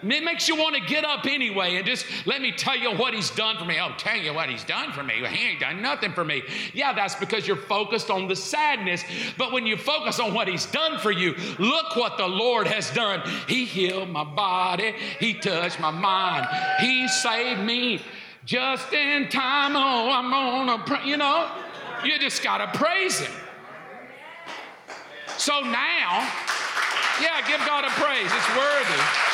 It 0.01 0.23
makes 0.23 0.47
you 0.47 0.55
want 0.55 0.75
to 0.75 0.81
get 0.81 1.03
up 1.03 1.25
anyway 1.25 1.75
and 1.75 1.85
just 1.85 2.05
let 2.25 2.41
me 2.41 2.53
tell 2.53 2.77
you 2.77 2.91
what 2.91 3.13
he's 3.13 3.31
done 3.31 3.57
for 3.57 3.65
me. 3.65 3.77
Oh, 3.81 3.93
tell 3.97 4.15
you 4.15 4.33
what 4.33 4.49
he's 4.49 4.63
done 4.63 4.93
for 4.93 5.03
me. 5.03 5.15
He 5.27 5.49
ain't 5.49 5.59
done 5.59 5.81
nothing 5.81 6.13
for 6.13 6.23
me. 6.23 6.43
Yeah, 6.73 6.93
that's 6.93 7.15
because 7.15 7.45
you're 7.45 7.57
focused 7.57 8.09
on 8.09 8.27
the 8.27 8.35
sadness. 8.35 9.03
But 9.37 9.51
when 9.51 9.67
you 9.67 9.75
focus 9.75 10.19
on 10.19 10.33
what 10.33 10.47
he's 10.47 10.65
done 10.67 10.99
for 10.99 11.11
you, 11.11 11.35
look 11.57 11.97
what 11.97 12.17
the 12.17 12.27
Lord 12.27 12.67
has 12.67 12.89
done. 12.91 13.21
He 13.47 13.65
healed 13.65 14.09
my 14.09 14.23
body, 14.23 14.93
he 15.19 15.33
touched 15.33 15.79
my 15.79 15.91
mind, 15.91 16.47
he 16.79 17.07
saved 17.07 17.61
me 17.61 18.01
just 18.45 18.93
in 18.93 19.27
time. 19.27 19.75
Oh, 19.75 20.11
I'm 20.11 20.31
gonna 20.31 20.83
pray. 20.85 21.05
You 21.05 21.17
know, 21.17 21.51
you 22.05 22.17
just 22.19 22.41
gotta 22.41 22.67
praise 22.77 23.19
him. 23.19 23.31
So 25.37 25.59
now, 25.61 26.27
yeah, 27.21 27.45
give 27.47 27.59
God 27.67 27.83
a 27.83 27.89
praise. 27.89 28.25
It's 28.25 28.57
worthy. 28.57 29.28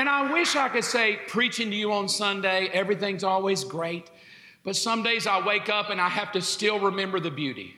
And 0.00 0.08
I 0.08 0.32
wish 0.32 0.56
I 0.56 0.70
could 0.70 0.84
say, 0.84 1.18
preaching 1.28 1.68
to 1.68 1.76
you 1.76 1.92
on 1.92 2.08
Sunday, 2.08 2.70
everything's 2.72 3.22
always 3.22 3.64
great. 3.64 4.10
But 4.64 4.74
some 4.74 5.02
days 5.02 5.26
I 5.26 5.46
wake 5.46 5.68
up 5.68 5.90
and 5.90 6.00
I 6.00 6.08
have 6.08 6.32
to 6.32 6.40
still 6.40 6.80
remember 6.80 7.20
the 7.20 7.30
beauty. 7.30 7.76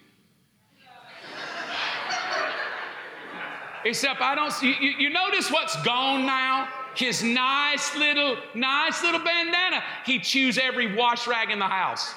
Except 3.85 4.21
I 4.21 4.37
don't 4.37 4.53
see, 4.53 4.77
you, 4.81 4.91
you 4.91 5.11
notice 5.11 5.51
what's 5.51 5.75
gone 5.83 6.25
now? 6.25 6.69
His 6.95 7.25
nice 7.25 7.97
little, 7.97 8.37
nice 8.55 9.03
little 9.03 9.19
bandana. 9.19 9.83
He 10.07 10.21
chews 10.21 10.59
every 10.59 10.95
wash 10.95 11.27
rag 11.27 11.51
in 11.51 11.59
the 11.59 11.67
house. 11.67 12.15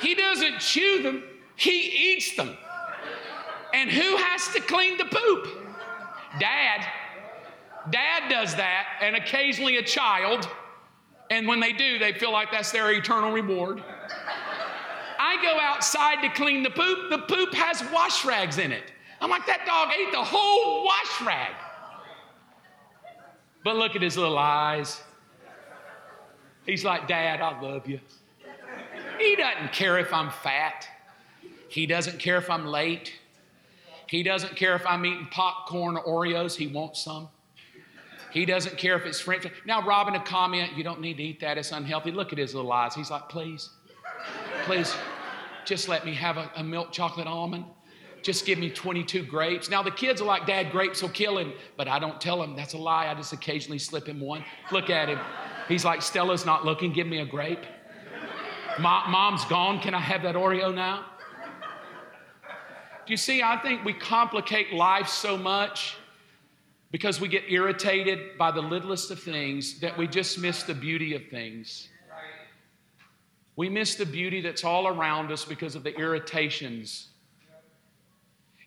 He 0.00 0.14
doesn't 0.14 0.60
chew 0.60 1.02
them, 1.02 1.24
he 1.56 2.12
eats 2.12 2.36
them. 2.36 2.56
And 3.74 3.90
who 3.90 4.16
has 4.16 4.46
to 4.54 4.60
clean 4.60 4.96
the 4.96 5.06
poop? 5.06 5.48
Dad. 6.38 6.86
Dad 7.90 8.28
does 8.28 8.54
that, 8.56 8.86
and 9.00 9.16
occasionally 9.16 9.76
a 9.76 9.82
child. 9.82 10.48
And 11.30 11.48
when 11.48 11.60
they 11.60 11.72
do, 11.72 11.98
they 11.98 12.12
feel 12.12 12.32
like 12.32 12.50
that's 12.50 12.72
their 12.72 12.92
eternal 12.92 13.32
reward. 13.32 13.82
I 15.18 15.40
go 15.42 15.58
outside 15.60 16.20
to 16.22 16.28
clean 16.30 16.62
the 16.62 16.70
poop. 16.70 17.10
The 17.10 17.18
poop 17.18 17.54
has 17.54 17.82
wash 17.92 18.24
rags 18.24 18.58
in 18.58 18.72
it. 18.72 18.92
I'm 19.20 19.30
like, 19.30 19.46
that 19.46 19.64
dog 19.64 19.90
ate 19.96 20.12
the 20.12 20.22
whole 20.22 20.84
wash 20.84 21.22
rag. 21.22 21.54
But 23.64 23.76
look 23.76 23.94
at 23.94 24.02
his 24.02 24.16
little 24.16 24.38
eyes. 24.38 25.00
He's 26.66 26.84
like, 26.84 27.08
Dad, 27.08 27.40
I 27.40 27.60
love 27.60 27.88
you. 27.88 28.00
He 29.18 29.36
doesn't 29.36 29.72
care 29.72 29.98
if 29.98 30.12
I'm 30.12 30.30
fat. 30.30 30.86
He 31.68 31.86
doesn't 31.86 32.18
care 32.18 32.36
if 32.36 32.50
I'm 32.50 32.66
late. 32.66 33.12
He 34.06 34.22
doesn't 34.22 34.56
care 34.56 34.74
if 34.74 34.84
I'm 34.86 35.06
eating 35.06 35.28
popcorn 35.30 35.96
or 35.96 36.26
Oreos. 36.26 36.56
He 36.56 36.66
wants 36.66 37.02
some. 37.02 37.28
He 38.32 38.46
doesn't 38.46 38.78
care 38.78 38.96
if 38.96 39.04
it's 39.04 39.20
French. 39.20 39.46
Now, 39.66 39.82
Robin, 39.86 40.14
a 40.14 40.20
comment, 40.20 40.72
you 40.74 40.82
don't 40.82 41.00
need 41.00 41.18
to 41.18 41.22
eat 41.22 41.40
that, 41.40 41.58
it's 41.58 41.70
unhealthy. 41.70 42.10
Look 42.10 42.32
at 42.32 42.38
his 42.38 42.54
little 42.54 42.72
eyes. 42.72 42.94
He's 42.94 43.10
like, 43.10 43.28
please, 43.28 43.68
please, 44.64 44.94
just 45.66 45.86
let 45.86 46.06
me 46.06 46.14
have 46.14 46.38
a, 46.38 46.50
a 46.56 46.64
milk 46.64 46.92
chocolate 46.92 47.26
almond. 47.26 47.66
Just 48.22 48.46
give 48.46 48.58
me 48.58 48.70
22 48.70 49.24
grapes. 49.24 49.68
Now, 49.68 49.82
the 49.82 49.90
kids 49.90 50.22
are 50.22 50.24
like, 50.24 50.46
Dad, 50.46 50.70
grapes 50.70 51.02
will 51.02 51.10
kill 51.10 51.36
him. 51.36 51.52
But 51.76 51.88
I 51.88 51.98
don't 51.98 52.20
tell 52.20 52.42
him. 52.42 52.56
That's 52.56 52.72
a 52.72 52.78
lie. 52.78 53.08
I 53.08 53.14
just 53.14 53.32
occasionally 53.32 53.78
slip 53.78 54.06
him 54.06 54.20
one. 54.20 54.44
Look 54.70 54.90
at 54.90 55.08
him. 55.08 55.18
He's 55.68 55.84
like, 55.84 56.00
Stella's 56.00 56.46
not 56.46 56.64
looking. 56.64 56.92
Give 56.92 57.06
me 57.06 57.18
a 57.18 57.26
grape. 57.26 57.64
Mom's 58.78 59.44
gone. 59.46 59.80
Can 59.80 59.92
I 59.92 60.00
have 60.00 60.22
that 60.22 60.36
Oreo 60.36 60.74
now? 60.74 61.04
Do 63.04 63.12
you 63.12 63.16
see? 63.16 63.42
I 63.42 63.58
think 63.58 63.84
we 63.84 63.92
complicate 63.92 64.72
life 64.72 65.08
so 65.08 65.36
much 65.36 65.96
because 66.92 67.20
we 67.20 67.26
get 67.26 67.50
irritated 67.50 68.36
by 68.38 68.50
the 68.50 68.60
littlest 68.60 69.10
of 69.10 69.20
things 69.20 69.80
that 69.80 69.96
we 69.96 70.06
just 70.06 70.38
miss 70.38 70.62
the 70.62 70.74
beauty 70.74 71.14
of 71.14 71.26
things. 71.28 71.88
We 73.56 73.68
miss 73.68 73.96
the 73.96 74.06
beauty 74.06 74.42
that's 74.42 74.62
all 74.62 74.86
around 74.86 75.32
us 75.32 75.44
because 75.44 75.74
of 75.74 75.82
the 75.82 75.94
irritations. 75.96 77.08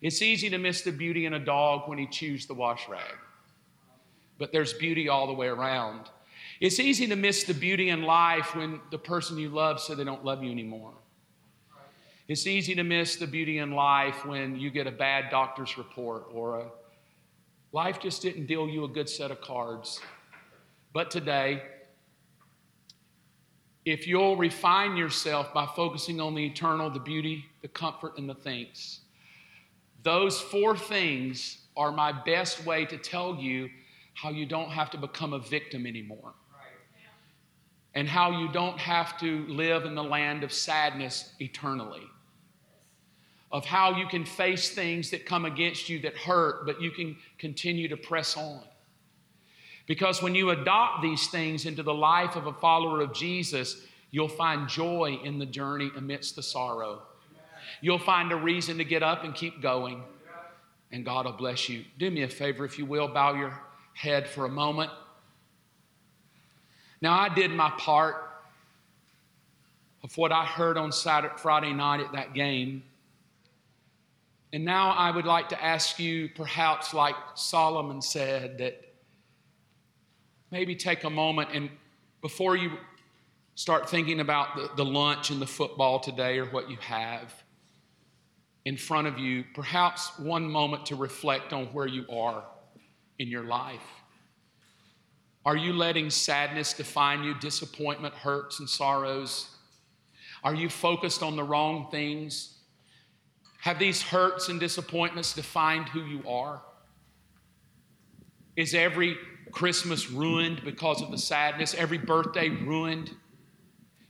It's 0.02 0.22
easy 0.22 0.50
to 0.50 0.58
miss 0.58 0.82
the 0.82 0.92
beauty 0.92 1.26
in 1.26 1.34
a 1.34 1.40
dog 1.40 1.88
when 1.88 1.98
he 1.98 2.08
chews 2.08 2.48
the 2.48 2.54
wash 2.54 2.90
rag, 2.90 3.16
but 4.38 4.52
there's 4.52 4.74
beauty 4.74 5.08
all 5.08 5.28
the 5.28 5.34
way 5.34 5.48
around. 5.48 6.10
It's 6.60 6.80
easy 6.80 7.08
to 7.08 7.16
miss 7.16 7.44
the 7.44 7.54
beauty 7.54 7.90
in 7.90 8.04
life 8.04 8.56
when 8.56 8.80
the 8.90 8.98
person 8.98 9.38
you 9.38 9.50
love 9.50 9.80
said 9.80 9.98
they 9.98 10.04
don't 10.04 10.26
love 10.26 10.44
you 10.44 10.52
anymore. 10.52 10.94
It's 12.28 12.48
easy 12.48 12.74
to 12.76 12.84
miss 12.84 13.18
the 13.18 13.28
beauty 13.28 13.60
in 13.60 13.72
life 13.72 14.26
when 14.26 14.56
you 14.56 14.72
get 14.72 14.88
a 14.88 14.92
bad 14.92 15.30
doctor's 15.30 15.78
report 15.78 16.26
or 16.34 16.60
a 16.60 16.66
Life 17.76 18.00
just 18.00 18.22
didn't 18.22 18.46
deal 18.46 18.70
you 18.70 18.86
a 18.86 18.88
good 18.88 19.10
set 19.10 19.32
of 19.32 19.42
cards. 19.42 20.00
But 20.94 21.12
today, 21.12 21.62
if 23.84 24.08
you'll 24.08 24.38
refine 24.38 24.96
yourself 24.96 25.54
by 25.54 25.66
focusing 25.76 26.22
on 26.22 26.36
the 26.36 26.46
eternal, 26.46 26.90
the 26.90 27.02
beauty, 27.02 27.44
the 27.62 27.68
comfort, 27.68 28.18
and 28.18 28.30
the 28.30 28.34
things, 28.34 29.02
those 30.04 30.40
four 30.40 30.78
things 30.78 31.66
are 31.76 31.92
my 31.92 32.14
best 32.14 32.66
way 32.66 32.86
to 32.86 32.98
tell 32.98 33.36
you 33.36 33.70
how 34.14 34.30
you 34.30 34.46
don't 34.46 34.70
have 34.70 34.90
to 34.92 34.98
become 34.98 35.34
a 35.34 35.40
victim 35.40 35.86
anymore. 35.86 36.32
And 37.94 38.08
how 38.08 38.40
you 38.40 38.50
don't 38.54 38.80
have 38.80 39.20
to 39.20 39.46
live 39.48 39.84
in 39.84 39.96
the 39.96 40.04
land 40.04 40.46
of 40.46 40.54
sadness 40.54 41.34
eternally 41.42 42.08
of 43.56 43.64
how 43.64 43.96
you 43.96 44.06
can 44.06 44.26
face 44.26 44.72
things 44.72 45.12
that 45.12 45.26
come 45.26 45.46
against 45.46 45.88
you 45.88 45.98
that 45.98 46.14
hurt, 46.14 46.66
but 46.66 46.82
you 46.82 46.92
can 46.92 47.16
continue 47.38 47.88
to 47.88 47.96
press 47.96 48.36
on. 48.36 48.60
Because 49.88 50.22
when 50.22 50.36
you 50.36 50.50
adopt 50.50 51.02
these 51.02 51.28
things 51.28 51.66
into 51.66 51.82
the 51.82 51.94
life 51.94 52.36
of 52.36 52.48
a 52.48 52.54
follower 52.54 53.00
of 53.00 53.14
Jesus, 53.14 53.86
you'll 54.12 54.28
find 54.28 54.68
joy 54.68 55.22
in 55.24 55.40
the 55.40 55.46
journey 55.46 55.90
amidst 55.96 56.36
the 56.36 56.44
sorrow. 56.44 57.04
You'll 57.80 57.98
find 57.98 58.34
a 58.34 58.36
reason 58.36 58.78
to 58.80 58.84
get 58.84 59.04
up 59.04 59.24
and 59.24 59.34
keep 59.34 59.62
going, 59.62 60.04
and 60.92 61.06
God 61.06 61.26
will 61.26 61.32
bless 61.32 61.70
you. 61.70 61.86
Do 61.98 62.12
me 62.12 62.24
a 62.24 62.28
favor, 62.28 62.66
if 62.66 62.78
you 62.78 62.86
will, 62.86 63.08
bow 63.08 63.36
your 63.36 63.58
head 63.94 64.28
for 64.28 64.44
a 64.44 64.50
moment. 64.50 64.92
Now, 67.00 67.18
I 67.18 67.34
did 67.34 67.52
my 67.52 67.70
part 67.78 68.18
of 70.04 70.18
what 70.18 70.34
I 70.34 70.44
heard 70.44 70.78
on 70.78 70.92
Saturday, 70.92 71.36
Friday 71.38 71.72
night 71.72 72.02
at 72.02 72.12
that 72.12 72.34
game. 72.34 72.84
And 74.56 74.64
now 74.64 74.92
I 74.92 75.12
would 75.12 75.26
like 75.26 75.50
to 75.50 75.62
ask 75.62 76.00
you, 76.00 76.30
perhaps 76.30 76.94
like 76.94 77.16
Solomon 77.34 78.02
said, 78.02 78.60
that 78.60 78.82
maybe 80.50 80.78
take 80.78 81.04
a 81.04 81.10
moment 81.10 81.50
and 81.54 81.70
before 82.22 82.56
you 82.56 82.72
start 83.56 83.90
thinking 83.90 84.22
about 84.22 84.56
the, 84.56 84.70
the 84.78 84.86
lunch 84.86 85.30
and 85.30 85.42
the 85.42 85.46
football 85.46 86.00
today 86.00 86.38
or 86.38 86.46
what 86.46 86.70
you 86.70 86.78
have 86.78 87.34
in 88.64 88.78
front 88.78 89.08
of 89.08 89.20
you, 89.20 89.44
perhaps 89.54 90.18
one 90.20 90.50
moment 90.50 90.86
to 90.86 90.96
reflect 90.96 91.52
on 91.52 91.66
where 91.74 91.88
you 91.88 92.06
are 92.10 92.46
in 93.20 93.28
your 93.28 93.44
life. 93.44 93.84
Are 95.46 95.58
you 95.58 95.74
letting 95.74 96.10
sadness 96.10 96.72
define 96.72 97.26
you, 97.26 97.36
disappointment, 97.42 98.14
hurts, 98.14 98.62
and 98.62 98.70
sorrows? 98.70 99.50
Are 100.46 100.56
you 100.56 100.70
focused 100.70 101.22
on 101.24 101.36
the 101.36 101.44
wrong 101.44 101.90
things? 101.92 102.54
Have 103.66 103.80
these 103.80 104.00
hurts 104.00 104.50
and 104.50 104.60
disappointments 104.60 105.34
defined 105.34 105.90
who 105.90 106.02
you 106.02 106.22
are? 106.30 106.62
Is 108.56 108.76
every 108.76 109.18
Christmas 109.52 110.12
ruined 110.12 110.62
because 110.64 111.02
of 111.02 111.10
the 111.10 111.18
sadness? 111.18 111.74
Every 111.74 111.98
birthday 111.98 112.50
ruined? 112.50 113.10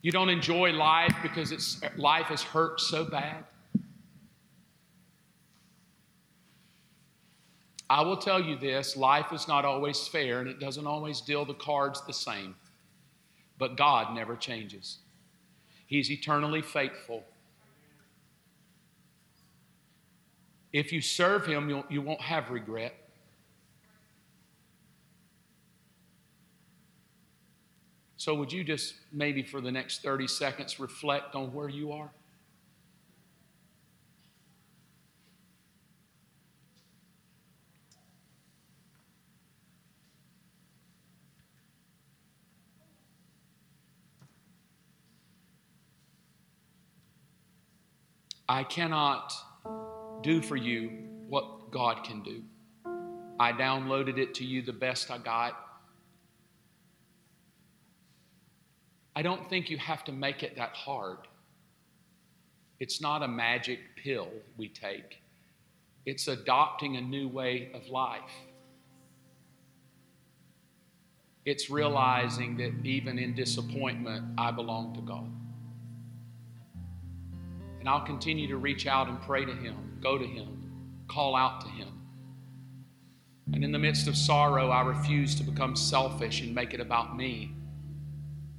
You 0.02 0.12
don't 0.12 0.28
enjoy 0.28 0.74
life 0.74 1.16
because 1.24 1.54
it's, 1.54 1.80
life 1.96 2.26
has 2.26 2.44
hurt 2.44 2.82
so 2.82 3.06
bad? 3.06 3.46
I 7.90 8.02
will 8.02 8.18
tell 8.18 8.42
you 8.42 8.58
this 8.58 8.98
life 8.98 9.32
is 9.32 9.48
not 9.48 9.64
always 9.64 10.06
fair 10.06 10.42
and 10.42 10.50
it 10.50 10.60
doesn't 10.60 10.86
always 10.86 11.22
deal 11.22 11.46
the 11.46 11.54
cards 11.54 12.06
the 12.06 12.12
same. 12.12 12.56
But 13.58 13.78
God 13.78 14.14
never 14.14 14.36
changes, 14.36 14.98
He's 15.88 16.12
eternally 16.12 16.62
faithful. 16.62 17.24
If 20.76 20.92
you 20.92 21.00
serve 21.00 21.46
Him, 21.46 21.70
you'll, 21.70 21.86
you 21.88 22.02
won't 22.02 22.20
have 22.20 22.50
regret. 22.50 22.94
So, 28.18 28.36
would 28.36 28.52
you 28.52 28.66
just 28.66 28.96
maybe 29.10 29.42
for 29.42 29.62
the 29.62 29.72
next 29.72 30.02
30 30.02 30.28
seconds 30.28 30.78
reflect 30.78 31.34
on 31.34 31.54
where 31.54 31.70
you 31.70 31.94
are? 31.94 32.10
I 48.50 48.66
cannot 48.66 49.32
do 50.26 50.42
for 50.42 50.56
you 50.56 50.90
what 51.30 51.70
God 51.70 52.04
can 52.04 52.24
do. 52.24 52.42
I 53.40 53.52
downloaded 53.52 54.18
it 54.18 54.34
to 54.36 54.44
you 54.44 54.64
the 54.64 54.74
best 54.74 55.12
I 55.12 55.20
got. 55.20 55.54
I 59.16 59.22
don't 59.22 59.48
think 59.48 59.70
you 59.70 59.78
have 59.78 60.04
to 60.06 60.12
make 60.12 60.42
it 60.42 60.56
that 60.56 60.72
hard. 60.76 61.20
It's 62.80 63.00
not 63.00 63.22
a 63.22 63.28
magic 63.28 63.80
pill 64.04 64.30
we 64.58 64.68
take, 64.68 65.22
it's 66.08 66.28
adopting 66.28 66.98
a 66.98 67.02
new 67.02 67.28
way 67.28 67.70
of 67.76 67.88
life. 67.88 68.22
It's 71.46 71.70
realizing 71.70 72.58
that 72.58 72.74
even 72.84 73.20
in 73.20 73.36
disappointment, 73.36 74.26
I 74.36 74.50
belong 74.50 74.96
to 74.96 75.02
God. 75.02 75.30
And 77.86 77.92
I'll 77.92 78.02
continue 78.02 78.48
to 78.48 78.58
reach 78.58 78.88
out 78.88 79.08
and 79.08 79.22
pray 79.22 79.46
to 79.46 79.54
Him, 79.54 80.00
go 80.02 80.18
to 80.18 80.26
Him, 80.26 80.72
call 81.08 81.36
out 81.36 81.62
to 81.62 81.68
Him. 81.68 81.88
And 83.54 83.64
in 83.64 83.72
the 83.72 83.78
midst 83.78 84.08
of 84.08 84.18
sorrow, 84.18 84.72
I 84.72 84.82
refuse 84.82 85.36
to 85.36 85.44
become 85.44 85.76
selfish 85.76 86.42
and 86.42 86.56
make 86.56 86.74
it 86.74 86.80
about 86.80 87.16
me. 87.16 87.52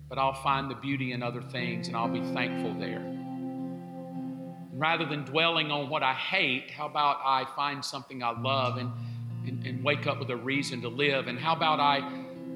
But 0.09 0.19
I'll 0.19 0.41
find 0.45 0.71
the 0.71 0.77
beauty 0.77 1.11
in 1.11 1.25
other 1.25 1.43
things 1.43 1.89
and 1.89 1.97
I'll 1.97 2.07
be 2.07 2.21
thankful 2.35 2.75
there. 2.75 3.01
And 3.01 4.81
rather 4.81 5.05
than 5.05 5.25
dwelling 5.25 5.73
on 5.73 5.91
what 5.91 6.05
I 6.05 6.15
hate, 6.15 6.71
how 6.71 6.87
about 6.87 7.17
I 7.25 7.47
find 7.57 7.85
something 7.85 8.23
I 8.23 8.31
love 8.31 8.77
and, 8.77 8.93
and, 9.45 9.67
and 9.67 9.83
wake 9.83 10.07
up 10.07 10.21
with 10.21 10.31
a 10.31 10.37
reason 10.37 10.83
to 10.83 10.89
live? 10.89 11.27
And 11.27 11.37
how 11.37 11.57
about 11.57 11.81
I 11.81 12.09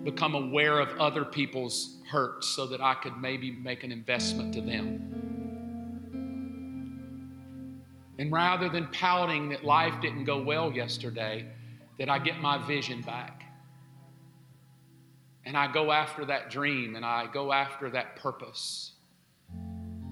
become 0.05 0.37
aware 0.37 0.79
of 0.79 1.01
other 1.01 1.25
people's 1.25 1.97
hurts 2.09 2.47
so 2.47 2.69
that 2.69 2.81
I 2.81 2.95
could 2.95 3.17
maybe 3.17 3.51
make 3.51 3.83
an 3.83 3.91
investment 3.91 4.55
to 4.55 4.61
them? 4.61 5.30
And 8.21 8.31
rather 8.31 8.69
than 8.69 8.87
pouting 8.89 9.49
that 9.49 9.65
life 9.65 9.95
didn't 10.03 10.25
go 10.25 10.43
well 10.43 10.71
yesterday, 10.71 11.47
that 11.99 12.11
I 12.11 12.19
get 12.19 12.39
my 12.39 12.59
vision 12.67 13.01
back. 13.01 13.45
And 15.47 15.57
I 15.57 15.73
go 15.73 15.91
after 15.91 16.27
that 16.27 16.51
dream 16.51 16.97
and 16.97 17.05
I 17.05 17.29
go 17.33 17.51
after 17.51 17.89
that 17.89 18.17
purpose. 18.17 18.93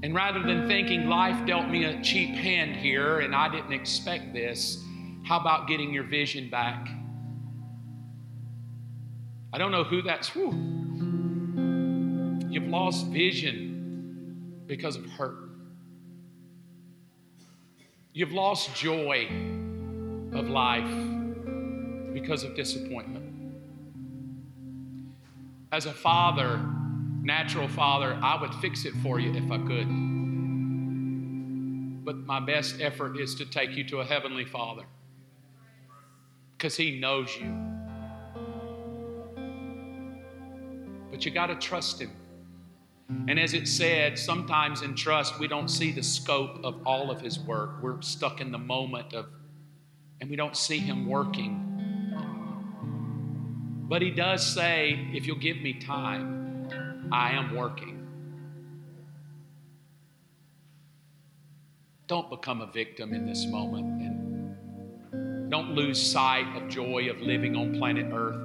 And 0.03 0.15
rather 0.15 0.43
than 0.43 0.67
thinking 0.67 1.11
life 1.11 1.47
dealt 1.47 1.69
me 1.69 1.85
a 1.85 2.01
cheap 2.01 2.31
hand 2.31 2.77
here 2.77 3.21
and 3.21 3.35
I 3.35 3.51
didn't 3.51 3.75
expect 3.75 4.33
this, 4.33 4.83
how 5.25 5.39
about 5.39 5.69
getting 5.69 5.93
your 5.93 6.05
vision 6.05 6.49
back? 6.49 6.89
I 9.53 9.59
don't 9.59 9.71
know 9.71 9.85
who 9.85 10.01
that's. 10.01 10.31
Whew. 10.31 10.53
You've 12.49 12.69
lost 12.69 13.07
vision 13.09 14.63
because 14.67 14.97
of 14.97 15.05
hurt. 15.05 15.48
You've 18.19 18.33
lost 18.33 18.75
joy 18.75 19.29
of 20.33 20.49
life 20.49 20.91
because 22.12 22.43
of 22.43 22.57
disappointment. 22.57 23.55
As 25.71 25.87
a 25.87 25.93
father, 25.93 26.61
natural 27.23 27.69
father, 27.69 28.19
I 28.21 28.41
would 28.41 28.53
fix 28.57 28.85
it 28.87 28.95
for 29.05 29.21
you 29.21 29.33
if 29.35 29.49
I 29.53 29.59
could. 29.59 29.87
But 32.05 32.16
my 32.27 32.41
best 32.41 32.81
effort 32.81 33.21
is 33.21 33.37
to 33.37 33.47
take 33.47 33.77
you 33.77 33.85
to 33.85 34.01
a 34.01 34.05
heavenly 34.05 34.45
father 34.45 34.83
because 36.57 36.77
he 36.77 36.99
knows 36.99 37.37
you. 37.37 37.55
But 41.12 41.25
you 41.25 41.31
got 41.31 41.47
to 41.47 41.55
trust 41.55 42.01
him. 42.01 42.11
And 43.09 43.41
as 43.41 43.55
it 43.55 43.67
said, 43.67 44.19
sometimes 44.19 44.83
in 44.83 44.95
trust, 44.95 45.39
we 45.39 45.49
don't 45.49 45.69
see 45.69 45.93
the 45.93 46.03
scope 46.03 46.61
of 46.63 46.87
all 46.87 47.11
of 47.11 47.23
his 47.23 47.39
work. 47.41 47.83
We're 47.83 48.03
stuck 48.03 48.41
in 48.41 48.53
the 48.53 48.59
moment 48.59 49.15
of, 49.15 49.27
and 50.21 50.29
we 50.29 50.37
don't 50.37 50.57
see 50.57 50.79
him 50.79 51.07
working. 51.07 51.65
But 53.89 54.03
he 54.03 54.11
does 54.11 54.47
say, 54.47 55.09
if 55.15 55.27
you'll 55.27 55.39
give 55.39 55.57
me 55.57 55.75
time, 55.75 57.09
I 57.11 57.31
am 57.31 57.57
working. 57.57 58.07
Don't 62.07 62.29
become 62.29 62.61
a 62.61 62.67
victim 62.67 63.15
in 63.15 63.27
this 63.27 63.47
moment 63.47 64.03
and 64.03 65.51
don't 65.51 65.71
lose 65.71 66.01
sight 66.01 66.57
of 66.57 66.69
joy 66.69 67.09
of 67.09 67.21
living 67.21 67.57
on 67.57 67.79
planet 67.79 68.13
Earth. 68.13 68.37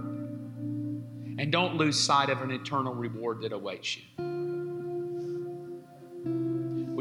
And 1.38 1.52
don't 1.52 1.76
lose 1.76 2.00
sight 2.00 2.30
of 2.30 2.42
an 2.42 2.52
eternal 2.52 2.94
reward 2.94 3.42
that 3.42 3.52
awaits 3.52 3.98
you. 3.98 4.33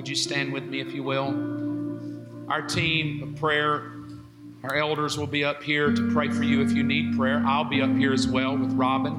Would 0.02 0.08
you 0.08 0.16
stand 0.16 0.52
with 0.52 0.64
me, 0.64 0.80
if 0.80 0.92
you 0.92 1.04
will? 1.04 1.28
Our 2.50 2.60
team 2.60 3.22
of 3.22 3.36
prayer, 3.36 3.92
our 4.64 4.74
elders 4.74 5.16
will 5.16 5.28
be 5.28 5.44
up 5.44 5.62
here 5.62 5.92
to 5.92 6.10
pray 6.10 6.28
for 6.28 6.42
you 6.42 6.60
if 6.60 6.72
you 6.72 6.82
need 6.82 7.16
prayer. 7.16 7.40
I'll 7.46 7.62
be 7.62 7.80
up 7.80 7.94
here 7.94 8.12
as 8.12 8.26
well 8.26 8.56
with 8.56 8.72
Robin. 8.72 9.14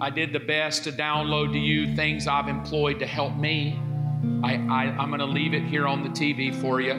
I 0.00 0.10
did 0.10 0.32
the 0.32 0.38
best 0.38 0.84
to 0.84 0.92
download 0.92 1.50
to 1.54 1.58
you 1.58 1.96
things 1.96 2.28
I've 2.28 2.46
employed 2.46 3.00
to 3.00 3.06
help 3.06 3.34
me. 3.34 3.76
I, 4.44 4.54
I, 4.54 4.84
I'm 4.96 5.08
going 5.08 5.18
to 5.18 5.26
leave 5.26 5.54
it 5.54 5.64
here 5.64 5.88
on 5.88 6.04
the 6.04 6.10
TV 6.10 6.54
for 6.54 6.80
you. 6.80 6.92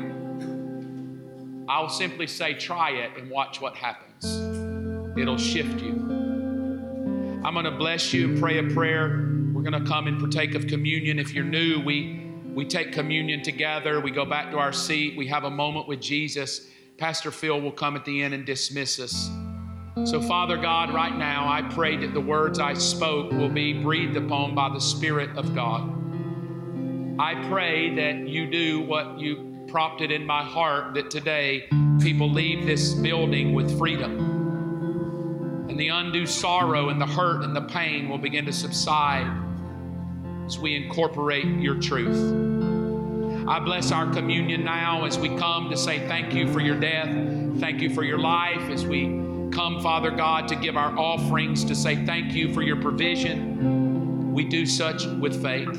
I'll 1.69 1.87
simply 1.87 2.27
say, 2.27 2.55
try 2.55 2.89
it 2.89 3.11
and 3.17 3.29
watch 3.29 3.61
what 3.61 3.73
happens. 3.77 4.35
It'll 5.17 5.37
shift 5.37 5.79
you. 5.79 5.93
I'm 7.45 7.53
going 7.53 7.63
to 7.63 7.71
bless 7.71 8.11
you 8.11 8.31
and 8.31 8.37
pray 8.41 8.57
a 8.57 8.63
prayer. 8.63 9.28
We're 9.59 9.69
going 9.69 9.83
to 9.83 9.89
come 9.89 10.07
and 10.07 10.17
partake 10.17 10.55
of 10.55 10.67
communion. 10.67 11.19
If 11.19 11.33
you're 11.33 11.43
new, 11.43 11.81
we, 11.81 12.25
we 12.53 12.63
take 12.63 12.93
communion 12.93 13.43
together. 13.43 13.99
We 13.99 14.09
go 14.09 14.23
back 14.23 14.51
to 14.51 14.57
our 14.57 14.71
seat. 14.71 15.17
We 15.17 15.27
have 15.27 15.43
a 15.43 15.49
moment 15.49 15.85
with 15.85 15.99
Jesus. 15.99 16.69
Pastor 16.97 17.29
Phil 17.29 17.59
will 17.59 17.73
come 17.73 17.97
at 17.97 18.05
the 18.05 18.23
end 18.23 18.33
and 18.33 18.45
dismiss 18.45 19.01
us. 19.01 19.29
So, 20.05 20.21
Father 20.21 20.55
God, 20.55 20.93
right 20.93 21.13
now, 21.13 21.45
I 21.45 21.61
pray 21.73 21.97
that 21.97 22.13
the 22.13 22.21
words 22.21 22.57
I 22.57 22.73
spoke 22.73 23.33
will 23.33 23.49
be 23.49 23.73
breathed 23.73 24.15
upon 24.15 24.55
by 24.55 24.69
the 24.69 24.79
Spirit 24.79 25.37
of 25.37 25.53
God. 25.53 25.91
I 27.19 27.45
pray 27.49 27.93
that 27.95 28.29
you 28.29 28.49
do 28.49 28.79
what 28.79 29.19
you 29.19 29.65
prompted 29.67 30.09
in 30.09 30.25
my 30.25 30.41
heart 30.41 30.93
that 30.93 31.11
today 31.11 31.67
people 31.99 32.31
leave 32.31 32.65
this 32.65 32.93
building 32.93 33.53
with 33.53 33.77
freedom. 33.77 35.67
And 35.67 35.77
the 35.77 35.89
undue 35.89 36.27
sorrow 36.27 36.87
and 36.87 37.01
the 37.01 37.05
hurt 37.05 37.43
and 37.43 37.53
the 37.53 37.63
pain 37.63 38.07
will 38.07 38.17
begin 38.17 38.45
to 38.45 38.53
subside 38.53 39.47
as 40.49 40.57
we 40.57 40.75
incorporate 40.75 41.45
your 41.45 41.75
truth. 41.75 43.47
I 43.47 43.59
bless 43.59 43.91
our 43.91 44.11
communion 44.11 44.63
now 44.63 45.05
as 45.05 45.15
we 45.15 45.29
come 45.37 45.69
to 45.69 45.77
say 45.77 45.99
thank 46.07 46.33
you 46.33 46.51
for 46.51 46.59
your 46.59 46.79
death, 46.79 47.07
thank 47.59 47.81
you 47.81 47.93
for 47.93 48.03
your 48.03 48.17
life, 48.17 48.67
as 48.71 48.83
we 48.83 49.05
come, 49.51 49.79
Father 49.79 50.09
God, 50.09 50.47
to 50.47 50.55
give 50.55 50.75
our 50.75 50.97
offerings, 50.97 51.63
to 51.65 51.75
say 51.75 52.03
thank 52.03 52.33
you 52.33 52.51
for 52.51 52.63
your 52.63 52.81
provision. 52.81 54.33
We 54.33 54.43
do 54.43 54.65
such 54.65 55.05
with 55.05 55.39
faith. 55.39 55.69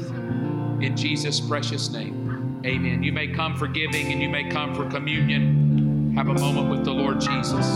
In 0.80 0.96
Jesus' 0.96 1.40
precious 1.40 1.90
name, 1.90 2.62
amen. 2.64 3.02
You 3.02 3.12
may 3.12 3.26
come 3.26 3.56
for 3.56 3.66
giving 3.66 4.12
and 4.12 4.22
you 4.22 4.28
may 4.28 4.48
come 4.48 4.72
for 4.72 4.88
communion. 4.88 6.14
Have 6.14 6.28
a 6.28 6.34
moment 6.34 6.70
with 6.70 6.84
the 6.84 6.92
Lord 6.92 7.20
Jesus. 7.20 7.66